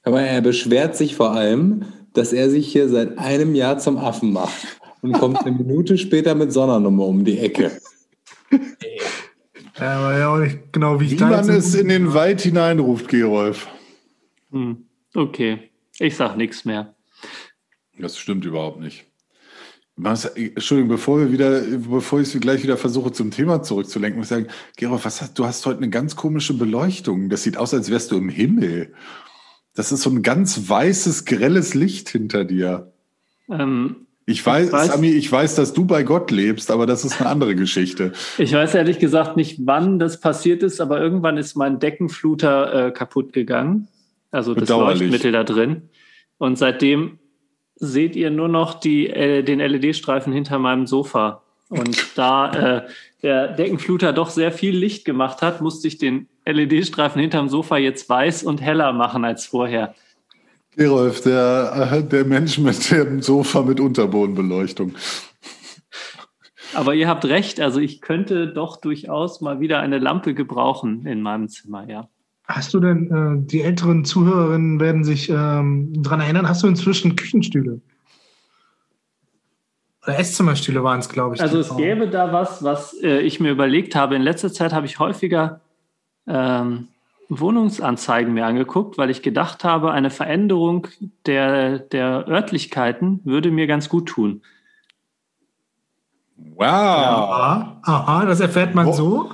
Aber 0.01 0.19
er 0.19 0.41
beschwert 0.41 0.97
sich 0.97 1.15
vor 1.15 1.29
allem, 1.29 1.85
dass 2.13 2.33
er 2.33 2.49
sich 2.49 2.71
hier 2.71 2.89
seit 2.89 3.19
einem 3.19 3.53
Jahr 3.53 3.77
zum 3.77 3.99
Affen 3.99 4.33
macht 4.33 4.79
und 5.03 5.11
kommt 5.11 5.45
eine 5.45 5.51
Minute 5.51 5.99
später 5.99 6.33
mit 6.33 6.51
Sonnernummer 6.51 7.05
um 7.05 7.23
die 7.23 7.37
Ecke. 7.37 7.79
Ja, 9.77 9.99
aber 9.99 10.17
ja 10.17 10.33
auch 10.33 10.39
nicht 10.39 10.73
genau, 10.73 10.99
wie 10.99 11.05
ich 11.05 11.11
wie 11.11 11.17
da 11.17 11.29
man 11.29 11.49
es 11.51 11.75
in 11.75 11.89
den 11.89 12.15
Wald 12.15 12.41
hineinruft, 12.41 13.07
Gerolf. 13.07 13.67
Hm, 14.49 14.87
okay, 15.13 15.69
ich 15.99 16.15
sag 16.15 16.35
nichts 16.35 16.65
mehr. 16.65 16.95
Das 17.99 18.17
stimmt 18.17 18.43
überhaupt 18.43 18.79
nicht. 18.79 19.05
Was, 19.97 20.25
Entschuldigung, 20.25 20.89
bevor 20.89 21.19
wir 21.19 21.31
wieder, 21.31 21.61
bevor 21.61 22.19
ich 22.19 22.31
gleich 22.41 22.63
wieder 22.63 22.75
versuche, 22.75 23.13
zum 23.13 23.31
Thema 23.31 23.61
zurückzulenken, 23.61 24.19
muss 24.19 24.25
ich 24.25 24.29
sagen, 24.29 24.47
Gerolf, 24.75 25.05
was 25.05 25.21
hast, 25.21 25.39
du 25.39 25.45
hast 25.45 25.65
heute 25.65 25.77
eine 25.77 25.89
ganz 25.89 26.17
komische 26.17 26.53
Beleuchtung. 26.53 27.29
Das 27.29 27.43
sieht 27.43 27.55
aus, 27.55 27.73
als 27.73 27.89
wärst 27.89 28.11
du 28.11 28.17
im 28.17 28.27
Himmel. 28.27 28.93
Das 29.73 29.93
ist 29.93 30.01
so 30.01 30.09
ein 30.09 30.21
ganz 30.21 30.69
weißes, 30.69 31.23
grelles 31.23 31.75
Licht 31.75 32.09
hinter 32.09 32.43
dir. 32.43 32.91
Ähm, 33.49 34.07
ich 34.25 34.45
weiß, 34.45 34.67
ich 34.67 34.73
weiß, 34.73 34.87
Sami, 34.87 35.09
ich 35.11 35.31
weiß, 35.31 35.55
dass 35.55 35.73
du 35.73 35.85
bei 35.85 36.03
Gott 36.03 36.29
lebst, 36.29 36.71
aber 36.71 36.85
das 36.85 37.05
ist 37.05 37.21
eine 37.21 37.29
andere 37.29 37.55
Geschichte. 37.55 38.11
Ich 38.37 38.51
weiß 38.51 38.75
ehrlich 38.75 38.99
gesagt 38.99 39.37
nicht, 39.37 39.61
wann 39.65 39.99
das 39.99 40.19
passiert 40.19 40.61
ist, 40.63 40.81
aber 40.81 40.99
irgendwann 40.99 41.37
ist 41.37 41.55
mein 41.55 41.79
Deckenfluter 41.79 42.87
äh, 42.87 42.91
kaputt 42.91 43.31
gegangen. 43.31 43.87
Also 44.31 44.53
das 44.53 44.67
Leuchtmittel 44.67 45.31
da 45.31 45.45
drin. 45.45 45.83
Und 46.37 46.57
seitdem 46.57 47.19
seht 47.75 48.15
ihr 48.15 48.31
nur 48.31 48.47
noch 48.47 48.75
die, 48.75 49.07
äh, 49.09 49.43
den 49.43 49.59
LED-Streifen 49.59 50.33
hinter 50.33 50.59
meinem 50.59 50.87
Sofa. 50.87 51.41
Und 51.69 52.17
da 52.17 52.51
äh, 52.53 52.87
der 53.23 53.47
Deckenfluter 53.49 54.13
doch 54.13 54.29
sehr 54.29 54.51
viel 54.51 54.75
Licht 54.75 55.03
gemacht 55.03 55.41
hat, 55.41 55.61
musste 55.61 55.87
ich 55.87 55.97
den 55.97 56.27
LED-Streifen 56.45 57.19
hinterm 57.19 57.49
Sofa 57.49 57.77
jetzt 57.77 58.07
weiß 58.07 58.43
und 58.43 58.61
heller 58.61 58.93
machen 58.93 59.25
als 59.25 59.45
vorher. 59.45 59.95
Gerolf, 60.75 61.21
der, 61.21 61.89
äh, 61.91 62.03
der 62.03 62.25
Mensch 62.25 62.57
mit 62.57 62.91
dem 62.91 63.21
Sofa 63.21 63.61
mit 63.61 63.79
Unterbodenbeleuchtung. 63.79 64.93
Aber 66.73 66.93
ihr 66.93 67.07
habt 67.07 67.23
recht, 67.25 67.61
also 67.61 67.79
ich 67.79 68.01
könnte 68.01 68.47
doch 68.47 68.77
durchaus 68.77 69.39
mal 69.39 69.61
wieder 69.61 69.79
eine 69.79 69.97
Lampe 69.97 70.33
gebrauchen 70.33 71.05
in 71.05 71.21
meinem 71.21 71.47
Zimmer, 71.47 71.89
ja. 71.89 72.09
Hast 72.47 72.73
du 72.73 72.79
denn, 72.79 73.11
äh, 73.11 73.47
die 73.47 73.61
älteren 73.61 74.05
Zuhörerinnen 74.05 74.79
werden 74.79 75.03
sich 75.03 75.29
ähm, 75.29 75.91
daran 76.03 76.21
erinnern, 76.21 76.47
hast 76.47 76.61
du 76.63 76.67
inzwischen 76.67 77.15
Küchenstühle? 77.15 77.81
Oder 80.03 80.19
Esszimmerstühle 80.19 80.83
waren 80.83 80.99
es, 80.99 81.09
glaube 81.09 81.35
ich. 81.35 81.41
Also 81.41 81.59
es 81.59 81.75
gäbe 81.75 82.07
da 82.07 82.31
was, 82.31 82.63
was 82.63 82.93
äh, 83.01 83.19
ich 83.21 83.39
mir 83.39 83.51
überlegt 83.51 83.95
habe. 83.95 84.15
In 84.15 84.21
letzter 84.21 84.53
Zeit 84.53 84.73
habe 84.73 84.85
ich 84.85 84.99
häufiger 84.99 85.61
ähm, 86.27 86.89
Wohnungsanzeigen 87.29 88.33
mir 88.33 88.45
angeguckt, 88.45 88.99
weil 88.99 89.09
ich 89.09 89.23
gedacht 89.23 89.63
habe, 89.63 89.91
eine 89.91 90.11
Veränderung 90.11 90.87
der, 91.25 91.79
der 91.79 92.27
Örtlichkeiten 92.27 93.21
würde 93.23 93.49
mir 93.49 93.65
ganz 93.65 93.89
gut 93.89 94.07
tun. 94.09 94.43
Wow. 96.37 96.61
Ja, 96.61 97.79
aha, 97.81 98.25
das 98.25 98.39
erfährt 98.39 98.75
man 98.75 98.85
Wo 98.87 98.91
so. 98.91 99.29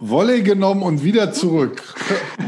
Wolle 0.00 0.42
genommen 0.42 0.82
und 0.82 1.04
wieder 1.04 1.32
zurück. 1.32 1.82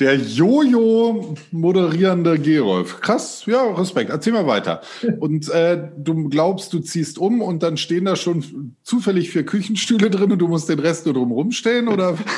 Der 0.00 0.16
Jojo 0.16 1.36
moderierende 1.50 2.38
Gerolf. 2.38 3.02
Krass, 3.02 3.44
ja, 3.46 3.62
Respekt. 3.74 4.10
Erzähl 4.10 4.32
mal 4.32 4.46
weiter. 4.46 4.80
Und 5.20 5.50
äh, 5.50 5.88
du 5.98 6.28
glaubst, 6.30 6.72
du 6.72 6.78
ziehst 6.80 7.18
um 7.18 7.42
und 7.42 7.62
dann 7.62 7.76
stehen 7.76 8.06
da 8.06 8.16
schon 8.16 8.74
zufällig 8.82 9.30
vier 9.30 9.44
Küchenstühle 9.44 10.08
drin 10.08 10.32
und 10.32 10.38
du 10.38 10.48
musst 10.48 10.68
den 10.68 10.78
Rest 10.78 11.04
nur 11.04 11.14
drum 11.14 11.32
rumstehen, 11.32 11.88
oder? 11.88 12.16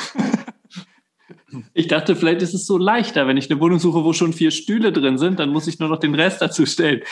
Ich 1.74 1.86
dachte, 1.86 2.16
vielleicht 2.16 2.40
ist 2.40 2.54
es 2.54 2.66
so 2.66 2.78
leichter, 2.78 3.26
wenn 3.26 3.36
ich 3.36 3.50
eine 3.50 3.60
Wohnung 3.60 3.78
suche, 3.78 4.04
wo 4.04 4.14
schon 4.14 4.32
vier 4.32 4.50
Stühle 4.50 4.90
drin 4.90 5.18
sind, 5.18 5.38
dann 5.38 5.50
muss 5.50 5.66
ich 5.66 5.78
nur 5.78 5.90
noch 5.90 6.00
den 6.00 6.14
Rest 6.14 6.40
dazu 6.40 6.64
stellen. 6.64 7.02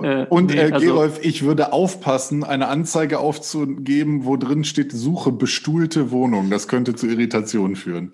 Äh, 0.00 0.24
und 0.26 0.50
nee, 0.50 0.56
äh, 0.56 0.72
also, 0.72 0.86
Gerolf, 0.86 1.18
ich 1.22 1.42
würde 1.42 1.72
aufpassen, 1.72 2.44
eine 2.44 2.68
Anzeige 2.68 3.18
aufzugeben, 3.18 4.24
wo 4.24 4.36
drin 4.36 4.62
steht, 4.62 4.92
suche 4.92 5.32
bestuhlte 5.32 6.12
Wohnung. 6.12 6.48
Das 6.48 6.68
könnte 6.68 6.94
zu 6.94 7.08
Irritationen 7.08 7.74
führen. 7.74 8.12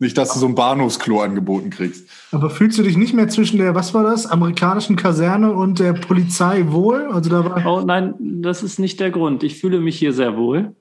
Nicht, 0.00 0.16
dass 0.16 0.32
du 0.32 0.38
so 0.38 0.46
ein 0.46 0.54
Bahnhofsklo 0.54 1.20
angeboten 1.20 1.70
kriegst. 1.70 2.08
Aber 2.30 2.50
fühlst 2.50 2.78
du 2.78 2.84
dich 2.84 2.96
nicht 2.96 3.14
mehr 3.14 3.28
zwischen 3.28 3.58
der, 3.58 3.74
was 3.74 3.94
war 3.94 4.04
das, 4.04 4.26
amerikanischen 4.26 4.94
Kaserne 4.94 5.52
und 5.52 5.80
der 5.80 5.92
Polizei 5.92 6.66
wohl? 6.68 7.08
Also 7.10 7.30
da 7.30 7.44
war 7.44 7.66
oh 7.66 7.80
nein, 7.80 8.14
das 8.18 8.62
ist 8.62 8.78
nicht 8.78 9.00
der 9.00 9.10
Grund. 9.10 9.42
Ich 9.42 9.60
fühle 9.60 9.80
mich 9.80 9.98
hier 9.98 10.12
sehr 10.12 10.36
wohl. 10.36 10.76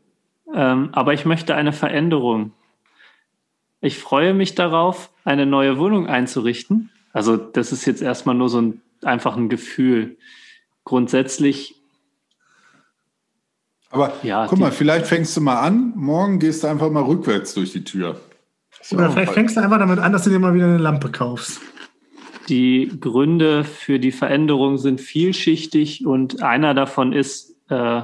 Ähm, 0.53 0.89
aber 0.91 1.13
ich 1.13 1.25
möchte 1.25 1.55
eine 1.55 1.73
Veränderung. 1.73 2.51
Ich 3.81 3.97
freue 3.97 4.33
mich 4.33 4.53
darauf, 4.53 5.09
eine 5.23 5.45
neue 5.45 5.79
Wohnung 5.79 6.07
einzurichten. 6.07 6.91
Also 7.11 7.37
das 7.37 7.71
ist 7.71 7.85
jetzt 7.85 8.03
erstmal 8.03 8.35
nur 8.35 8.49
so 8.49 8.61
ein 8.61 8.81
einfach 9.03 9.35
ein 9.37 9.49
Gefühl. 9.49 10.17
Grundsätzlich. 10.83 11.75
Aber 13.89 14.13
ja, 14.23 14.47
guck 14.47 14.59
mal, 14.59 14.71
vielleicht 14.71 15.07
fängst 15.07 15.35
du 15.37 15.41
mal 15.41 15.59
an, 15.59 15.93
morgen 15.95 16.39
gehst 16.39 16.63
du 16.63 16.67
einfach 16.67 16.89
mal 16.89 17.03
rückwärts 17.03 17.53
durch 17.53 17.71
die 17.71 17.83
Tür. 17.83 18.19
So, 18.89 18.95
Oder 18.95 19.11
vielleicht 19.11 19.33
fängst 19.33 19.57
du 19.57 19.61
einfach 19.61 19.79
damit 19.79 19.99
an, 19.99 20.13
dass 20.13 20.23
du 20.23 20.29
dir 20.29 20.39
mal 20.39 20.53
wieder 20.53 20.63
eine 20.63 20.77
Lampe 20.77 21.11
kaufst. 21.11 21.59
Die 22.47 22.89
Gründe 23.01 23.65
für 23.65 23.99
die 23.99 24.13
Veränderung 24.13 24.77
sind 24.77 25.01
vielschichtig 25.01 26.05
und 26.05 26.41
einer 26.41 26.73
davon 26.73 27.11
ist, 27.11 27.57
äh, 27.67 28.03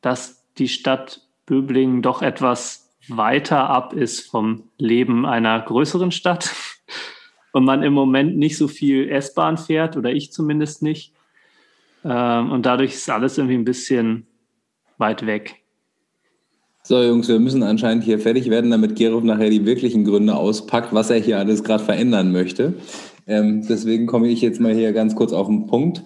dass 0.00 0.44
die 0.58 0.66
Stadt 0.66 1.20
Böblingen 1.46 2.02
doch 2.02 2.22
etwas 2.22 2.92
weiter 3.06 3.70
ab 3.70 3.92
ist 3.92 4.28
vom 4.28 4.64
Leben 4.78 5.26
einer 5.26 5.60
größeren 5.60 6.10
Stadt 6.10 6.52
und 7.52 7.64
man 7.64 7.84
im 7.84 7.92
Moment 7.92 8.36
nicht 8.36 8.56
so 8.58 8.66
viel 8.66 9.08
S-Bahn 9.08 9.56
fährt 9.56 9.96
oder 9.96 10.10
ich 10.10 10.32
zumindest 10.32 10.82
nicht. 10.82 11.14
Ähm, 12.04 12.50
und 12.50 12.66
dadurch 12.66 12.94
ist 12.94 13.08
alles 13.08 13.38
irgendwie 13.38 13.58
ein 13.58 13.64
bisschen 13.64 14.26
weit 14.98 15.24
weg. 15.24 15.62
So, 16.88 17.02
Jungs, 17.02 17.26
wir 17.26 17.40
müssen 17.40 17.64
anscheinend 17.64 18.04
hier 18.04 18.20
fertig 18.20 18.48
werden, 18.48 18.70
damit 18.70 18.94
Gerov 18.94 19.24
nachher 19.24 19.50
die 19.50 19.66
wirklichen 19.66 20.04
Gründe 20.04 20.36
auspackt, 20.36 20.94
was 20.94 21.10
er 21.10 21.18
hier 21.18 21.36
alles 21.36 21.64
gerade 21.64 21.82
verändern 21.82 22.30
möchte. 22.30 22.74
Ähm, 23.26 23.66
deswegen 23.66 24.06
komme 24.06 24.28
ich 24.28 24.40
jetzt 24.40 24.60
mal 24.60 24.72
hier 24.72 24.92
ganz 24.92 25.16
kurz 25.16 25.32
auf 25.32 25.48
den 25.48 25.66
Punkt. 25.66 26.04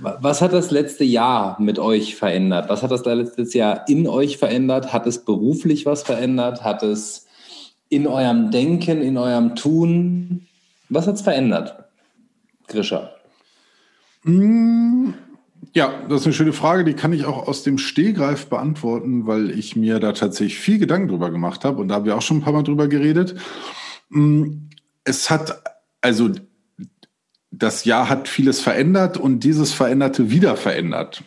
Was 0.00 0.42
hat 0.42 0.52
das 0.52 0.72
letzte 0.72 1.04
Jahr 1.04 1.56
mit 1.60 1.78
euch 1.78 2.16
verändert? 2.16 2.68
Was 2.68 2.82
hat 2.82 2.90
das 2.90 3.04
letztes 3.04 3.54
Jahr 3.54 3.88
in 3.88 4.08
euch 4.08 4.38
verändert? 4.38 4.92
Hat 4.92 5.06
es 5.06 5.24
beruflich 5.24 5.86
was 5.86 6.02
verändert? 6.02 6.64
Hat 6.64 6.82
es 6.82 7.28
in 7.88 8.08
eurem 8.08 8.50
Denken, 8.50 9.02
in 9.02 9.16
eurem 9.16 9.54
Tun? 9.54 10.48
Was 10.88 11.06
hat 11.06 11.14
es 11.14 11.22
verändert? 11.22 11.76
Grisha. 12.66 13.12
Mm, 14.24 15.10
ja, 15.74 16.02
das 16.08 16.20
ist 16.20 16.26
eine 16.26 16.34
schöne 16.34 16.52
Frage, 16.52 16.84
die 16.84 16.94
kann 16.94 17.12
ich 17.12 17.24
auch 17.24 17.48
aus 17.48 17.62
dem 17.62 17.78
Stehgreif 17.78 18.46
beantworten, 18.46 19.26
weil 19.26 19.50
ich 19.50 19.74
mir 19.74 20.00
da 20.00 20.12
tatsächlich 20.12 20.58
viel 20.58 20.78
Gedanken 20.78 21.08
drüber 21.08 21.30
gemacht 21.30 21.64
habe 21.64 21.80
und 21.80 21.88
da 21.88 21.96
haben 21.96 22.04
wir 22.04 22.16
auch 22.16 22.22
schon 22.22 22.38
ein 22.38 22.42
paar 22.42 22.52
Mal 22.52 22.62
drüber 22.62 22.88
geredet. 22.88 23.36
Mm, 24.10 24.68
es 25.04 25.30
hat, 25.30 25.62
also 26.02 26.30
das 27.50 27.84
Jahr 27.84 28.08
hat 28.08 28.28
vieles 28.28 28.60
verändert 28.60 29.16
und 29.16 29.40
dieses 29.40 29.72
Veränderte 29.72 30.30
wieder 30.30 30.56
verändert. 30.56 31.22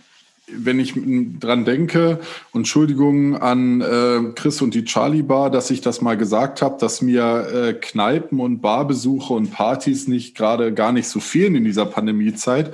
Wenn 0.47 0.79
ich 0.79 0.93
dran 1.39 1.65
denke, 1.65 2.19
Entschuldigung 2.53 3.35
an 3.37 3.81
äh, 3.81 4.31
Chris 4.35 4.61
und 4.61 4.75
die 4.75 4.85
Charlie 4.85 5.23
Bar, 5.23 5.49
dass 5.49 5.71
ich 5.71 5.81
das 5.81 6.01
mal 6.01 6.17
gesagt 6.17 6.61
habe, 6.61 6.77
dass 6.79 7.01
mir 7.01 7.47
äh, 7.51 7.73
Kneipen 7.73 8.39
und 8.39 8.61
Barbesuche 8.61 9.33
und 9.33 9.51
Partys 9.51 10.07
nicht 10.07 10.35
gerade 10.35 10.71
gar 10.71 10.91
nicht 10.91 11.07
so 11.07 11.19
fehlen 11.19 11.55
in 11.55 11.63
dieser 11.63 11.87
Pandemiezeit, 11.87 12.71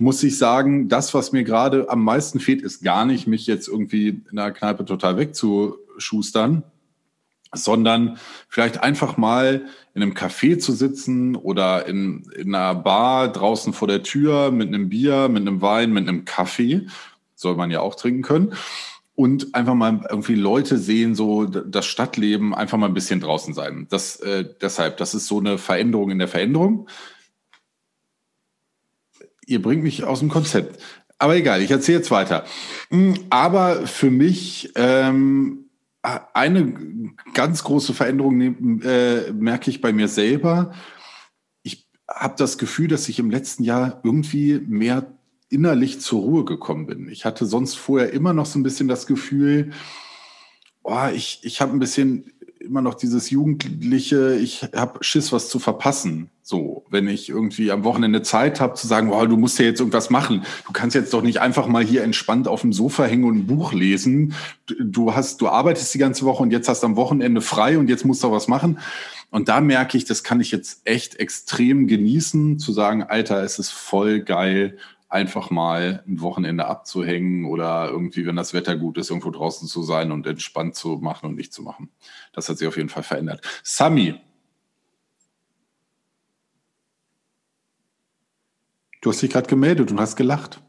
muss 0.00 0.22
ich 0.22 0.38
sagen, 0.38 0.88
das, 0.88 1.12
was 1.12 1.32
mir 1.32 1.44
gerade 1.44 1.90
am 1.90 2.02
meisten 2.02 2.40
fehlt, 2.40 2.62
ist 2.62 2.82
gar 2.82 3.04
nicht, 3.04 3.26
mich 3.26 3.46
jetzt 3.46 3.68
irgendwie 3.68 4.08
in 4.08 4.36
der 4.36 4.50
Kneipe 4.50 4.86
total 4.86 5.18
wegzuschustern, 5.18 6.62
sondern 7.52 8.18
vielleicht 8.48 8.82
einfach 8.82 9.18
mal 9.18 9.66
in 9.94 10.02
einem 10.02 10.14
Café 10.14 10.58
zu 10.58 10.72
sitzen 10.72 11.36
oder 11.36 11.86
in, 11.86 12.22
in 12.34 12.54
einer 12.54 12.74
Bar 12.74 13.30
draußen 13.30 13.74
vor 13.74 13.88
der 13.88 14.02
Tür 14.02 14.50
mit 14.50 14.68
einem 14.68 14.88
Bier, 14.88 15.28
mit 15.28 15.42
einem 15.42 15.60
Wein, 15.60 15.92
mit 15.92 16.08
einem 16.08 16.24
Kaffee, 16.24 16.86
soll 17.34 17.56
man 17.56 17.70
ja 17.70 17.80
auch 17.80 17.94
trinken 17.94 18.22
können. 18.22 18.54
Und 19.16 19.54
einfach 19.54 19.74
mal 19.74 20.06
irgendwie 20.08 20.34
Leute 20.34 20.78
sehen, 20.78 21.14
so 21.14 21.44
das 21.44 21.84
Stadtleben, 21.84 22.54
einfach 22.54 22.78
mal 22.78 22.86
ein 22.86 22.94
bisschen 22.94 23.20
draußen 23.20 23.52
sein. 23.52 23.86
Das, 23.90 24.16
äh, 24.20 24.46
deshalb, 24.62 24.96
das 24.96 25.12
ist 25.12 25.26
so 25.26 25.40
eine 25.40 25.58
Veränderung 25.58 26.10
in 26.10 26.18
der 26.18 26.28
Veränderung. 26.28 26.88
Ihr 29.50 29.60
bringt 29.60 29.82
mich 29.82 30.04
aus 30.04 30.20
dem 30.20 30.28
Konzept. 30.28 30.80
Aber 31.18 31.34
egal, 31.36 31.60
ich 31.60 31.72
erzähle 31.72 31.98
jetzt 31.98 32.12
weiter. 32.12 32.44
Hm, 32.90 33.14
aber 33.30 33.86
für 33.88 34.10
mich 34.10 34.72
ähm, 34.76 35.64
eine 36.02 36.72
ganz 37.34 37.64
große 37.64 37.92
Veränderung 37.92 38.40
äh, 38.82 39.32
merke 39.32 39.70
ich 39.70 39.80
bei 39.80 39.92
mir 39.92 40.06
selber. 40.06 40.72
Ich 41.64 41.88
habe 42.08 42.36
das 42.38 42.58
Gefühl, 42.58 42.86
dass 42.86 43.08
ich 43.08 43.18
im 43.18 43.28
letzten 43.28 43.64
Jahr 43.64 44.00
irgendwie 44.04 44.60
mehr 44.60 45.18
innerlich 45.48 46.00
zur 46.00 46.20
Ruhe 46.20 46.44
gekommen 46.44 46.86
bin. 46.86 47.08
Ich 47.08 47.24
hatte 47.24 47.44
sonst 47.44 47.74
vorher 47.74 48.12
immer 48.12 48.32
noch 48.32 48.46
so 48.46 48.56
ein 48.56 48.62
bisschen 48.62 48.86
das 48.86 49.06
Gefühl, 49.06 49.72
oh, 50.84 51.08
ich, 51.12 51.40
ich 51.42 51.60
habe 51.60 51.72
ein 51.72 51.80
bisschen 51.80 52.32
immer 52.70 52.82
noch 52.82 52.94
dieses 52.94 53.30
Jugendliche, 53.30 54.36
ich 54.36 54.62
habe 54.74 55.02
Schiss, 55.02 55.32
was 55.32 55.48
zu 55.48 55.58
verpassen. 55.58 56.30
So, 56.40 56.84
wenn 56.88 57.08
ich 57.08 57.28
irgendwie 57.28 57.72
am 57.72 57.82
Wochenende 57.82 58.22
Zeit 58.22 58.60
habe 58.60 58.74
zu 58.74 58.86
sagen, 58.86 59.10
wow, 59.10 59.26
du 59.26 59.36
musst 59.36 59.58
ja 59.58 59.64
jetzt 59.64 59.80
irgendwas 59.80 60.08
machen. 60.08 60.44
Du 60.66 60.72
kannst 60.72 60.94
jetzt 60.94 61.12
doch 61.12 61.22
nicht 61.22 61.40
einfach 61.40 61.66
mal 61.66 61.84
hier 61.84 62.04
entspannt 62.04 62.46
auf 62.46 62.60
dem 62.60 62.72
Sofa 62.72 63.04
hängen 63.04 63.24
und 63.24 63.38
ein 63.38 63.46
Buch 63.48 63.72
lesen. 63.72 64.34
Du 64.66 65.14
hast, 65.16 65.40
du 65.40 65.48
arbeitest 65.48 65.92
die 65.92 65.98
ganze 65.98 66.24
Woche 66.24 66.44
und 66.44 66.52
jetzt 66.52 66.68
hast 66.68 66.84
am 66.84 66.94
Wochenende 66.94 67.40
frei 67.40 67.76
und 67.76 67.88
jetzt 67.88 68.04
musst 68.04 68.22
du 68.22 68.30
was 68.30 68.46
machen. 68.46 68.78
Und 69.30 69.48
da 69.48 69.60
merke 69.60 69.96
ich, 69.96 70.04
das 70.04 70.22
kann 70.22 70.40
ich 70.40 70.52
jetzt 70.52 70.82
echt 70.84 71.16
extrem 71.16 71.88
genießen, 71.88 72.60
zu 72.60 72.72
sagen, 72.72 73.02
Alter, 73.02 73.42
es 73.42 73.58
ist 73.58 73.70
voll 73.70 74.20
geil, 74.20 74.76
einfach 75.10 75.50
mal 75.50 76.04
ein 76.06 76.20
Wochenende 76.20 76.66
abzuhängen 76.66 77.44
oder 77.44 77.88
irgendwie, 77.90 78.24
wenn 78.26 78.36
das 78.36 78.54
Wetter 78.54 78.76
gut 78.76 78.96
ist, 78.96 79.10
irgendwo 79.10 79.30
draußen 79.30 79.66
zu 79.66 79.82
sein 79.82 80.12
und 80.12 80.26
entspannt 80.26 80.76
zu 80.76 80.98
machen 81.02 81.26
und 81.26 81.34
nicht 81.34 81.52
zu 81.52 81.62
machen. 81.62 81.90
Das 82.32 82.48
hat 82.48 82.58
sich 82.58 82.68
auf 82.68 82.76
jeden 82.76 82.88
Fall 82.88 83.02
verändert. 83.02 83.42
Sami. 83.64 84.14
Du 89.02 89.10
hast 89.10 89.20
dich 89.20 89.30
gerade 89.30 89.48
gemeldet 89.48 89.90
und 89.90 89.98
hast 89.98 90.14
gelacht. 90.14 90.60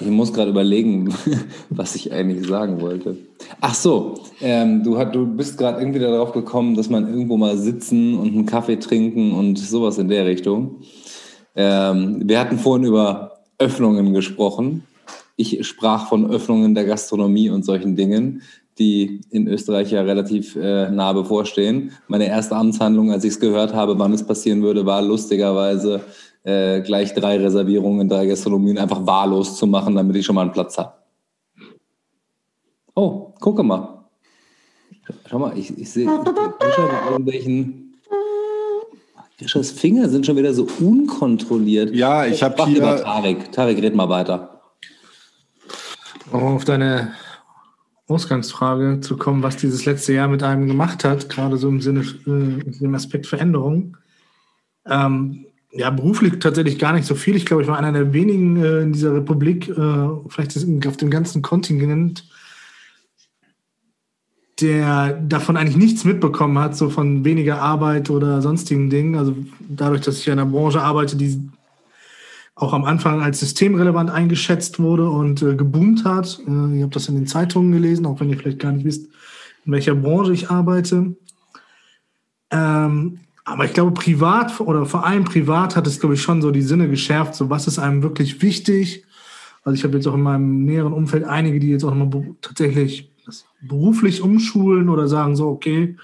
Ich 0.00 0.08
muss 0.08 0.32
gerade 0.32 0.50
überlegen, 0.50 1.14
was 1.70 1.94
ich 1.94 2.12
eigentlich 2.12 2.46
sagen 2.46 2.80
wollte. 2.80 3.16
Ach 3.60 3.74
so, 3.74 4.14
ähm, 4.40 4.82
du, 4.82 4.98
hat, 4.98 5.14
du 5.14 5.26
bist 5.26 5.56
gerade 5.56 5.80
irgendwie 5.80 6.00
darauf 6.00 6.32
gekommen, 6.32 6.74
dass 6.74 6.90
man 6.90 7.08
irgendwo 7.08 7.36
mal 7.36 7.56
sitzen 7.56 8.18
und 8.18 8.34
einen 8.34 8.46
Kaffee 8.46 8.76
trinken 8.76 9.32
und 9.32 9.58
sowas 9.58 9.98
in 9.98 10.08
der 10.08 10.26
Richtung. 10.26 10.82
Ähm, 11.54 12.22
wir 12.24 12.40
hatten 12.40 12.58
vorhin 12.58 12.86
über 12.86 13.31
Öffnungen 13.62 14.12
gesprochen. 14.12 14.82
Ich 15.36 15.64
sprach 15.66 16.08
von 16.08 16.28
Öffnungen 16.28 16.74
der 16.74 16.84
Gastronomie 16.84 17.48
und 17.48 17.64
solchen 17.64 17.94
Dingen, 17.94 18.42
die 18.78 19.20
in 19.30 19.46
Österreich 19.46 19.92
ja 19.92 20.02
relativ 20.02 20.56
äh, 20.56 20.90
nah 20.90 21.12
bevorstehen. 21.12 21.92
Meine 22.08 22.26
erste 22.26 22.56
Amtshandlung, 22.56 23.12
als 23.12 23.22
ich 23.22 23.34
es 23.34 23.40
gehört 23.40 23.72
habe, 23.72 23.98
wann 24.00 24.12
es 24.12 24.26
passieren 24.26 24.62
würde, 24.62 24.84
war 24.84 25.00
lustigerweise 25.00 26.00
äh, 26.42 26.80
gleich 26.80 27.14
drei 27.14 27.38
Reservierungen, 27.38 28.08
drei 28.08 28.26
Gastronomien 28.26 28.78
einfach 28.78 29.06
wahllos 29.06 29.56
zu 29.56 29.68
machen, 29.68 29.94
damit 29.94 30.16
ich 30.16 30.26
schon 30.26 30.34
mal 30.34 30.42
einen 30.42 30.52
Platz 30.52 30.76
habe. 30.76 30.94
Oh, 32.96 33.32
gucke 33.38 33.62
mal. 33.62 34.06
Schau 35.26 35.38
mal, 35.38 35.56
ich, 35.56 35.78
ich 35.78 35.90
sehe 35.90 36.08
irgendwelchen. 37.10 37.81
Grischas 39.42 39.70
Finger 39.70 40.08
sind 40.08 40.24
schon 40.24 40.36
wieder 40.36 40.54
so 40.54 40.66
unkontrolliert. 40.80 41.94
Ja, 41.94 42.24
ich 42.24 42.42
habe 42.42 42.64
hier. 42.66 42.78
Über 42.78 43.02
Tarek. 43.02 43.52
Tarek, 43.52 43.82
red 43.82 43.94
mal 43.94 44.08
weiter. 44.08 44.60
Um 46.30 46.42
auf 46.42 46.64
deine 46.64 47.12
Ausgangsfrage 48.06 49.00
zu 49.00 49.16
kommen, 49.16 49.42
was 49.42 49.56
dieses 49.56 49.84
letzte 49.84 50.12
Jahr 50.12 50.28
mit 50.28 50.42
einem 50.42 50.66
gemacht 50.66 51.04
hat, 51.04 51.28
gerade 51.28 51.56
so 51.56 51.68
im 51.68 51.80
Sinne, 51.80 52.04
äh, 52.26 52.84
im 52.84 52.94
Aspekt 52.94 53.26
Veränderung. 53.26 53.96
Ähm, 54.86 55.46
ja, 55.72 55.90
beruflich 55.90 56.38
tatsächlich 56.38 56.78
gar 56.78 56.92
nicht 56.92 57.06
so 57.06 57.14
viel. 57.14 57.36
Ich 57.36 57.46
glaube, 57.46 57.62
ich 57.62 57.68
war 57.68 57.78
einer 57.78 57.92
der 57.92 58.12
wenigen 58.12 58.62
äh, 58.62 58.80
in 58.80 58.92
dieser 58.92 59.14
Republik, 59.14 59.68
äh, 59.68 60.08
vielleicht 60.28 60.56
auf 60.86 60.96
dem 60.96 61.10
ganzen 61.10 61.42
Kontinent, 61.42 62.24
der 64.60 65.14
davon 65.14 65.56
eigentlich 65.56 65.76
nichts 65.76 66.04
mitbekommen 66.04 66.58
hat, 66.58 66.76
so 66.76 66.90
von 66.90 67.24
weniger 67.24 67.60
Arbeit 67.60 68.10
oder 68.10 68.42
sonstigen 68.42 68.90
Dingen. 68.90 69.16
Also 69.16 69.34
dadurch, 69.60 70.02
dass 70.02 70.18
ich 70.18 70.26
in 70.26 70.34
einer 70.34 70.46
Branche 70.46 70.82
arbeite, 70.82 71.16
die 71.16 71.40
auch 72.54 72.72
am 72.72 72.84
Anfang 72.84 73.22
als 73.22 73.40
systemrelevant 73.40 74.10
eingeschätzt 74.10 74.78
wurde 74.78 75.08
und 75.08 75.42
äh, 75.42 75.56
geboomt 75.56 76.04
hat. 76.04 76.38
Äh, 76.46 76.78
ihr 76.78 76.84
habt 76.84 76.94
das 76.94 77.08
in 77.08 77.14
den 77.14 77.26
Zeitungen 77.26 77.72
gelesen, 77.72 78.06
auch 78.06 78.20
wenn 78.20 78.28
ihr 78.28 78.36
vielleicht 78.36 78.60
gar 78.60 78.72
nicht 78.72 78.84
wisst, 78.84 79.08
in 79.64 79.72
welcher 79.72 79.94
Branche 79.94 80.32
ich 80.32 80.50
arbeite. 80.50 81.16
Ähm, 82.50 83.20
aber 83.44 83.64
ich 83.64 83.72
glaube, 83.72 83.92
privat 83.92 84.60
oder 84.60 84.86
vor 84.86 85.04
allem 85.04 85.24
privat 85.24 85.74
hat 85.74 85.86
es, 85.86 85.98
glaube 85.98 86.14
ich, 86.14 86.22
schon 86.22 86.42
so 86.42 86.50
die 86.50 86.62
Sinne 86.62 86.88
geschärft, 86.88 87.34
so 87.34 87.50
was 87.50 87.66
ist 87.66 87.78
einem 87.78 88.02
wirklich 88.02 88.42
wichtig. 88.42 89.04
Also 89.64 89.74
ich 89.74 89.84
habe 89.84 89.96
jetzt 89.96 90.06
auch 90.06 90.14
in 90.14 90.22
meinem 90.22 90.64
näheren 90.64 90.92
Umfeld 90.92 91.24
einige, 91.24 91.58
die 91.58 91.70
jetzt 91.70 91.84
auch 91.84 91.94
mal 91.94 92.10
tatsächlich 92.40 93.11
beruflich 93.60 94.22
umschulen 94.22 94.88
oder 94.88 95.08
sagen 95.08 95.36
so, 95.36 95.48
okay, 95.48 95.96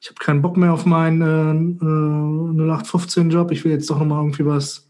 ich 0.00 0.08
habe 0.08 0.18
keinen 0.18 0.42
Bock 0.42 0.56
mehr 0.56 0.72
auf 0.72 0.86
meinen 0.86 1.22
äh, 1.22 1.84
äh, 1.84 2.68
0815-Job, 2.68 3.50
ich 3.50 3.64
will 3.64 3.72
jetzt 3.72 3.90
doch 3.90 3.98
nochmal 3.98 4.22
irgendwie 4.22 4.46
was 4.46 4.88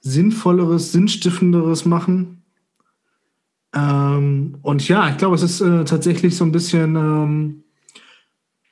Sinnvolleres, 0.00 0.92
Sinnstiftenderes 0.92 1.84
machen. 1.86 2.42
Ähm, 3.74 4.58
und 4.62 4.86
ja, 4.86 5.08
ich 5.08 5.16
glaube, 5.16 5.36
es 5.36 5.42
ist 5.42 5.60
äh, 5.60 5.84
tatsächlich 5.84 6.36
so 6.36 6.44
ein 6.44 6.52
bisschen 6.52 6.96
ähm, 6.96 7.64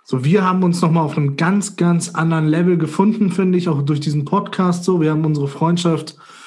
so, 0.05 0.25
wir 0.25 0.45
haben 0.45 0.63
uns 0.63 0.83
nochmal 0.83 1.05
auf 1.05 1.17
einem 1.17 1.37
ganz, 1.37 1.77
ganz 1.77 2.11
anderen 2.11 2.47
Level 2.47 2.77
gefunden, 2.77 3.31
finde 3.31 3.57
ich, 3.57 3.69
auch 3.69 3.83
durch 3.83 4.01
diesen 4.01 4.25
Podcast 4.25 4.85
so. 4.85 5.01
Wir 5.01 5.11
haben 5.11 5.25
unsere 5.25 5.49
Freundschaft 5.49 6.17
äh, 6.17 6.42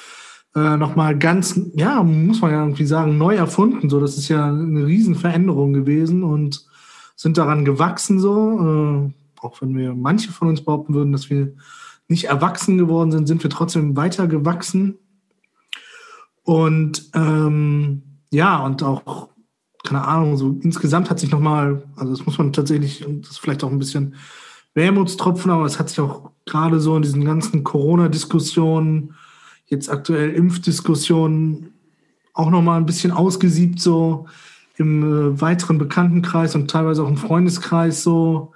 nochmal 0.60 1.18
ganz, 1.18 1.60
ja, 1.74 2.02
muss 2.02 2.40
man 2.40 2.50
ja 2.50 2.62
irgendwie 2.62 2.86
sagen, 2.86 3.18
neu 3.18 3.34
erfunden. 3.34 3.90
So, 3.90 4.00
das 4.00 4.16
ist 4.16 4.28
ja 4.28 4.46
eine 4.46 4.86
Riesenveränderung 4.86 5.72
gewesen 5.72 6.22
und 6.22 6.64
sind 7.14 7.38
daran 7.38 7.64
gewachsen 7.64 8.18
so. 8.18 8.60
Äh, 8.60 9.12
auch 9.40 9.60
wenn 9.60 9.76
wir 9.76 9.94
manche 9.94 10.32
von 10.32 10.48
uns 10.48 10.62
behaupten 10.62 10.94
würden, 10.94 11.12
dass 11.12 11.30
wir 11.30 11.52
nicht 12.08 12.24
erwachsen 12.24 12.78
geworden 12.78 13.12
sind, 13.12 13.26
sind 13.26 13.42
wir 13.42 13.50
trotzdem 13.50 13.96
weiter 13.96 14.26
gewachsen. 14.28 14.96
Und 16.42 17.10
ähm, 17.14 18.02
ja, 18.30 18.64
und 18.64 18.82
auch 18.82 19.28
keine 19.86 20.06
Ahnung, 20.06 20.36
so 20.36 20.58
insgesamt 20.62 21.10
hat 21.10 21.20
sich 21.20 21.30
nochmal, 21.30 21.82
also 21.96 22.12
das 22.12 22.26
muss 22.26 22.38
man 22.38 22.52
tatsächlich, 22.52 23.06
das 23.06 23.32
ist 23.32 23.38
vielleicht 23.38 23.62
auch 23.62 23.70
ein 23.70 23.78
bisschen 23.78 24.16
Wermutstropfen, 24.74 25.50
aber 25.50 25.64
es 25.64 25.78
hat 25.78 25.88
sich 25.88 26.00
auch 26.00 26.30
gerade 26.44 26.80
so 26.80 26.96
in 26.96 27.02
diesen 27.02 27.24
ganzen 27.24 27.64
Corona-Diskussionen, 27.64 29.14
jetzt 29.66 29.90
aktuell 29.90 30.30
Impfdiskussionen, 30.30 31.72
auch 32.32 32.50
nochmal 32.50 32.78
ein 32.78 32.86
bisschen 32.86 33.12
ausgesiebt, 33.12 33.80
so 33.80 34.26
im 34.76 35.02
äh, 35.02 35.40
weiteren 35.40 35.78
Bekanntenkreis 35.78 36.54
und 36.54 36.70
teilweise 36.70 37.02
auch 37.02 37.08
im 37.08 37.16
Freundeskreis, 37.16 38.02
so 38.02 38.52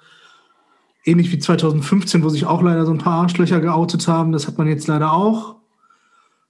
ähnlich 1.04 1.32
wie 1.32 1.38
2015, 1.38 2.22
wo 2.22 2.28
sich 2.28 2.46
auch 2.46 2.62
leider 2.62 2.84
so 2.84 2.92
ein 2.92 2.98
paar 2.98 3.22
Arschlöcher 3.22 3.60
geoutet 3.60 4.06
haben. 4.06 4.32
Das 4.32 4.46
hat 4.46 4.58
man 4.58 4.68
jetzt 4.68 4.86
leider 4.86 5.12
auch. 5.12 5.56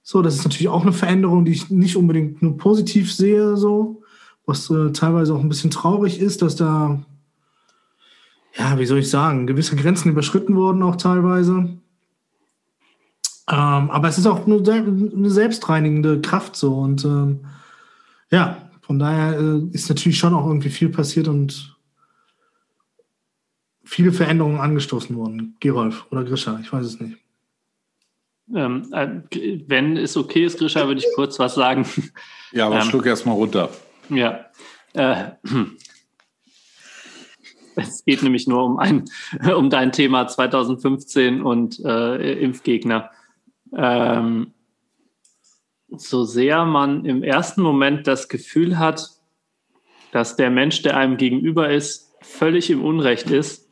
So, 0.03 0.21
das 0.21 0.35
ist 0.35 0.43
natürlich 0.43 0.67
auch 0.67 0.81
eine 0.81 0.93
Veränderung, 0.93 1.45
die 1.45 1.51
ich 1.51 1.69
nicht 1.69 1.95
unbedingt 1.95 2.41
nur 2.41 2.57
positiv 2.57 3.13
sehe, 3.13 3.55
so 3.55 4.01
was 4.45 4.69
äh, 4.69 4.91
teilweise 4.91 5.33
auch 5.33 5.39
ein 5.39 5.49
bisschen 5.49 5.71
traurig 5.71 6.19
ist, 6.19 6.41
dass 6.41 6.55
da, 6.55 7.03
ja, 8.57 8.77
wie 8.79 8.85
soll 8.85 8.99
ich 8.99 9.09
sagen, 9.09 9.47
gewisse 9.47 9.75
Grenzen 9.75 10.09
überschritten 10.09 10.55
wurden 10.55 10.83
auch 10.83 10.95
teilweise. 10.95 11.69
Ähm, 13.49 13.89
aber 13.91 14.07
es 14.07 14.17
ist 14.17 14.27
auch 14.27 14.45
eine, 14.45 14.57
eine, 14.57 15.29
selbstreinigende 15.29 16.21
Kraft 16.21 16.55
so 16.55 16.75
und 16.75 17.03
ähm, 17.05 17.45
ja, 18.29 18.69
von 18.81 18.99
daher 18.99 19.39
äh, 19.39 19.61
ist 19.73 19.89
natürlich 19.89 20.19
schon 20.19 20.33
auch 20.33 20.45
irgendwie 20.45 20.69
viel 20.69 20.89
passiert 20.89 21.27
und 21.27 21.75
viele 23.83 24.11
Veränderungen 24.11 24.59
angestoßen 24.59 25.15
worden. 25.15 25.57
Gerolf 25.59 26.05
oder 26.11 26.23
Grisha, 26.23 26.59
ich 26.61 26.71
weiß 26.71 26.85
es 26.85 26.99
nicht. 26.99 27.17
Ähm, 28.53 28.87
äh, 28.93 29.07
wenn 29.67 29.97
es 29.97 30.15
okay 30.15 30.45
ist, 30.45 30.59
Grisha, 30.59 30.87
würde 30.87 30.99
ich 30.99 31.07
kurz 31.15 31.39
was 31.39 31.55
sagen. 31.55 31.85
Ja, 32.53 32.65
aber 32.65 32.81
ähm, 32.81 32.81
schluck 32.81 33.05
erst 33.05 33.25
mal 33.25 33.31
runter. 33.31 33.69
Ja. 34.09 34.45
Äh, 34.91 35.31
es 37.77 38.03
geht 38.03 38.23
nämlich 38.23 38.45
nur 38.45 38.65
um, 38.65 38.77
ein, 38.77 39.05
um 39.55 39.69
dein 39.69 39.93
Thema 39.93 40.27
2015 40.27 41.41
und 41.41 41.79
äh, 41.85 42.33
Impfgegner. 42.41 43.09
Ähm, 43.75 44.53
so 45.89 46.23
sehr 46.23 46.65
man 46.65 47.05
im 47.05 47.23
ersten 47.23 47.61
Moment 47.61 48.07
das 48.07 48.29
Gefühl 48.29 48.79
hat, 48.79 49.09
dass 50.11 50.35
der 50.35 50.49
Mensch, 50.49 50.81
der 50.81 50.97
einem 50.97 51.17
gegenüber 51.17 51.69
ist, 51.69 52.13
völlig 52.21 52.69
im 52.69 52.83
Unrecht 52.83 53.29
ist, 53.29 53.69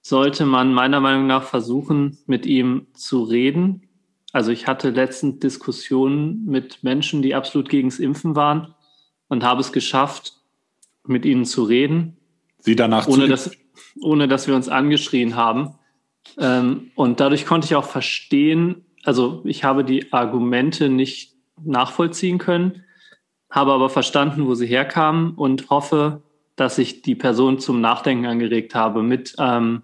sollte 0.00 0.46
man 0.46 0.74
meiner 0.74 1.00
Meinung 1.00 1.26
nach 1.26 1.44
versuchen, 1.44 2.18
mit 2.26 2.44
ihm 2.44 2.88
zu 2.94 3.22
reden. 3.22 3.88
Also 4.32 4.50
ich 4.50 4.66
hatte 4.66 4.90
letztens 4.90 5.38
Diskussionen 5.38 6.44
mit 6.46 6.82
Menschen, 6.82 7.22
die 7.22 7.34
absolut 7.34 7.68
gegens 7.68 8.00
Impfen 8.00 8.34
waren 8.34 8.74
und 9.28 9.44
habe 9.44 9.60
es 9.60 9.72
geschafft, 9.72 10.34
mit 11.06 11.24
ihnen 11.24 11.44
zu 11.44 11.64
reden. 11.64 12.16
Sie 12.58 12.76
danach 12.76 13.06
ohne, 13.08 13.28
dass, 13.28 13.50
ohne 14.00 14.28
dass 14.28 14.46
wir 14.46 14.54
uns 14.54 14.68
angeschrien 14.68 15.36
haben. 15.36 15.74
Ähm, 16.38 16.90
und 16.94 17.20
dadurch 17.20 17.46
konnte 17.46 17.66
ich 17.66 17.74
auch 17.74 17.84
verstehen, 17.84 18.84
also 19.04 19.42
ich 19.44 19.64
habe 19.64 19.84
die 19.84 20.12
Argumente 20.12 20.88
nicht 20.88 21.34
nachvollziehen 21.62 22.38
können, 22.38 22.84
habe 23.50 23.72
aber 23.72 23.90
verstanden, 23.90 24.46
wo 24.46 24.54
sie 24.54 24.66
herkamen 24.66 25.32
und 25.32 25.70
hoffe, 25.70 26.22
dass 26.56 26.78
ich 26.78 27.02
die 27.02 27.14
Person 27.14 27.58
zum 27.58 27.80
Nachdenken 27.80 28.26
angeregt 28.26 28.74
habe 28.74 29.02
mit 29.02 29.34
ähm, 29.38 29.82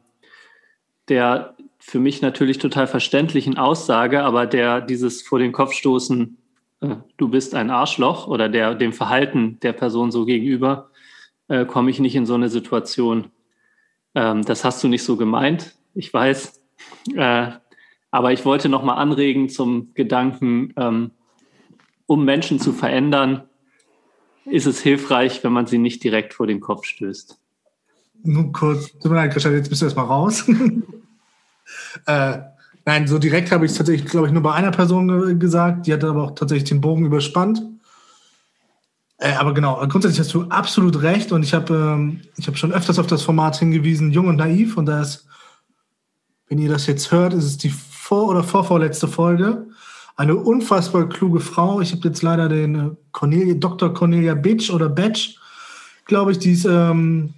der 1.09 1.55
für 1.79 2.01
mich 2.01 2.21
natürlich 2.21 2.59
total 2.59 2.87
verständlichen 2.87 3.57
Aussage, 3.57 4.23
aber 4.23 4.47
der 4.47 4.81
dieses 4.81 5.23
vor 5.23 5.39
den 5.39 5.53
Kopf 5.53 5.73
stoßen 5.73 6.37
äh, 6.81 6.97
du 7.17 7.29
bist 7.29 7.55
ein 7.55 7.71
Arschloch 7.71 8.27
oder 8.27 8.49
der, 8.49 8.75
dem 8.75 8.93
Verhalten 8.93 9.59
der 9.61 9.73
Person 9.73 10.11
so 10.11 10.25
gegenüber, 10.25 10.91
äh, 11.49 11.65
komme 11.65 11.91
ich 11.91 12.01
nicht 12.01 12.15
in 12.15 12.27
so 12.27 12.35
eine 12.35 12.49
Situation. 12.49 13.31
Ähm, 14.15 14.45
das 14.45 14.65
hast 14.65 14.83
du 14.83 14.89
nicht 14.89 15.05
so 15.05 15.17
gemeint, 15.17 15.75
ich 15.95 16.13
weiß. 16.13 16.63
Äh, 17.15 17.53
aber 18.11 18.33
ich 18.33 18.45
wollte 18.45 18.69
nochmal 18.69 18.99
anregen 18.99 19.49
zum 19.49 19.93
Gedanken, 19.95 20.73
ähm, 20.77 21.11
um 22.07 22.25
Menschen 22.25 22.59
zu 22.59 22.73
verändern, 22.73 23.45
ist 24.45 24.67
es 24.67 24.81
hilfreich, 24.81 25.45
wenn 25.45 25.53
man 25.53 25.67
sie 25.67 25.79
nicht 25.79 26.03
direkt 26.03 26.33
vor 26.35 26.47
den 26.47 26.61
Kopf 26.61 26.87
stößt. 26.87 27.39
Nur 28.25 28.53
kurz, 28.53 28.93
tut 28.93 29.11
mir 29.11 29.17
leid, 29.17 29.33
Christian, 29.33 29.55
jetzt 29.55 29.69
bist 29.69 29.83
du 29.83 29.87
erstmal 29.87 30.07
raus. 30.07 30.49
äh, 32.07 32.39
Nein, 32.89 33.07
so 33.07 33.19
direkt 33.19 33.53
habe 33.53 33.67
ich 33.67 33.73
es 33.73 33.77
tatsächlich, 33.77 34.11
glaube 34.11 34.29
ich, 34.29 34.33
nur 34.33 34.43
bei 34.43 34.55
einer 34.55 34.71
Person 34.71 35.39
gesagt. 35.39 35.87
Die 35.87 35.93
hat 35.93 36.03
aber 36.05 36.23
auch 36.23 36.31
tatsächlich 36.31 36.71
den 36.71 36.81
Bogen 36.81 37.05
überspannt. 37.05 37.63
Äh, 39.19 39.35
aber 39.35 39.53
genau, 39.53 39.87
grundsätzlich 39.89 40.21
hast 40.21 40.33
du 40.33 40.45
absolut 40.45 41.03
recht 41.03 41.31
und 41.31 41.43
ich 41.43 41.53
habe 41.53 41.75
ähm, 41.75 42.23
hab 42.47 42.57
schon 42.57 42.73
öfters 42.73 42.99
auf 42.99 43.07
das 43.07 43.21
Format 43.21 43.59
hingewiesen, 43.59 44.11
Jung 44.11 44.29
und 44.29 44.37
Naiv. 44.37 44.79
Und 44.79 44.87
da 44.87 45.03
ist, 45.03 45.27
wenn 46.49 46.59
ihr 46.59 46.71
das 46.71 46.87
jetzt 46.87 47.13
hört, 47.13 47.35
ist 47.35 47.45
es 47.45 47.59
die 47.59 47.69
vor- 48.09 48.29
oder 48.29 48.43
vorvorletzte 48.43 49.07
Folge. 49.07 49.67
eine 50.17 50.35
unfassbar 50.35 51.07
kluge 51.09 51.41
Frau. 51.41 51.81
Ich 51.81 51.93
habe 51.93 52.09
jetzt 52.09 52.23
leider 52.23 52.49
den 52.49 52.75
äh, 52.75 52.91
Cornelia, 53.13 53.55
Dr. 53.55 53.95
Cornelia 53.95 54.35
Bitch 54.35 54.69
oder 54.71 54.89
Batch, 54.89 55.37
glaube 56.07 56.33
ich, 56.33 56.39
die 56.39 56.51
ist 56.53 56.65
ähm, 56.65 57.35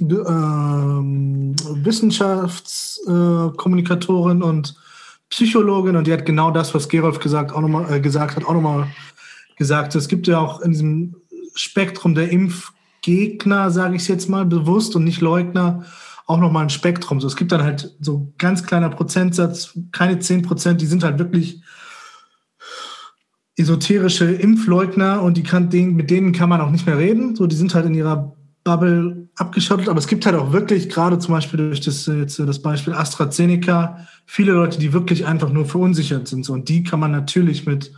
ähm, 0.00 1.54
Wissenschaftskommunikatorin 1.74 4.40
äh, 4.40 4.44
und 4.44 4.74
Psychologin 5.28 5.94
und 5.94 6.06
die 6.06 6.12
hat 6.12 6.26
genau 6.26 6.50
das, 6.50 6.74
was 6.74 6.88
Gerolf 6.88 7.20
gesagt, 7.20 7.52
auch 7.52 7.60
noch 7.60 7.68
mal, 7.68 7.92
äh, 7.92 8.00
gesagt 8.00 8.34
hat, 8.34 8.44
auch 8.46 8.54
nochmal 8.54 8.88
gesagt. 9.56 9.94
Es 9.94 10.08
gibt 10.08 10.26
ja 10.26 10.40
auch 10.40 10.60
in 10.62 10.72
diesem 10.72 11.14
Spektrum 11.54 12.16
der 12.16 12.30
Impfgegner, 12.30 13.70
sage 13.70 13.94
ich 13.96 14.08
jetzt 14.08 14.28
mal 14.28 14.46
bewusst 14.46 14.96
und 14.96 15.04
nicht 15.04 15.20
Leugner, 15.20 15.84
auch 16.26 16.38
nochmal 16.38 16.64
ein 16.64 16.70
Spektrum. 16.70 17.20
So, 17.20 17.26
es 17.26 17.36
gibt 17.36 17.52
dann 17.52 17.62
halt 17.62 17.94
so 18.00 18.32
ganz 18.38 18.64
kleiner 18.64 18.90
Prozentsatz, 18.90 19.78
keine 19.92 20.18
10 20.18 20.42
Prozent, 20.42 20.80
die 20.80 20.86
sind 20.86 21.04
halt 21.04 21.18
wirklich 21.18 21.62
esoterische 23.56 24.24
Impfleugner 24.24 25.22
und 25.22 25.36
die 25.36 25.42
kann, 25.42 25.68
mit 25.68 26.10
denen 26.10 26.32
kann 26.32 26.48
man 26.48 26.60
auch 26.60 26.70
nicht 26.70 26.86
mehr 26.86 26.98
reden. 26.98 27.36
So, 27.36 27.46
die 27.46 27.56
sind 27.56 27.74
halt 27.74 27.86
in 27.86 27.94
ihrer 27.94 28.34
Bubble 28.64 29.28
abgeschottet, 29.36 29.88
aber 29.88 29.98
es 29.98 30.06
gibt 30.06 30.24
halt 30.26 30.36
auch 30.36 30.52
wirklich, 30.52 30.88
gerade 30.88 31.18
zum 31.18 31.34
Beispiel 31.34 31.58
durch 31.58 31.80
das, 31.80 32.06
jetzt 32.06 32.38
das 32.38 32.62
Beispiel 32.62 32.94
AstraZeneca, 32.94 34.06
viele 34.26 34.52
Leute, 34.52 34.78
die 34.78 34.92
wirklich 34.92 35.26
einfach 35.26 35.50
nur 35.50 35.66
verunsichert 35.66 36.26
sind. 36.26 36.48
Und 36.48 36.68
die 36.68 36.82
kann 36.82 36.98
man 36.98 37.12
natürlich 37.12 37.66
mit 37.66 37.92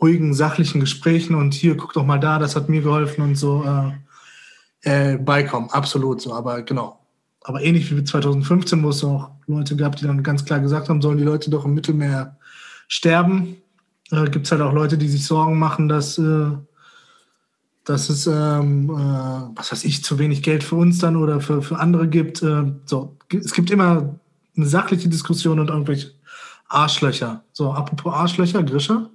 ruhigen, 0.00 0.34
sachlichen 0.34 0.80
Gesprächen 0.80 1.34
und 1.34 1.54
hier, 1.54 1.76
guck 1.76 1.94
doch 1.94 2.04
mal 2.04 2.20
da, 2.20 2.38
das 2.38 2.54
hat 2.54 2.68
mir 2.68 2.82
geholfen 2.82 3.22
und 3.22 3.34
so 3.36 3.64
äh, 3.64 5.14
äh, 5.14 5.16
beikommen. 5.16 5.70
Absolut 5.70 6.20
so, 6.20 6.34
aber 6.34 6.62
genau. 6.62 7.00
Aber 7.48 7.62
ähnlich 7.62 7.96
wie 7.96 8.04
2015, 8.04 8.82
wo 8.82 8.90
es 8.90 9.02
auch 9.02 9.30
Leute 9.46 9.74
gab, 9.74 9.96
die 9.96 10.04
dann 10.04 10.22
ganz 10.22 10.44
klar 10.44 10.60
gesagt 10.60 10.90
haben, 10.90 11.00
sollen 11.00 11.16
die 11.16 11.24
Leute 11.24 11.48
doch 11.48 11.64
im 11.64 11.72
Mittelmeer 11.72 12.36
sterben, 12.88 13.56
äh, 14.10 14.28
gibt 14.28 14.44
es 14.44 14.52
halt 14.52 14.60
auch 14.60 14.74
Leute, 14.74 14.98
die 14.98 15.08
sich 15.08 15.24
Sorgen 15.24 15.58
machen, 15.58 15.88
dass, 15.88 16.18
äh, 16.18 16.50
dass 17.84 18.10
es, 18.10 18.26
ähm, 18.26 18.90
äh, 18.90 19.56
was 19.56 19.72
weiß 19.72 19.84
ich, 19.84 20.04
zu 20.04 20.18
wenig 20.18 20.42
Geld 20.42 20.62
für 20.62 20.74
uns 20.74 20.98
dann 20.98 21.16
oder 21.16 21.40
für, 21.40 21.62
für 21.62 21.78
andere 21.78 22.06
gibt. 22.06 22.42
Äh, 22.42 22.70
so, 22.84 23.16
es 23.32 23.54
gibt 23.54 23.70
immer 23.70 24.20
eine 24.54 24.66
sachliche 24.66 25.08
Diskussion 25.08 25.58
und 25.58 25.70
irgendwelche 25.70 26.10
Arschlöcher. 26.68 27.44
So, 27.54 27.72
apropos 27.72 28.12
Arschlöcher, 28.12 28.62
Grischer? 28.62 29.08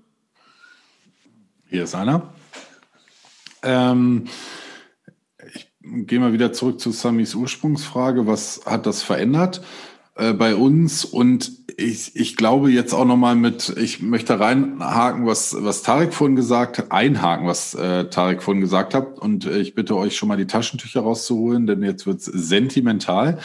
Hier 1.67 1.83
ist 1.83 1.93
einer. 1.93 2.33
Ähm, 3.61 4.25
ich 5.83 6.07
gehe 6.07 6.19
mal 6.19 6.33
wieder 6.33 6.53
zurück 6.53 6.79
zu 6.79 6.91
Samis 6.91 7.35
Ursprungsfrage. 7.35 8.27
Was 8.27 8.61
hat 8.65 8.85
das 8.85 9.01
verändert? 9.01 9.61
Äh, 10.15 10.33
bei 10.33 10.55
uns 10.55 11.05
und 11.05 11.51
ich, 11.75 12.15
ich 12.15 12.35
glaube 12.35 12.71
jetzt 12.71 12.93
auch 12.93 13.05
nochmal 13.05 13.35
mit, 13.35 13.73
ich 13.77 14.01
möchte 14.01 14.39
reinhaken, 14.39 15.25
was, 15.25 15.55
was 15.59 15.81
Tarek 15.81 16.13
vorhin 16.13 16.35
gesagt 16.35 16.77
hat, 16.77 16.91
einhaken, 16.91 17.47
was 17.47 17.73
äh, 17.73 18.09
Tarek 18.09 18.43
vorhin 18.43 18.61
gesagt 18.61 18.93
hat 18.93 19.17
und 19.17 19.45
äh, 19.45 19.57
ich 19.57 19.73
bitte 19.73 19.97
euch 19.97 20.15
schon 20.15 20.29
mal 20.29 20.37
die 20.37 20.45
Taschentücher 20.45 21.01
rauszuholen, 21.01 21.65
denn 21.65 21.81
jetzt 21.81 22.05
wird's 22.05 22.25
sentimental. 22.25 23.39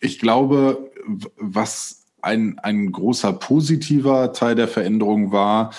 Ich 0.00 0.18
glaube, 0.18 0.90
was 1.36 2.04
ein, 2.20 2.58
ein 2.58 2.92
großer 2.92 3.32
positiver 3.32 4.34
Teil 4.34 4.54
der 4.54 4.68
Veränderung 4.68 5.32
war, 5.32 5.72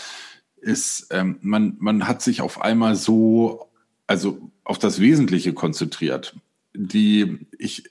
ist, 0.58 1.08
ähm, 1.12 1.38
man, 1.42 1.76
man 1.80 2.08
hat 2.08 2.24
sich 2.24 2.42
auf 2.42 2.62
einmal 2.62 2.96
so, 2.96 3.68
also 4.08 4.52
auf 4.64 4.80
das 4.80 5.00
Wesentliche 5.00 5.54
konzentriert. 5.54 6.36
Die, 6.74 7.40
ich 7.58 7.84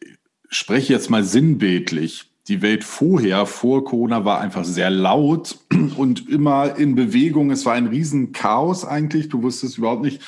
spreche 0.49 0.93
jetzt 0.93 1.11
mal 1.11 1.25
sinnbildlich 1.25 2.33
die 2.49 2.61
Welt 2.61 2.83
vorher, 2.83 3.47
vor 3.47 3.85
Corona, 3.85 4.25
war 4.25 4.41
einfach 4.41 4.65
sehr 4.65 4.91
laut 4.91 5.59
und 5.97 6.29
immer 6.29 6.77
in 6.77 6.95
Bewegung. 6.95 7.51
Es 7.51 7.65
war 7.65 7.75
ein 7.75 7.87
Riesenchaos 7.87 8.85
eigentlich. 8.85 9.29
Du 9.29 9.43
wusstest 9.43 9.79
überhaupt 9.79 10.03
nicht, 10.03 10.21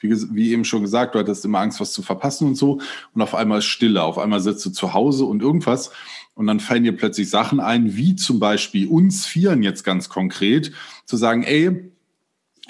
wie, 0.00 0.10
wie, 0.34 0.52
eben 0.52 0.64
schon 0.64 0.82
gesagt, 0.82 1.14
du 1.14 1.18
hattest 1.20 1.44
immer 1.44 1.60
Angst, 1.60 1.80
was 1.80 1.92
zu 1.92 2.02
verpassen 2.02 2.48
und 2.48 2.56
so. 2.56 2.80
Und 3.14 3.22
auf 3.22 3.34
einmal 3.34 3.58
ist 3.58 3.66
Stille. 3.66 4.02
Auf 4.02 4.18
einmal 4.18 4.40
sitzt 4.40 4.66
du 4.66 4.70
zu 4.70 4.94
Hause 4.94 5.24
und 5.24 5.42
irgendwas. 5.42 5.92
Und 6.34 6.46
dann 6.46 6.58
fallen 6.58 6.84
dir 6.84 6.96
plötzlich 6.96 7.30
Sachen 7.30 7.60
ein, 7.60 7.96
wie 7.96 8.16
zum 8.16 8.40
Beispiel 8.40 8.88
uns 8.88 9.26
Vieren 9.26 9.62
jetzt 9.62 9.84
ganz 9.84 10.08
konkret, 10.08 10.72
zu 11.04 11.16
sagen, 11.16 11.42
ey, 11.42 11.92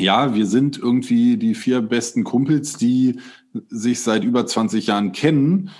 ja, 0.01 0.34
wir 0.34 0.46
sind 0.46 0.78
irgendwie 0.78 1.36
die 1.36 1.55
vier 1.55 1.82
besten 1.82 2.24
Kumpels, 2.24 2.76
die 2.76 3.20
sich 3.68 4.01
seit 4.01 4.24
über 4.24 4.46
20 4.46 4.86
Jahren 4.86 5.12
kennen 5.12 5.70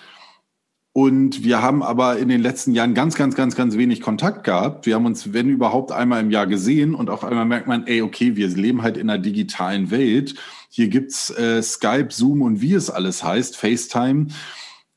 und 0.93 1.45
wir 1.45 1.62
haben 1.62 1.85
aber 1.85 2.18
in 2.18 2.29
den 2.29 2.43
letzten 2.43 2.73
Jahren 2.73 2.95
ganz, 2.95 3.14
ganz, 3.14 3.37
ganz, 3.37 3.55
ganz 3.55 3.77
wenig 3.77 4.01
Kontakt 4.01 4.43
gehabt. 4.43 4.87
Wir 4.87 4.97
haben 4.97 5.07
uns, 5.07 5.33
wenn 5.33 5.49
überhaupt, 5.49 5.93
einmal 5.93 6.21
im 6.21 6.31
Jahr 6.31 6.49
gesehen 6.49 6.97
und 6.97 7.11
auf 7.11 7.25
einmal 7.25 7.47
merkt 7.47 7.68
man, 7.68 7.87
ey, 7.87 8.03
okay, 8.03 8.35
wir 8.35 8.49
leben 8.49 8.83
halt 8.83 8.97
in 8.97 9.09
einer 9.09 9.21
digitalen 9.21 9.93
Welt. 9.93 10.35
Hier 10.68 10.89
gibt's 10.89 11.31
äh, 11.31 11.62
Skype, 11.62 12.09
Zoom 12.11 12.43
und 12.43 12.61
wie 12.61 12.75
es 12.75 12.91
alles 12.91 13.23
heißt, 13.23 13.57
FaceTime. 13.57 14.27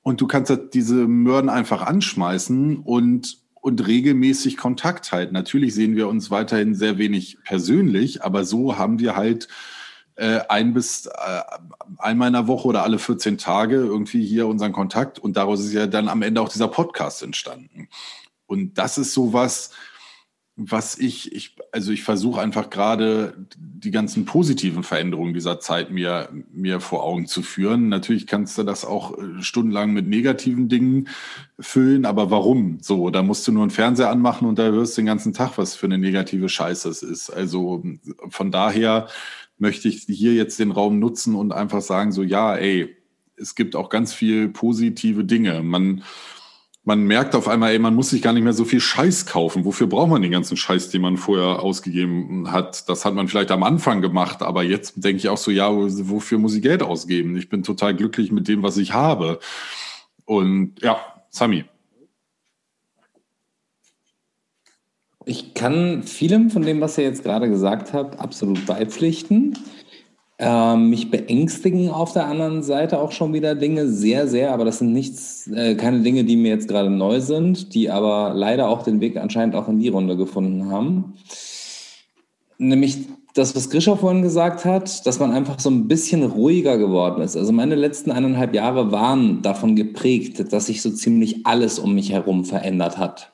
Und 0.02 0.20
du 0.20 0.26
kannst 0.26 0.50
halt 0.50 0.74
diese 0.74 1.08
Mörden 1.08 1.50
einfach 1.50 1.84
anschmeißen 1.84 2.78
und, 2.78 3.43
und 3.64 3.88
regelmäßig 3.88 4.58
Kontakt 4.58 5.14
halten. 5.14 5.34
Natürlich 5.34 5.74
sehen 5.74 5.96
wir 5.96 6.10
uns 6.10 6.30
weiterhin 6.30 6.76
sehr 6.76 6.98
wenig 6.98 7.38
persönlich, 7.46 8.22
aber 8.22 8.44
so 8.44 8.78
haben 8.78 9.00
wir 9.00 9.16
halt 9.16 9.48
äh, 10.16 10.42
ein 10.50 10.74
bis 10.74 11.06
äh, 11.06 11.42
einmal 11.98 12.28
in 12.28 12.34
der 12.34 12.48
Woche 12.48 12.68
oder 12.68 12.84
alle 12.84 13.00
14 13.00 13.38
Tage 13.38 13.78
irgendwie 13.78 14.26
hier 14.26 14.48
unseren 14.48 14.74
Kontakt 14.74 15.18
und 15.18 15.38
daraus 15.38 15.62
ist 15.62 15.72
ja 15.72 15.88
dann 15.88 16.10
am 16.10 16.24
Ende 16.24 16.42
auch 16.42 16.50
dieser 16.50 16.68
Podcast 16.68 17.24
entstanden. 17.24 17.88
Und 18.48 18.78
das 18.78 18.98
ist 18.98 19.14
sowas, 19.14 19.70
was 19.72 19.78
ich, 20.56 21.34
ich 21.34 21.56
also 21.72 21.92
ich 21.92 22.04
versuche 22.04 22.40
einfach 22.40 22.70
gerade 22.70 23.36
die 23.58 23.90
ganzen 23.90 24.26
positiven 24.26 24.84
Veränderungen 24.84 25.34
dieser 25.34 25.60
Zeit 25.60 25.90
mir, 25.90 26.30
mir 26.52 26.80
vor 26.80 27.04
Augen 27.04 27.26
zu 27.26 27.42
führen. 27.42 27.90
Natürlich 27.90 28.28
kannst 28.28 28.58
du 28.58 28.64
das 28.64 28.86
auch 28.86 29.18
äh, 29.18 29.42
stundenlang 29.42 29.94
mit 29.94 30.08
negativen 30.08 30.70
Dingen 30.70 31.10
füllen, 31.60 32.06
aber 32.06 32.30
warum? 32.30 32.78
So, 32.82 33.10
da 33.10 33.24
musst 33.24 33.48
du 33.48 33.52
nur 33.52 33.64
einen 33.64 33.72
Fernseher 33.72 34.12
anmachen 34.12 34.48
und 34.48 34.60
da 34.60 34.66
hörst 34.66 34.96
du 34.96 35.02
den 35.02 35.08
ganzen 35.08 35.34
Tag, 35.34 35.58
was 35.58 35.76
für 35.76 35.88
eine 35.88 35.98
negative 35.98 36.50
Scheiße 36.50 36.88
es 36.88 37.02
ist. 37.02 37.32
Also 37.32 37.84
von 38.30 38.52
daher 38.52 39.08
möchte 39.58 39.88
ich 39.88 40.04
hier 40.08 40.36
jetzt 40.36 40.60
den 40.60 40.72
Raum 40.72 41.00
nutzen 41.00 41.34
und 41.34 41.52
einfach 41.52 41.82
sagen, 41.82 42.12
so 42.12 42.22
ja, 42.22 42.56
ey, 42.56 42.96
es 43.36 43.56
gibt 43.56 43.76
auch 43.76 43.90
ganz 43.90 44.14
viel 44.14 44.50
positive 44.50 45.24
Dinge. 45.24 45.64
Man, 45.64 46.04
man 46.86 47.04
merkt 47.04 47.34
auf 47.34 47.48
einmal, 47.48 47.72
ey, 47.72 47.80
man 47.80 47.96
muss 47.96 48.10
sich 48.10 48.22
gar 48.22 48.34
nicht 48.34 48.44
mehr 48.44 48.54
so 48.54 48.66
viel 48.66 48.82
Scheiß 48.82 49.26
kaufen. 49.26 49.64
Wofür 49.64 49.88
braucht 49.88 50.10
man 50.10 50.22
den 50.22 50.32
ganzen 50.32 50.58
Scheiß, 50.58 50.90
den 50.90 51.02
man 51.02 51.16
vorher 51.16 51.62
ausgegeben 51.62 52.52
hat? 52.52 52.90
Das 52.90 53.06
hat 53.06 53.14
man 53.14 53.30
vielleicht 53.30 53.52
am 53.52 53.64
Anfang 53.64 54.02
gemacht, 54.02 54.42
aber 54.42 54.64
jetzt 54.64 54.96
denke 54.98 55.18
ich 55.18 55.30
auch 55.30 55.38
so, 55.38 55.50
ja, 55.50 55.70
wofür 55.72 56.40
muss 56.40 56.56
ich 56.56 56.62
Geld 56.62 56.84
ausgeben? 56.84 57.38
Ich 57.38 57.48
bin 57.48 57.64
total 57.64 57.96
glücklich 57.96 58.32
mit 58.32 58.50
dem, 58.50 58.64
was 58.64 58.76
ich 58.76 58.94
habe. 58.94 59.40
Und 60.26 60.82
ja, 60.82 61.00
Sami. 61.30 61.64
Ich 65.26 65.54
kann 65.54 66.04
vielem 66.04 66.50
von 66.50 66.64
dem, 66.64 66.82
was 66.82 66.98
ihr 66.98 67.06
jetzt 67.06 67.24
gerade 67.24 67.48
gesagt 67.48 67.94
habt, 67.94 68.20
absolut 68.20 68.66
beipflichten. 68.66 69.58
Ähm, 70.46 70.90
mich 70.90 71.10
beängstigen 71.10 71.90
auf 71.90 72.14
der 72.14 72.28
anderen 72.28 72.64
Seite 72.64 73.00
auch 73.00 73.12
schon 73.12 73.34
wieder 73.34 73.56
Dinge 73.56 73.88
sehr, 73.88 74.28
sehr, 74.28 74.54
aber 74.54 74.66
das 74.66 74.80
sind 74.80 74.92
nichts, 74.92 75.48
äh, 75.48 75.76
keine 75.76 76.02
Dinge, 76.02 76.24
die 76.24 76.36
mir 76.36 76.50
jetzt 76.50 76.68
gerade 76.68 76.90
neu 76.90 77.22
sind, 77.22 77.74
die 77.74 77.90
aber 77.90 78.34
leider 78.36 78.68
auch 78.68 78.84
den 78.84 79.00
Weg 79.00 79.18
anscheinend 79.18 79.56
auch 79.56 79.68
in 79.68 79.80
die 79.80 79.90
Runde 79.90 80.18
gefunden 80.18 80.70
haben. 80.70 81.14
Nämlich 82.58 83.08
das, 83.34 83.56
was 83.56 83.70
Grisha 83.70 83.96
vorhin 83.96 84.22
gesagt 84.22 84.64
hat, 84.64 85.06
dass 85.06 85.20
man 85.20 85.32
einfach 85.32 85.60
so 85.60 85.70
ein 85.70 85.88
bisschen 85.88 86.24
ruhiger 86.24 86.78
geworden 86.78 87.22
ist. 87.22 87.36
Also 87.36 87.52
meine 87.52 87.76
letzten 87.76 88.12
eineinhalb 88.12 88.54
Jahre 88.54 88.92
waren 88.92 89.42
davon 89.42 89.76
geprägt, 89.76 90.54
dass 90.54 90.68
sich 90.68 90.82
so 90.82 90.92
ziemlich 90.92 91.46
alles 91.46 91.80
um 91.80 91.96
mich 91.96 92.12
herum 92.12 92.46
verändert 92.46 92.98
hat. 92.98 93.33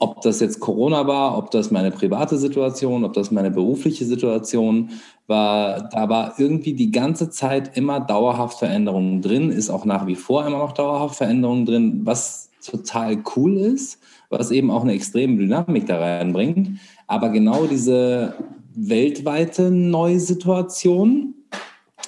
Ob 0.00 0.20
das 0.22 0.38
jetzt 0.38 0.60
Corona 0.60 1.06
war, 1.08 1.36
ob 1.36 1.50
das 1.50 1.72
meine 1.72 1.90
private 1.90 2.38
Situation, 2.38 3.04
ob 3.04 3.14
das 3.14 3.32
meine 3.32 3.50
berufliche 3.50 4.04
Situation 4.04 4.90
war, 5.26 5.88
da 5.88 6.08
war 6.08 6.34
irgendwie 6.38 6.74
die 6.74 6.92
ganze 6.92 7.30
Zeit 7.30 7.76
immer 7.76 7.98
dauerhaft 7.98 8.60
Veränderungen 8.60 9.22
drin, 9.22 9.50
ist 9.50 9.70
auch 9.70 9.84
nach 9.84 10.06
wie 10.06 10.14
vor 10.14 10.46
immer 10.46 10.58
noch 10.58 10.72
dauerhaft 10.72 11.16
Veränderungen 11.16 11.66
drin, 11.66 12.00
was 12.04 12.50
total 12.64 13.18
cool 13.36 13.56
ist, 13.56 13.98
was 14.30 14.50
eben 14.50 14.70
auch 14.70 14.82
eine 14.82 14.92
extreme 14.92 15.36
Dynamik 15.36 15.86
da 15.86 15.98
reinbringt. 15.98 16.78
Aber 17.06 17.30
genau 17.30 17.64
diese 17.66 18.34
weltweite 18.74 19.70
Neusituation 19.70 21.34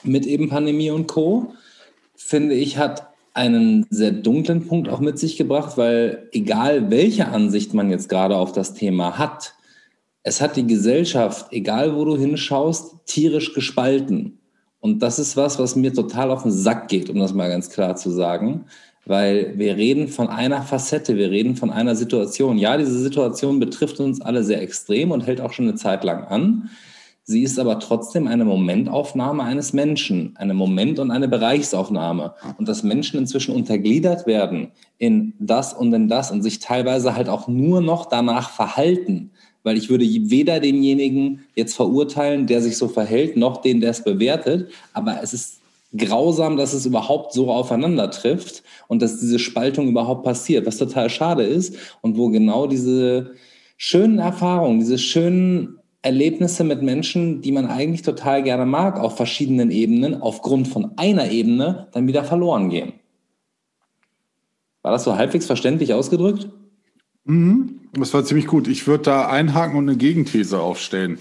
mit 0.05 0.27
eben 0.27 0.49
Pandemie 0.49 0.91
und 0.91 1.09
Co., 1.09 1.53
finde 2.15 2.55
ich, 2.55 2.79
hat 2.79 3.10
einen 3.41 3.87
sehr 3.89 4.11
dunklen 4.11 4.67
Punkt 4.67 4.91
auch 4.91 5.01
mit 5.01 5.19
sich 5.19 5.39
gebracht, 5.39 5.79
weil 5.79 6.29
egal 6.33 6.91
welche 6.91 7.29
Ansicht 7.29 7.73
man 7.73 7.91
jetzt 7.91 8.11
gerade 8.11 8.37
auf 8.37 8.53
das 8.53 8.75
Thema 8.75 9.17
hat, 9.17 9.55
es 10.23 10.43
hat 10.43 10.57
die 10.57 10.67
Gesellschaft, 10.67 11.47
egal 11.51 11.97
wo 11.97 12.05
du 12.05 12.19
hinschaust, 12.19 13.07
tierisch 13.07 13.55
gespalten. 13.55 14.39
Und 14.79 15.03
das 15.03 15.19
ist 15.19 15.39
was, 15.39 15.59
was 15.59 15.75
mir 15.75 15.95
total 15.95 16.31
auf 16.31 16.43
den 16.43 16.53
Sack 16.53 16.89
geht, 16.89 17.09
um 17.09 17.19
das 17.19 17.33
mal 17.33 17.49
ganz 17.49 17.71
klar 17.71 17.97
zu 17.97 18.11
sagen, 18.11 18.67
weil 19.07 19.55
wir 19.57 19.75
reden 19.77 20.09
von 20.09 20.29
einer 20.29 20.61
Facette, 20.61 21.17
wir 21.17 21.31
reden 21.31 21.57
von 21.57 21.71
einer 21.71 21.97
Situation. 21.97 22.59
Ja, 22.59 22.77
diese 22.77 22.99
Situation 22.99 23.59
betrifft 23.59 24.01
uns 24.01 24.21
alle 24.21 24.45
sehr 24.45 24.61
extrem 24.61 25.13
und 25.13 25.27
hält 25.27 25.41
auch 25.41 25.55
schon 25.55 25.67
eine 25.67 25.77
Zeit 25.77 26.05
lang 26.05 26.25
an. 26.25 26.69
Sie 27.31 27.45
ist 27.45 27.61
aber 27.61 27.79
trotzdem 27.79 28.27
eine 28.27 28.45
Momentaufnahme 28.45 29.45
eines 29.45 29.73
Menschen, 29.73 30.35
eine 30.35 30.53
Moment- 30.53 30.99
und 30.99 31.13
eine 31.13 31.29
Bereichsaufnahme. 31.29 32.35
Und 32.59 32.69
dass 32.69 32.83
Menschen 32.83 33.21
inzwischen 33.21 33.55
untergliedert 33.55 34.27
werden 34.27 34.73
in 34.99 35.35
das 35.39 35.73
und 35.73 35.93
in 35.93 36.09
das 36.09 36.33
und 36.33 36.43
sich 36.43 36.59
teilweise 36.59 37.15
halt 37.15 37.29
auch 37.29 37.47
nur 37.47 37.83
noch 37.83 38.07
danach 38.07 38.51
verhalten, 38.51 39.31
weil 39.63 39.77
ich 39.77 39.89
würde 39.89 40.05
weder 40.05 40.59
denjenigen 40.59 41.45
jetzt 41.55 41.77
verurteilen, 41.77 42.49
der 42.49 42.63
sich 42.63 42.77
so 42.77 42.89
verhält, 42.89 43.37
noch 43.37 43.59
den, 43.59 43.81
der 43.81 43.91
es 43.91 44.03
bewertet. 44.03 44.73
Aber 44.93 45.23
es 45.23 45.33
ist 45.33 45.61
grausam, 45.97 46.57
dass 46.57 46.73
es 46.73 46.85
überhaupt 46.85 47.33
so 47.33 47.53
aufeinander 47.53 48.11
trifft 48.11 48.65
und 48.89 49.03
dass 49.03 49.21
diese 49.21 49.39
Spaltung 49.39 49.87
überhaupt 49.87 50.25
passiert, 50.25 50.67
was 50.67 50.79
total 50.79 51.09
schade 51.09 51.45
ist 51.45 51.77
und 52.01 52.19
wo 52.19 52.29
genau 52.29 52.67
diese 52.67 53.31
schönen 53.77 54.19
Erfahrungen, 54.19 54.81
diese 54.81 54.99
schönen 54.99 55.80
Erlebnisse 56.03 56.65
mit 56.65 56.83
Menschen, 56.83 57.43
die 57.43 57.53
man 57.53 57.67
eigentlich 57.67 58.03
total 58.03 58.43
gerne 58.43 58.65
mag, 58.65 58.99
auf 58.99 59.17
verschiedenen 59.17 59.71
Ebenen, 59.71 60.23
aufgrund 60.23 60.69
von 60.69 60.93
einer 60.97 61.31
Ebene 61.31 61.89
dann 61.93 62.07
wieder 62.07 62.25
verloren 62.25 62.71
gehen. 62.71 62.95
War 64.83 64.93
das 64.93 65.05
so 65.05 65.17
halbwegs 65.17 65.47
verständlich 65.47 65.93
ausgedrückt? 65.93 66.49
Mhm, 67.25 67.81
das 67.93 68.15
war 68.15 68.25
ziemlich 68.25 68.47
gut. 68.47 68.67
Ich 68.67 68.87
würde 68.87 69.05
da 69.05 69.29
einhaken 69.29 69.77
und 69.77 69.89
eine 69.89 69.99
Gegenthese 69.99 70.59
aufstellen. 70.59 71.19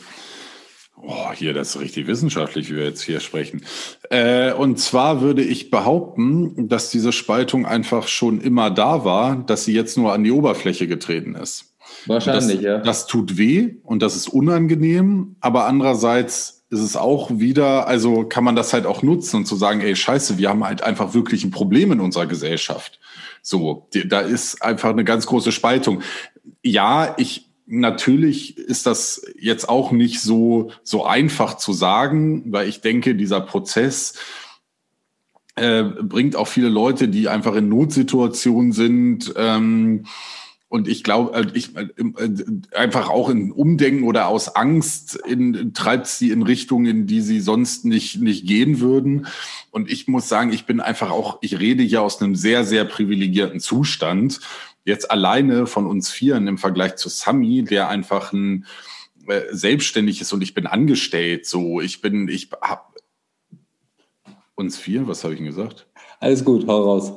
Oh, 1.02 1.32
hier, 1.34 1.54
das 1.54 1.76
ist 1.76 1.82
richtig 1.82 2.08
wissenschaftlich, 2.08 2.70
wie 2.70 2.76
wir 2.76 2.84
jetzt 2.84 3.02
hier 3.02 3.22
sprechen. 3.22 3.64
Äh, 4.10 4.54
und 4.54 4.80
zwar 4.80 5.22
würde 5.22 5.42
ich 5.42 5.72
behaupten, 5.72 6.68
dass 6.68 6.90
diese 6.90 7.14
Spaltung 7.14 7.66
einfach 7.66 8.08
schon 8.08 8.42
immer 8.42 8.70
da 8.70 9.06
war, 9.06 9.38
dass 9.38 9.64
sie 9.64 9.74
jetzt 9.74 9.98
nur 9.98 10.12
an 10.14 10.24
die 10.24 10.32
Oberfläche 10.32 10.88
getreten 10.88 11.36
ist. 11.36 11.69
Wahrscheinlich, 12.06 12.58
das, 12.58 12.64
ja. 12.64 12.78
Das 12.80 13.08
tut 13.08 13.38
weh 13.38 13.76
und 13.84 14.02
das 14.02 14.16
ist 14.16 14.28
unangenehm, 14.30 15.36
aber 15.40 15.66
andererseits 15.66 16.60
ist 16.70 16.82
es 16.82 16.96
auch 16.96 17.32
wieder, 17.32 17.88
also 17.88 18.26
kann 18.26 18.44
man 18.44 18.56
das 18.56 18.74
halt 18.74 18.86
auch 18.86 19.02
nutzen 19.02 19.38
und 19.38 19.46
zu 19.46 19.56
sagen, 19.56 19.82
ey, 19.82 19.96
scheiße, 19.96 20.38
wir 20.38 20.50
haben 20.50 20.64
halt 20.64 20.84
einfach 20.84 21.14
wirklich 21.14 21.44
ein 21.44 21.52
Problem 21.52 21.92
in 21.92 22.00
unserer 22.00 22.28
Gesellschaft. 22.28 23.00
So, 23.42 23.88
da 24.06 24.20
ist 24.20 24.62
einfach 24.62 24.90
eine 24.90 25.04
ganz 25.04 25.26
große 25.26 25.52
Spaltung. 25.52 26.02
Ja, 26.62 27.16
ich, 27.18 27.50
natürlich 27.66 28.58
ist 28.58 28.86
das 28.86 29.26
jetzt 29.40 29.68
auch 29.68 29.92
nicht 29.92 30.22
so, 30.22 30.72
so 30.84 31.06
einfach 31.06 31.58
zu 31.58 31.74
sagen, 31.74 32.44
weil 32.52 32.68
ich 32.68 32.82
denke, 32.82 33.16
dieser 33.16 33.42
Prozess, 33.42 34.14
äh, 35.56 35.84
bringt 35.84 36.36
auch 36.36 36.48
viele 36.48 36.70
Leute, 36.70 37.08
die 37.08 37.28
einfach 37.28 37.56
in 37.56 37.68
Notsituationen 37.68 38.72
sind, 38.72 39.34
ähm, 39.36 40.06
und 40.70 40.88
ich 40.88 41.04
glaube, 41.04 41.36
äh, 41.36 41.48
ich 41.54 41.76
äh, 41.76 41.88
äh, 41.98 42.76
einfach 42.76 43.10
auch 43.10 43.30
in 43.30 43.52
Umdenken 43.52 44.04
oder 44.04 44.28
aus 44.28 44.56
Angst 44.56 45.16
in, 45.16 45.74
treibt 45.74 46.06
sie 46.06 46.30
in 46.30 46.44
Richtungen, 46.44 46.86
in 46.86 47.08
die 47.08 47.22
sie 47.22 47.40
sonst 47.40 47.86
nicht, 47.86 48.22
nicht 48.22 48.46
gehen 48.46 48.80
würden. 48.80 49.26
Und 49.72 49.92
ich 49.92 50.08
muss 50.08 50.30
sagen, 50.30 50.54
ich 50.54 50.66
bin 50.66 50.80
einfach 50.80 51.10
auch, 51.10 51.40
ich 51.42 51.60
rede 51.60 51.82
hier 51.82 52.04
aus 52.04 52.22
einem 52.22 52.36
sehr, 52.36 52.64
sehr 52.64 52.86
privilegierten 52.86 53.60
Zustand. 53.60 54.42
Jetzt 54.86 55.10
alleine 55.10 55.66
von 55.66 55.88
uns 55.88 56.12
Vieren 56.12 56.48
im 56.48 56.60
Vergleich 56.60 56.98
zu 56.98 57.10
Sami, 57.10 57.64
der 57.64 57.90
einfach 57.90 58.32
ein 58.32 58.68
äh, 59.28 59.42
selbstständig 59.50 60.22
ist 60.22 60.32
und 60.34 60.44
ich 60.44 60.54
bin 60.54 60.68
angestellt. 60.68 61.48
So, 61.48 61.82
ich 61.82 62.02
bin, 62.02 62.28
ich 62.28 62.50
hab 62.62 62.96
uns 64.54 64.78
vier, 64.78 65.08
was 65.08 65.24
habe 65.24 65.34
ich 65.34 65.40
denn 65.40 65.48
gesagt? 65.48 65.88
Alles 66.20 66.46
gut, 66.46 66.68
hau 66.68 66.84
raus. 66.84 67.14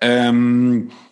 Ähm, 0.00 0.88
äh, 0.88 1.05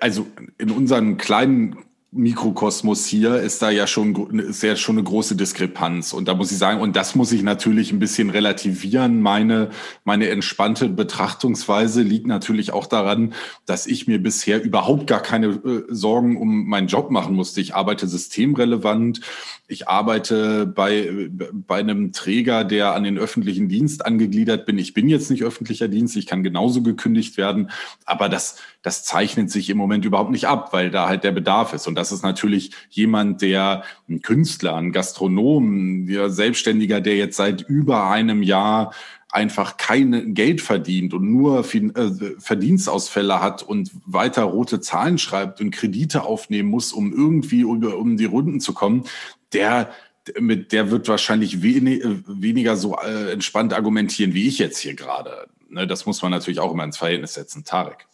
also 0.00 0.26
in 0.58 0.70
unseren 0.70 1.16
kleinen 1.16 1.76
Mikrokosmos 2.12 3.06
hier 3.06 3.36
ist 3.36 3.62
da 3.62 3.70
ja 3.70 3.86
schon, 3.86 4.40
ist 4.40 4.64
ja 4.64 4.74
schon 4.74 4.96
eine 4.96 5.04
große 5.04 5.36
Diskrepanz. 5.36 6.12
Und 6.12 6.26
da 6.26 6.34
muss 6.34 6.50
ich 6.50 6.58
sagen, 6.58 6.80
und 6.80 6.96
das 6.96 7.14
muss 7.14 7.30
ich 7.30 7.44
natürlich 7.44 7.92
ein 7.92 8.00
bisschen 8.00 8.30
relativieren. 8.30 9.20
Meine, 9.20 9.70
meine 10.02 10.28
entspannte 10.28 10.88
Betrachtungsweise 10.88 12.02
liegt 12.02 12.26
natürlich 12.26 12.72
auch 12.72 12.86
daran, 12.86 13.32
dass 13.64 13.86
ich 13.86 14.08
mir 14.08 14.20
bisher 14.20 14.60
überhaupt 14.60 15.06
gar 15.06 15.22
keine 15.22 15.46
äh, 15.46 15.84
Sorgen 15.88 16.36
um 16.36 16.66
meinen 16.66 16.88
Job 16.88 17.12
machen 17.12 17.36
musste. 17.36 17.60
Ich 17.60 17.76
arbeite 17.76 18.08
systemrelevant. 18.08 19.20
Ich 19.68 19.86
arbeite 19.86 20.66
bei, 20.66 21.30
bei 21.52 21.78
einem 21.78 22.10
Träger, 22.10 22.64
der 22.64 22.96
an 22.96 23.04
den 23.04 23.18
öffentlichen 23.18 23.68
Dienst 23.68 24.04
angegliedert 24.04 24.66
bin. 24.66 24.78
Ich 24.78 24.94
bin 24.94 25.08
jetzt 25.08 25.30
nicht 25.30 25.44
öffentlicher 25.44 25.86
Dienst. 25.86 26.16
Ich 26.16 26.26
kann 26.26 26.42
genauso 26.42 26.82
gekündigt 26.82 27.36
werden. 27.36 27.70
Aber 28.04 28.28
das, 28.28 28.56
das 28.82 29.04
zeichnet 29.04 29.50
sich 29.50 29.68
im 29.68 29.76
Moment 29.76 30.04
überhaupt 30.04 30.30
nicht 30.30 30.46
ab, 30.46 30.72
weil 30.72 30.90
da 30.90 31.08
halt 31.08 31.24
der 31.24 31.32
Bedarf 31.32 31.72
ist. 31.74 31.86
Und 31.86 31.96
das 31.96 32.12
ist 32.12 32.22
natürlich 32.22 32.72
jemand, 32.88 33.42
der 33.42 33.84
ein 34.08 34.22
Künstler, 34.22 34.76
ein 34.76 34.92
Gastronom, 34.92 36.06
der 36.06 36.30
Selbstständiger, 36.30 37.00
der 37.00 37.16
jetzt 37.16 37.36
seit 37.36 37.62
über 37.62 38.08
einem 38.08 38.42
Jahr 38.42 38.92
einfach 39.32 39.76
kein 39.76 40.34
Geld 40.34 40.60
verdient 40.60 41.14
und 41.14 41.30
nur 41.30 41.60
äh, 41.60 42.10
Verdienstausfälle 42.38 43.40
hat 43.40 43.62
und 43.62 43.90
weiter 44.06 44.42
rote 44.42 44.80
Zahlen 44.80 45.18
schreibt 45.18 45.60
und 45.60 45.70
Kredite 45.70 46.24
aufnehmen 46.24 46.68
muss, 46.68 46.92
um 46.92 47.12
irgendwie 47.12 47.64
um 47.64 48.16
die 48.16 48.24
Runden 48.24 48.60
zu 48.60 48.72
kommen, 48.72 49.04
der 49.52 49.90
mit 50.38 50.72
der 50.72 50.90
wird 50.90 51.08
wahrscheinlich 51.08 51.62
wenig, 51.62 52.02
weniger 52.26 52.76
so 52.76 52.96
äh, 52.96 53.32
entspannt 53.32 53.72
argumentieren 53.72 54.34
wie 54.34 54.46
ich 54.46 54.58
jetzt 54.58 54.78
hier 54.78 54.94
gerade. 54.94 55.48
Ne, 55.70 55.86
das 55.86 56.06
muss 56.06 56.20
man 56.22 56.30
natürlich 56.30 56.60
auch 56.60 56.72
immer 56.72 56.84
ins 56.84 56.98
Verhältnis 56.98 57.34
setzen, 57.34 57.64
Tarek. 57.64 58.06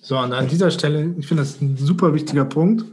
So, 0.00 0.18
und 0.18 0.32
an 0.32 0.48
dieser 0.48 0.70
Stelle, 0.70 1.14
ich 1.18 1.26
finde 1.26 1.42
das 1.42 1.60
ein 1.60 1.76
super 1.76 2.14
wichtiger 2.14 2.44
Punkt 2.44 2.84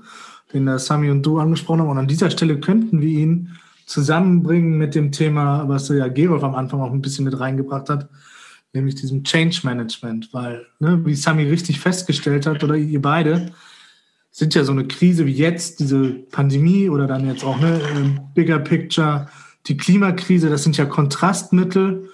den 0.56 0.66
der 0.66 0.80
Sami 0.80 1.10
und 1.10 1.24
du 1.24 1.40
angesprochen 1.40 1.82
haben. 1.82 1.90
Und 1.90 1.98
an 1.98 2.08
dieser 2.08 2.32
Stelle 2.32 2.60
könnten 2.60 3.02
wir 3.02 3.10
ihn 3.10 3.58
zusammenbringen 3.86 4.78
mit 4.78 4.96
dem 4.96 5.12
Thema, 5.12 5.68
was 5.68 5.90
ja 5.90 6.08
Gerolf 6.08 6.44
am 6.44 6.56
Anfang 6.56 6.82
auch 6.82 6.92
ein 6.92 7.02
bisschen 7.02 7.26
mit 7.26 7.40
reingebracht 7.40 7.90
hat, 7.90 8.10
nämlich 8.74 8.96
diesem 8.96 9.24
Change 9.24 9.62
Management. 9.64 10.34
Weil, 10.34 10.66
ne, 10.80 11.06
wie 11.06 11.14
Sami 11.14 11.44
richtig 11.44 11.80
festgestellt 11.80 12.46
hat, 12.46 12.64
oder 12.64 12.76
ihr 12.76 13.02
beide, 13.02 13.52
sind 14.32 14.56
ja 14.56 14.64
so 14.64 14.72
eine 14.72 14.88
Krise 14.88 15.26
wie 15.26 15.34
jetzt, 15.34 15.80
diese 15.80 16.10
Pandemie 16.32 16.90
oder 16.90 17.06
dann 17.06 17.28
jetzt 17.28 17.44
auch 17.44 17.60
ne, 17.60 17.80
Bigger 18.34 18.60
Picture, 18.60 19.28
die 19.68 19.78
Klimakrise, 19.78 20.50
das 20.50 20.64
sind 20.64 20.78
ja 20.78 20.86
Kontrastmittel, 20.86 22.10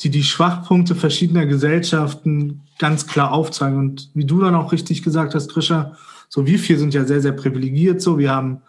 die 0.00 0.10
die 0.10 0.22
Schwachpunkte 0.22 0.94
verschiedener 0.94 1.46
Gesellschaften 1.46 2.62
ganz 2.78 3.06
klar 3.06 3.32
aufzeigen. 3.32 3.78
Und 3.78 4.10
wie 4.14 4.24
du 4.24 4.40
dann 4.40 4.54
auch 4.54 4.72
richtig 4.72 5.02
gesagt 5.02 5.34
hast, 5.34 5.52
Krischer, 5.52 5.96
so, 6.28 6.46
wir 6.46 6.58
vier 6.58 6.78
sind 6.78 6.94
ja 6.94 7.04
sehr, 7.04 7.20
sehr 7.20 7.32
privilegiert. 7.32 8.00
So, 8.00 8.18
wir 8.18 8.32
haben, 8.32 8.62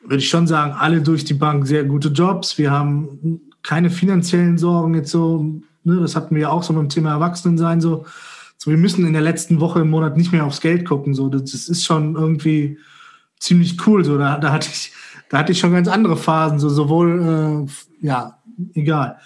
würde 0.00 0.18
ich 0.18 0.28
schon 0.28 0.46
sagen, 0.46 0.72
alle 0.72 1.02
durch 1.02 1.24
die 1.24 1.34
Bank 1.34 1.66
sehr 1.66 1.84
gute 1.84 2.08
Jobs. 2.08 2.56
Wir 2.56 2.70
haben 2.70 3.40
keine 3.62 3.90
finanziellen 3.90 4.58
Sorgen 4.58 4.94
jetzt 4.94 5.10
so. 5.10 5.60
Ne, 5.84 5.96
das 5.96 6.14
hatten 6.14 6.34
wir 6.34 6.42
ja 6.42 6.50
auch 6.50 6.62
so 6.62 6.72
beim 6.72 6.88
Thema 6.88 7.10
Erwachsenensein 7.10 7.80
so. 7.80 8.06
So, 8.56 8.70
wir 8.70 8.78
müssen 8.78 9.04
in 9.04 9.12
der 9.12 9.22
letzten 9.22 9.58
Woche 9.58 9.80
im 9.80 9.90
Monat 9.90 10.16
nicht 10.16 10.30
mehr 10.30 10.46
aufs 10.46 10.60
Geld 10.60 10.86
gucken. 10.86 11.14
So, 11.14 11.28
das 11.28 11.52
ist 11.52 11.84
schon 11.84 12.14
irgendwie 12.14 12.78
ziemlich 13.40 13.84
cool. 13.86 14.04
So, 14.04 14.16
da, 14.16 14.38
da 14.38 14.52
hatte 14.52 14.68
ich, 14.70 14.92
da 15.28 15.38
hatte 15.38 15.50
ich 15.50 15.58
schon 15.58 15.72
ganz 15.72 15.88
andere 15.88 16.16
Phasen. 16.16 16.60
So, 16.60 16.68
sowohl, 16.68 17.66
äh, 17.66 18.06
ja, 18.06 18.38
egal. 18.74 19.18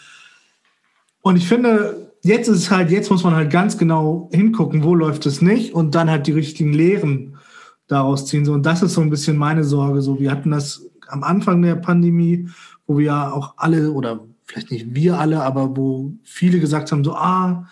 Und 1.27 1.35
ich 1.35 1.49
finde, 1.49 2.13
jetzt 2.23 2.47
ist 2.47 2.57
es 2.57 2.71
halt, 2.71 2.89
jetzt 2.89 3.11
muss 3.11 3.25
man 3.25 3.35
halt 3.35 3.51
ganz 3.51 3.77
genau 3.77 4.31
hingucken, 4.33 4.85
wo 4.85 4.95
läuft 4.95 5.27
es 5.27 5.43
nicht 5.43 5.75
und 5.75 5.97
dann 5.97 6.09
halt 6.09 6.29
die 6.29 6.33
richtigen 6.33 6.73
Lehren 6.73 7.37
daraus 7.89 8.27
ziehen. 8.27 8.45
So, 8.45 8.53
und 8.53 8.65
das 8.65 8.81
ist 8.81 8.95
so 8.95 9.01
ein 9.01 9.11
bisschen 9.11 9.37
meine 9.37 9.65
Sorge. 9.65 10.03
So, 10.03 10.21
wir 10.21 10.31
hatten 10.31 10.53
das 10.53 10.89
am 11.09 11.25
Anfang 11.25 11.63
der 11.63 11.75
Pandemie, 11.75 12.49
wo 12.87 12.99
wir 12.99 13.07
ja 13.07 13.33
auch 13.33 13.55
alle, 13.57 13.91
oder 13.91 14.21
vielleicht 14.45 14.71
nicht 14.71 14.95
wir 14.95 15.19
alle, 15.19 15.43
aber 15.43 15.77
wo 15.77 16.13
viele 16.23 16.61
gesagt 16.61 16.93
haben, 16.93 17.03
so, 17.03 17.17
ah, 17.17 17.67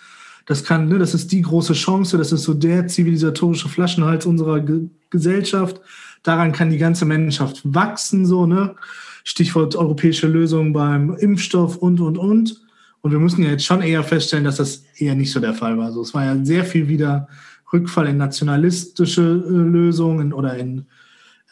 das 0.47 0.65
kann, 0.65 0.89
ne, 0.89 0.99
das 0.99 1.15
ist 1.15 1.31
die 1.31 1.43
große 1.43 1.75
Chance, 1.75 2.19
das 2.19 2.33
ist 2.33 2.43
so 2.43 2.55
der 2.55 2.89
zivilisatorische 2.89 3.69
Flaschenhals 3.69 4.27
unserer 4.27 4.59
Ge 4.59 4.89
Gesellschaft. 5.11 5.81
Daran 6.25 6.51
kann 6.51 6.71
die 6.71 6.79
ganze 6.79 7.05
Menschheit 7.05 7.61
wachsen, 7.63 8.27
so, 8.27 8.47
ne? 8.47 8.75
Stichwort 9.23 9.77
europäische 9.77 10.27
Lösung 10.27 10.73
beim 10.73 11.15
Impfstoff 11.15 11.77
und, 11.77 12.01
und, 12.01 12.19
und. 12.19 12.64
Und 13.05 13.11
wir 13.11 13.19
müssen 13.19 13.43
ja 13.43 13.51
jetzt 13.51 13.67
schon 13.67 13.83
eher 13.83 14.03
feststellen, 14.03 14.47
dass 14.47 14.57
das 14.57 14.83
eher 14.97 15.15
nicht 15.15 15.31
so 15.31 15.39
der 15.39 15.53
Fall 15.53 15.77
war. 15.77 15.85
Also 15.85 16.01
es 16.01 16.15
war 16.15 16.25
ja 16.25 16.43
sehr 16.43 16.65
viel 16.65 16.89
wieder 16.89 17.29
Rückfall 17.71 18.07
in 18.07 18.17
nationalistische 18.17 19.21
äh, 19.21 19.51
Lösungen 19.51 20.33
oder 20.33 20.57
in 20.57 20.87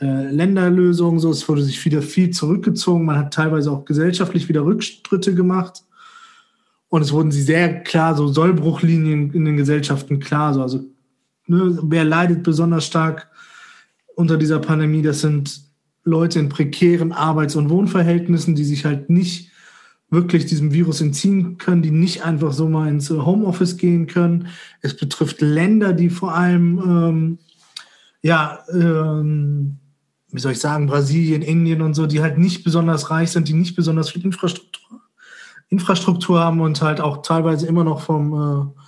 äh, 0.01 0.31
Länderlösungen. 0.31 1.21
So, 1.21 1.31
es 1.31 1.47
wurde 1.47 1.63
sich 1.63 1.85
wieder 1.85 2.01
viel 2.01 2.31
zurückgezogen. 2.31 3.05
Man 3.05 3.19
hat 3.19 3.35
teilweise 3.35 3.71
auch 3.71 3.85
gesellschaftlich 3.85 4.49
wieder 4.49 4.65
Rückstritte 4.65 5.35
gemacht. 5.35 5.83
Und 6.89 7.03
es 7.03 7.13
wurden 7.13 7.31
sie 7.31 7.43
sehr 7.43 7.83
klar, 7.83 8.17
so 8.17 8.29
Sollbruchlinien 8.29 9.35
in 9.35 9.45
den 9.45 9.59
Gesellschaften 9.59 10.21
klar. 10.21 10.55
So, 10.55 10.63
also 10.63 10.81
ne, 11.49 11.79
wer 11.83 12.05
leidet 12.05 12.45
besonders 12.45 12.87
stark 12.87 13.29
unter 14.17 14.39
dieser 14.39 14.59
Pandemie? 14.59 15.03
Das 15.03 15.21
sind 15.21 15.61
Leute 16.03 16.39
in 16.39 16.49
prekären 16.49 17.13
Arbeits- 17.13 17.57
und 17.57 17.69
Wohnverhältnissen, 17.69 18.55
die 18.55 18.65
sich 18.65 18.87
halt 18.87 19.11
nicht 19.11 19.52
wirklich 20.13 20.45
diesem 20.45 20.73
Virus 20.73 21.01
entziehen 21.01 21.57
können, 21.57 21.81
die 21.81 21.91
nicht 21.91 22.23
einfach 22.23 22.53
so 22.53 22.69
mal 22.69 22.89
ins 22.89 23.09
Homeoffice 23.11 23.79
gehen 23.79 24.07
können. 24.07 24.49
Es 24.83 24.95
betrifft 24.95 25.41
Länder, 25.41 25.95
die 25.95 26.11
vor 26.11 26.35
allem, 26.35 26.79
ähm, 26.79 27.39
ja, 28.21 28.59
ähm, 28.73 29.79
wie 30.31 30.41
soll 30.41 30.53
ich 30.53 30.61
sagen, 30.61 30.87
Brasilien, 30.87 31.41
Indien 31.41 31.81
und 31.81 31.95
so, 31.95 32.07
die 32.07 32.21
halt 32.21 32.37
nicht 32.37 32.63
besonders 32.63 33.11
reich 33.11 33.31
sind, 33.31 33.49
die 33.49 33.55
nicht 33.55 33.75
besonders 33.75 34.11
viel 34.11 34.23
Infrastruktur, 34.23 35.01
Infrastruktur 35.71 36.41
haben 36.41 36.61
und 36.61 36.83
halt 36.83 37.01
auch 37.01 37.23
teilweise 37.23 37.67
immer 37.67 37.83
noch 37.83 38.03
vom 38.03 38.35
äh, 38.35 38.81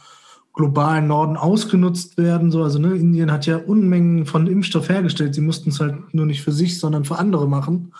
globalen 0.53 1.07
Norden 1.07 1.39
ausgenutzt 1.39 2.19
werden. 2.19 2.51
So, 2.51 2.63
also 2.63 2.79
ne, 2.79 2.97
Indien 2.97 3.33
hat 3.33 3.47
ja 3.47 3.57
Unmengen 3.57 4.27
von 4.27 4.47
Impfstoff 4.47 4.91
hergestellt. 4.91 5.35
Sie 5.35 5.41
mussten 5.41 5.71
es 5.71 5.81
halt 5.81 6.13
nur 6.13 6.27
nicht 6.27 6.43
für 6.43 6.53
sich, 6.53 6.79
sondern 6.79 7.07
für 7.07 7.17
andere 7.17 7.49
machen. 7.49 7.95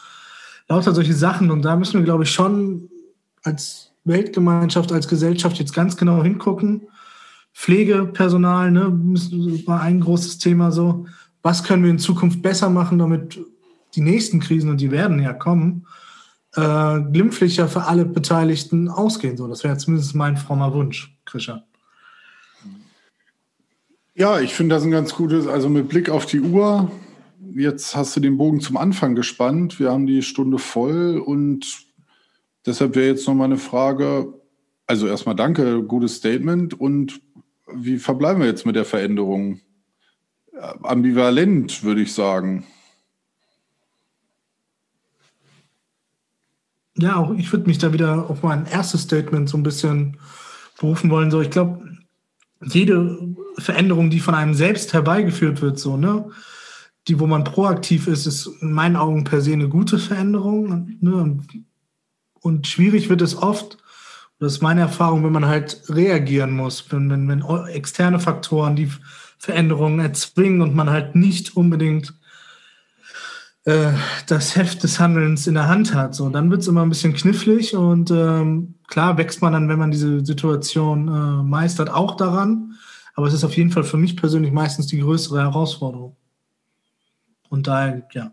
Lauter 0.69 0.95
solche 0.95 1.15
Sachen. 1.15 1.51
Und 1.51 1.63
da 1.63 1.75
müssen 1.77 1.95
wir, 1.95 2.05
glaube 2.05 2.25
ich, 2.25 2.31
schon 2.31 2.91
als 3.45 3.93
Weltgemeinschaft, 4.05 4.93
als 4.93 5.09
Gesellschaft 5.09 5.59
jetzt 5.59 5.73
ganz 5.73 5.97
genau 5.97 6.23
hingucken. 6.23 6.89
Pflegepersonal, 7.53 8.71
ne, 8.71 8.91
war 9.67 9.81
ein 9.81 10.01
großes 10.01 10.39
Thema 10.39 10.73
so. 10.73 11.07
Was 11.43 11.63
können 11.63 11.85
wir 11.85 11.91
in 11.91 11.99
Zukunft 11.99 12.43
besser 12.43 12.69
machen, 12.69 12.99
damit 12.99 13.39
die 13.95 14.01
nächsten 14.01 14.41
Krisen, 14.41 14.71
und 14.71 14.81
die 14.81 14.91
werden 14.91 15.23
ja 15.23 15.33
kommen, 15.33 15.87
äh, 16.57 17.01
glimpflicher 17.01 17.69
für 17.69 17.85
alle 17.85 18.05
Beteiligten 18.05 18.89
ausgehen? 18.89 19.37
So, 19.37 19.47
das 19.47 19.63
wäre 19.63 19.77
zumindest 19.77 20.15
mein 20.15 20.37
frommer 20.37 20.75
Wunsch, 20.75 21.17
Krischer. 21.25 21.65
Ja, 24.17 24.41
ich 24.41 24.55
finde 24.55 24.75
das 24.75 24.85
ein 24.85 24.91
ganz 24.91 25.15
gutes, 25.15 25.47
also 25.47 25.69
mit 25.69 25.89
Blick 25.89 26.09
auf 26.09 26.27
die 26.27 26.41
Uhr, 26.41 26.91
jetzt 27.55 27.95
hast 27.97 28.17
du 28.17 28.21
den 28.21 28.37
Bogen 28.37 28.61
zum 28.61 28.77
Anfang 28.77 29.15
gespannt. 29.15 29.79
Wir 29.79 29.91
haben 29.91 30.07
die 30.07 30.23
Stunde 30.23 30.59
voll 30.59 31.19
und 31.19 31.67
deshalb 32.67 32.95
wäre 32.95 33.09
jetzt 33.09 33.27
noch 33.27 33.35
mal 33.35 33.45
eine 33.45 33.59
Frage. 33.59 34.35
Also 34.87 35.07
erstmal 35.07 35.37
danke, 35.37 35.83
gutes 35.83 36.17
Statement. 36.17 36.79
Und 36.79 37.21
wie 37.73 37.99
verbleiben 37.99 38.41
wir 38.41 38.49
jetzt 38.49 38.67
mit 38.67 38.77
der 38.77 38.85
Veränderung? 38.85 39.61
Ambivalent, 40.83 41.83
würde 41.83 42.03
ich 42.03 42.13
sagen. 42.13 42.65
Ja, 46.97 47.17
auch 47.17 47.35
ich 47.35 47.53
würde 47.53 47.67
mich 47.67 47.79
da 47.79 47.93
wieder 47.93 48.31
auf 48.31 48.43
mein 48.43 48.67
erstes 48.67 49.03
Statement 49.03 49.49
so 49.49 49.57
ein 49.57 49.65
bisschen 49.65 50.17
berufen 50.79 51.11
wollen. 51.11 51.31
So, 51.31 51.41
ich 51.41 51.51
glaube, 51.51 51.85
jede 52.63 53.19
Veränderung, 53.59 54.11
die 54.11 54.21
von 54.21 54.35
einem 54.35 54.55
selbst 54.55 54.93
herbeigeführt 54.93 55.61
wird, 55.61 55.79
so, 55.79 55.97
ne, 55.97 56.31
die, 57.09 57.19
wo 57.19 57.27
man 57.27 57.45
proaktiv 57.45 58.07
ist, 58.07 58.27
ist 58.27 58.47
in 58.61 58.73
meinen 58.73 58.97
Augen 58.97 59.25
per 59.25 59.41
se 59.41 59.53
eine 59.53 59.69
gute 59.69 59.99
Veränderung. 59.99 60.97
Ne? 61.01 61.43
Und 62.45 62.67
schwierig 62.67 63.09
wird 63.09 63.23
es 63.23 63.35
oft, 63.35 63.79
das 64.39 64.53
ist 64.53 64.63
meine 64.63 64.83
Erfahrung, 64.83 65.25
wenn 65.25 65.33
man 65.33 65.47
halt 65.47 65.83
reagieren 65.89 66.51
muss, 66.51 66.93
wenn, 66.93 67.09
wenn, 67.09 67.27
wenn 67.27 67.67
externe 67.69 68.21
Faktoren 68.21 68.77
die 68.77 68.91
Veränderungen 69.39 69.99
erzwingen 69.99 70.61
und 70.61 70.75
man 70.75 70.91
halt 70.91 71.15
nicht 71.15 71.57
unbedingt 71.57 72.13
äh, 73.65 73.93
das 74.27 74.57
Heft 74.57 74.83
des 74.83 75.01
Handelns 75.01 75.47
in 75.47 75.55
der 75.55 75.69
Hand 75.69 75.95
hat. 75.95 76.15
So, 76.15 76.29
dann 76.29 76.51
wird 76.51 76.61
es 76.61 76.69
immer 76.69 76.83
ein 76.83 76.91
bisschen 76.91 77.15
knifflig 77.15 77.75
und 77.75 78.11
ähm, 78.11 78.75
klar 78.89 79.17
wächst 79.17 79.41
man 79.41 79.55
dann, 79.55 79.71
wenn 79.71 79.79
man 79.79 79.91
diese 79.91 80.23
Situation 80.23 81.09
äh, 81.09 81.43
meistert, 81.43 81.89
auch 81.89 82.15
daran. 82.15 82.75
Aber 83.15 83.27
es 83.27 83.33
ist 83.33 83.45
auf 83.45 83.57
jeden 83.57 83.71
Fall 83.71 83.85
für 83.85 83.97
mich 83.97 84.19
persönlich 84.19 84.53
meistens 84.53 84.87
die 84.89 85.01
größere 85.01 85.41
Herausforderung. 85.41 86.15
Und 87.49 87.69
daher, 87.69 88.07
ja. 88.13 88.33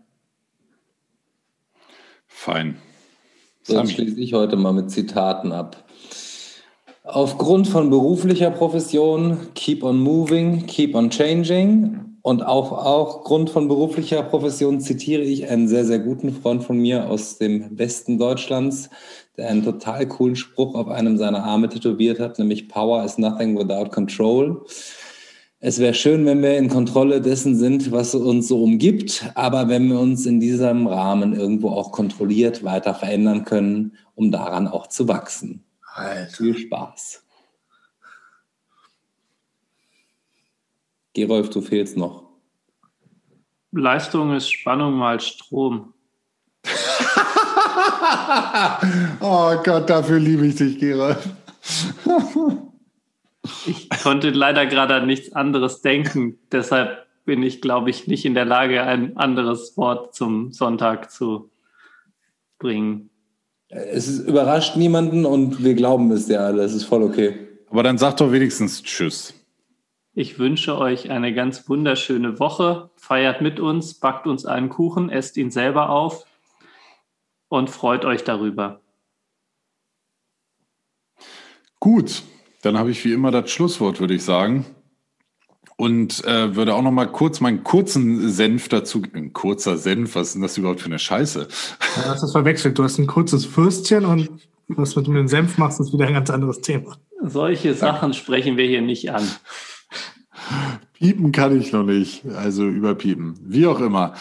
Fein. 2.26 2.76
So, 3.62 3.78
jetzt 3.78 3.92
schließe 3.92 4.20
ich 4.20 4.34
heute 4.34 4.56
mal 4.56 4.72
mit 4.72 4.90
Zitaten 4.90 5.52
ab. 5.52 5.84
Aufgrund 7.04 7.68
von 7.68 7.90
beruflicher 7.90 8.50
Profession, 8.50 9.38
keep 9.54 9.82
on 9.82 10.00
moving, 10.00 10.66
keep 10.66 10.94
on 10.94 11.10
changing. 11.10 12.00
Und 12.22 12.44
auch, 12.44 12.70
auch 12.70 13.24
Grund 13.24 13.50
von 13.50 13.66
beruflicher 13.66 14.22
Profession 14.22 14.80
zitiere 14.80 15.22
ich 15.22 15.48
einen 15.48 15.66
sehr, 15.66 15.84
sehr 15.84 15.98
guten 15.98 16.32
Freund 16.32 16.62
von 16.62 16.78
mir 16.78 17.10
aus 17.10 17.38
dem 17.38 17.76
Westen 17.76 18.16
Deutschlands, 18.18 18.90
der 19.36 19.48
einen 19.48 19.64
total 19.64 20.06
coolen 20.06 20.36
Spruch 20.36 20.76
auf 20.76 20.86
einem 20.86 21.16
seiner 21.16 21.42
Arme 21.42 21.68
tätowiert 21.68 22.20
hat, 22.20 22.38
nämlich 22.38 22.68
Power 22.68 23.04
is 23.04 23.18
nothing 23.18 23.58
without 23.58 23.90
control. 23.90 24.64
Es 25.64 25.78
wäre 25.78 25.94
schön, 25.94 26.26
wenn 26.26 26.42
wir 26.42 26.58
in 26.58 26.68
Kontrolle 26.68 27.20
dessen 27.20 27.54
sind, 27.54 27.92
was 27.92 28.16
uns 28.16 28.48
so 28.48 28.64
umgibt, 28.64 29.30
aber 29.36 29.68
wenn 29.68 29.86
wir 29.86 30.00
uns 30.00 30.26
in 30.26 30.40
diesem 30.40 30.88
Rahmen 30.88 31.36
irgendwo 31.36 31.70
auch 31.70 31.92
kontrolliert 31.92 32.64
weiter 32.64 32.94
verändern 32.94 33.44
können, 33.44 33.96
um 34.16 34.32
daran 34.32 34.66
auch 34.66 34.88
zu 34.88 35.06
wachsen. 35.06 35.64
Alter. 35.94 36.36
Viel 36.36 36.58
Spaß. 36.58 37.24
Gerolf, 41.12 41.50
du 41.50 41.60
fehlst 41.60 41.96
noch. 41.96 42.24
Leistung 43.70 44.34
ist 44.34 44.50
Spannung 44.50 44.94
mal 44.94 45.20
Strom. 45.20 45.94
oh 49.20 49.54
Gott, 49.62 49.88
dafür 49.88 50.18
liebe 50.18 50.44
ich 50.44 50.56
dich, 50.56 50.80
Gerolf. 50.80 51.28
ich 53.66 53.88
konnte 53.90 54.30
leider 54.30 54.66
gerade 54.66 54.94
an 54.94 55.06
nichts 55.06 55.32
anderes 55.32 55.82
denken. 55.82 56.38
Deshalb 56.50 57.06
bin 57.24 57.42
ich, 57.42 57.60
glaube 57.60 57.90
ich, 57.90 58.06
nicht 58.06 58.24
in 58.24 58.34
der 58.34 58.44
Lage, 58.44 58.82
ein 58.82 59.16
anderes 59.16 59.76
Wort 59.76 60.14
zum 60.14 60.52
Sonntag 60.52 61.10
zu 61.10 61.50
bringen. 62.58 63.10
Es 63.68 64.06
ist, 64.06 64.28
überrascht 64.28 64.76
niemanden 64.76 65.24
und 65.24 65.64
wir 65.64 65.74
glauben 65.74 66.10
es 66.12 66.28
ja 66.28 66.40
alle. 66.40 66.62
Es 66.62 66.74
ist 66.74 66.84
voll 66.84 67.02
okay. 67.02 67.48
Aber 67.70 67.82
dann 67.82 67.98
sag 67.98 68.16
doch 68.18 68.30
wenigstens 68.32 68.82
Tschüss. 68.82 69.34
Ich 70.14 70.38
wünsche 70.38 70.76
euch 70.76 71.10
eine 71.10 71.32
ganz 71.32 71.68
wunderschöne 71.70 72.38
Woche. 72.38 72.90
Feiert 72.96 73.40
mit 73.40 73.60
uns, 73.60 73.94
backt 73.94 74.26
uns 74.26 74.44
einen 74.44 74.68
Kuchen, 74.68 75.08
esst 75.08 75.38
ihn 75.38 75.50
selber 75.50 75.88
auf 75.88 76.26
und 77.48 77.70
freut 77.70 78.04
euch 78.04 78.22
darüber. 78.24 78.82
Gut, 81.80 82.22
dann 82.62 82.78
habe 82.78 82.90
ich 82.90 83.04
wie 83.04 83.12
immer 83.12 83.30
das 83.30 83.50
Schlusswort, 83.50 84.00
würde 84.00 84.14
ich 84.14 84.24
sagen. 84.24 84.64
Und 85.76 86.24
äh, 86.24 86.54
würde 86.54 86.74
auch 86.74 86.82
noch 86.82 86.92
mal 86.92 87.06
kurz 87.06 87.40
meinen 87.40 87.64
kurzen 87.64 88.30
Senf 88.30 88.68
dazu. 88.68 89.02
Ein 89.14 89.32
kurzer 89.32 89.76
Senf, 89.76 90.14
was 90.14 90.28
ist 90.28 90.34
denn 90.34 90.42
das 90.42 90.56
überhaupt 90.56 90.80
für 90.80 90.86
eine 90.86 90.98
Scheiße? 90.98 91.48
Ja, 91.96 92.04
hast 92.06 92.22
das 92.22 92.32
verwechselt. 92.32 92.78
Du 92.78 92.84
hast 92.84 92.98
ein 92.98 93.06
kurzes 93.06 93.44
Fürstchen 93.44 94.04
und 94.04 94.30
was 94.68 94.94
du 94.94 95.00
mit 95.00 95.18
dem 95.18 95.28
Senf 95.28 95.58
machst, 95.58 95.80
ist 95.80 95.92
wieder 95.92 96.06
ein 96.06 96.14
ganz 96.14 96.30
anderes 96.30 96.60
Thema. 96.60 96.96
Solche 97.20 97.74
Sachen 97.74 98.14
sprechen 98.14 98.56
wir 98.56 98.66
hier 98.66 98.80
nicht 98.80 99.10
an. 99.10 99.28
Piepen 100.92 101.32
kann 101.32 101.60
ich 101.60 101.72
noch 101.72 101.84
nicht, 101.84 102.24
also 102.26 102.66
überpiepen. 102.66 103.38
Wie 103.42 103.66
auch 103.66 103.80
immer. 103.80 104.14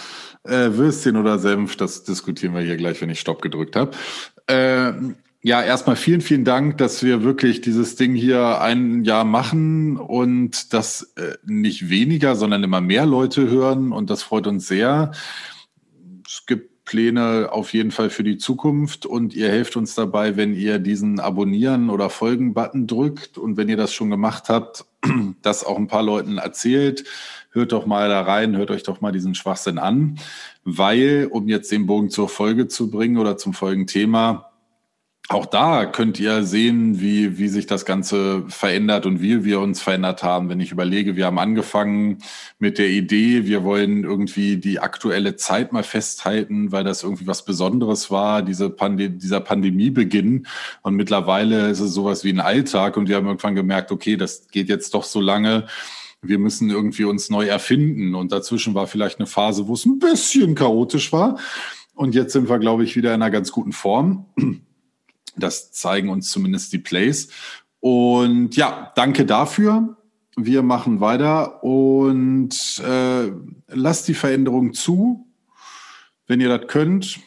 Äh, 0.44 0.72
Würstchen 0.74 1.18
oder 1.18 1.38
Senf, 1.38 1.76
das 1.76 2.04
diskutieren 2.04 2.56
wir 2.56 2.62
hier 2.62 2.78
gleich, 2.78 3.00
wenn 3.02 3.10
ich 3.10 3.20
Stopp 3.20 3.42
gedrückt 3.42 3.76
habe. 3.76 3.92
Äh, 4.48 4.94
ja, 5.44 5.64
erstmal 5.64 5.96
vielen, 5.96 6.22
vielen 6.22 6.46
Dank, 6.46 6.78
dass 6.78 7.04
wir 7.04 7.24
wirklich 7.24 7.62
dieses 7.62 7.96
Ding 7.96 8.14
hier 8.14 8.62
ein 8.62 9.04
Jahr 9.04 9.24
machen 9.24 9.98
und 9.98 10.72
dass 10.74 11.14
äh, 11.16 11.36
nicht 11.44 11.89
weniger, 11.89 12.36
sondern 12.36 12.64
immer 12.64 12.80
mehr 12.80 13.08
Leute 13.08 13.50
hören 13.50 13.92
und 13.92 14.12
das 14.12 14.22
freut 14.22 14.46
uns 14.46 14.68
sehr. 14.68 15.12
Es 16.28 16.46
gibt 16.46 16.86
Pläne 16.86 17.50
auf 17.52 17.74
jeden 17.74 17.92
Fall 17.92 18.10
für 18.10 18.24
die 18.24 18.38
Zukunft 18.38 19.06
und 19.06 19.34
ihr 19.34 19.50
helft 19.50 19.78
uns 19.78 19.96
dabei, 19.96 20.38
wenn 20.38 20.54
ihr 20.54 20.78
diesen 20.78 21.20
Abonnieren 21.20 21.89
oder 21.89 22.10
Folgen-Button 22.10 22.86
drückt 22.86 23.38
und 23.38 23.58
wenn 23.58 23.70
ihr 23.70 23.78
das 23.78 23.94
schon 23.94 24.12
gemacht 24.12 24.50
habt, 24.50 24.86
das 25.42 25.64
auch 25.64 25.78
ein 25.78 25.88
paar 25.88 26.04
Leuten 26.04 26.38
erzählt. 26.38 27.04
Hört 27.52 27.72
doch 27.72 27.86
mal 27.86 28.10
da 28.10 28.22
rein, 28.22 28.58
hört 28.58 28.72
euch 28.72 28.84
doch 28.84 29.02
mal 29.02 29.12
diesen 29.12 29.36
Schwachsinn 29.36 29.80
an, 29.80 30.20
weil, 30.64 31.28
um 31.32 31.48
jetzt 31.48 31.72
den 31.72 31.88
Bogen 31.88 32.10
zur 32.10 32.30
Folge 32.30 32.68
zu 32.68 32.92
bringen 32.92 33.18
oder 33.18 33.38
zum 33.38 33.54
Folgenthema, 33.54 34.51
auch 35.34 35.46
da 35.46 35.86
könnt 35.86 36.20
ihr 36.20 36.44
sehen, 36.44 37.00
wie, 37.00 37.38
wie 37.38 37.48
sich 37.48 37.66
das 37.66 37.86
Ganze 37.86 38.44
verändert 38.50 39.06
und 39.06 39.22
wie 39.22 39.44
wir 39.44 39.60
uns 39.60 39.82
verändert 39.82 40.24
haben. 40.24 40.50
Wenn 40.50 40.60
ich 40.60 40.72
überlege, 40.72 41.16
wir 41.16 41.26
haben 41.26 41.40
angefangen 41.40 42.18
mit 42.60 42.78
der 42.78 42.90
Idee, 42.90 43.46
wir 43.46 43.64
wollen 43.64 44.04
irgendwie 44.04 44.58
die 44.58 44.80
aktuelle 44.80 45.36
Zeit 45.36 45.72
mal 45.74 45.84
festhalten, 45.84 46.72
weil 46.72 46.84
das 46.84 47.04
irgendwie 47.04 47.28
was 47.28 47.46
Besonderes 47.46 48.12
war, 48.12 48.42
diese 48.42 48.70
Pande 48.70 49.10
dieser 49.10 49.40
Pandemiebeginn. 49.40 50.48
Und 50.82 50.96
mittlerweile 50.96 51.70
ist 51.70 51.80
es 51.80 51.94
sowas 51.94 52.24
wie 52.24 52.34
ein 52.34 52.40
Alltag 52.40 52.98
und 52.98 53.08
wir 53.08 53.16
haben 53.16 53.28
irgendwann 53.28 53.56
gemerkt, 53.56 53.92
okay, 53.92 54.18
das 54.18 54.48
geht 54.50 54.70
jetzt 54.70 54.94
doch 54.94 55.04
so 55.04 55.22
lange. 55.22 55.68
Wir 56.22 56.40
müssen 56.40 56.70
irgendwie 56.70 57.06
uns 57.06 57.30
neu 57.30 57.48
erfinden. 57.48 58.16
Und 58.16 58.32
dazwischen 58.32 58.76
war 58.76 58.86
vielleicht 58.86 59.20
eine 59.20 59.28
Phase, 59.28 59.68
wo 59.68 59.74
es 59.74 59.86
ein 59.86 60.00
bisschen 60.00 60.56
chaotisch 60.56 61.12
war. 61.14 61.40
Und 61.96 62.16
jetzt 62.16 62.34
sind 62.34 62.50
wir, 62.50 62.60
glaube 62.60 62.84
ich, 62.84 62.96
wieder 62.96 63.14
in 63.14 63.22
einer 63.22 63.32
ganz 63.32 63.52
guten 63.52 63.72
Form. 63.72 64.26
Das 65.36 65.72
zeigen 65.72 66.10
uns 66.10 66.30
zumindest 66.30 66.74
die 66.74 66.80
Plays. 66.80 67.30
Und 67.80 68.56
ja, 68.56 68.92
danke 68.96 69.26
dafür. 69.26 69.98
Wir 70.38 70.64
machen 70.64 71.02
weiter 71.02 71.64
und 71.64 72.82
äh, 72.88 73.32
lasst 73.68 74.08
die 74.08 74.14
Veränderung 74.14 74.74
zu, 74.74 75.28
wenn 76.28 76.40
ihr 76.40 76.58
das 76.58 76.68
könnt. 76.68 77.20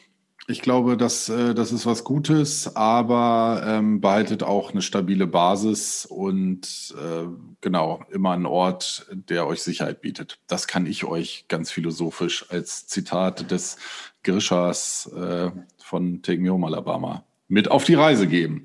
Ich 0.46 0.62
glaube, 0.62 0.96
dass, 0.96 1.28
äh, 1.28 1.54
das 1.54 1.72
ist 1.72 1.86
was 1.86 2.04
Gutes, 2.04 2.76
aber 2.76 3.62
ähm, 3.66 4.00
behaltet 4.00 4.42
auch 4.42 4.72
eine 4.72 4.82
stabile 4.82 5.26
Basis 5.26 6.06
und 6.06 6.94
äh, 6.98 7.26
genau, 7.60 8.04
immer 8.10 8.32
einen 8.32 8.46
Ort, 8.46 9.06
der 9.10 9.46
euch 9.46 9.62
Sicherheit 9.62 10.00
bietet. 10.00 10.38
Das 10.46 10.66
kann 10.66 10.86
ich 10.86 11.04
euch 11.04 11.46
ganz 11.48 11.70
philosophisch 11.70 12.46
als 12.50 12.86
Zitat 12.86 13.50
des 13.50 13.76
Grishas 14.22 15.10
äh, 15.14 15.50
von 15.78 16.22
Take 16.22 16.40
Me 16.40 16.50
Home 16.50 16.66
Alabama 16.66 17.24
mit 17.48 17.70
auf 17.70 17.84
die 17.84 17.94
Reise 17.94 18.26
geben. 18.26 18.64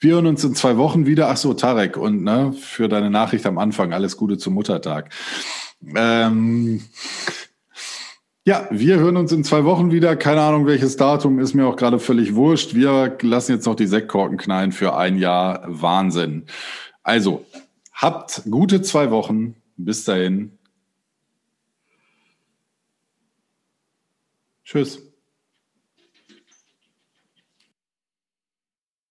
Wir 0.00 0.14
hören 0.14 0.26
uns 0.26 0.44
in 0.44 0.54
zwei 0.54 0.76
Wochen 0.76 1.06
wieder. 1.06 1.28
Ach 1.30 1.36
so, 1.36 1.54
Tarek, 1.54 1.96
und 1.96 2.22
ne, 2.22 2.52
für 2.52 2.88
deine 2.88 3.10
Nachricht 3.10 3.46
am 3.46 3.58
Anfang 3.58 3.92
alles 3.92 4.16
Gute 4.16 4.38
zum 4.38 4.54
Muttertag. 4.54 5.10
Ähm, 5.94 6.82
ja, 8.46 8.68
wir 8.70 8.98
hören 8.98 9.16
uns 9.16 9.32
in 9.32 9.44
zwei 9.44 9.64
Wochen 9.64 9.90
wieder. 9.90 10.16
Keine 10.16 10.42
Ahnung, 10.42 10.66
welches 10.66 10.96
Datum, 10.96 11.38
ist 11.38 11.54
mir 11.54 11.66
auch 11.66 11.76
gerade 11.76 11.98
völlig 11.98 12.34
wurscht. 12.34 12.74
Wir 12.74 13.16
lassen 13.22 13.52
jetzt 13.52 13.66
noch 13.66 13.74
die 13.74 13.86
Sektkorken 13.86 14.36
knallen 14.36 14.72
für 14.72 14.96
ein 14.96 15.18
Jahr 15.18 15.62
Wahnsinn. 15.66 16.44
Also, 17.02 17.46
habt 17.92 18.42
gute 18.50 18.82
zwei 18.82 19.10
Wochen. 19.10 19.54
Bis 19.76 20.04
dahin. 20.04 20.58
Tschüss. 24.64 25.13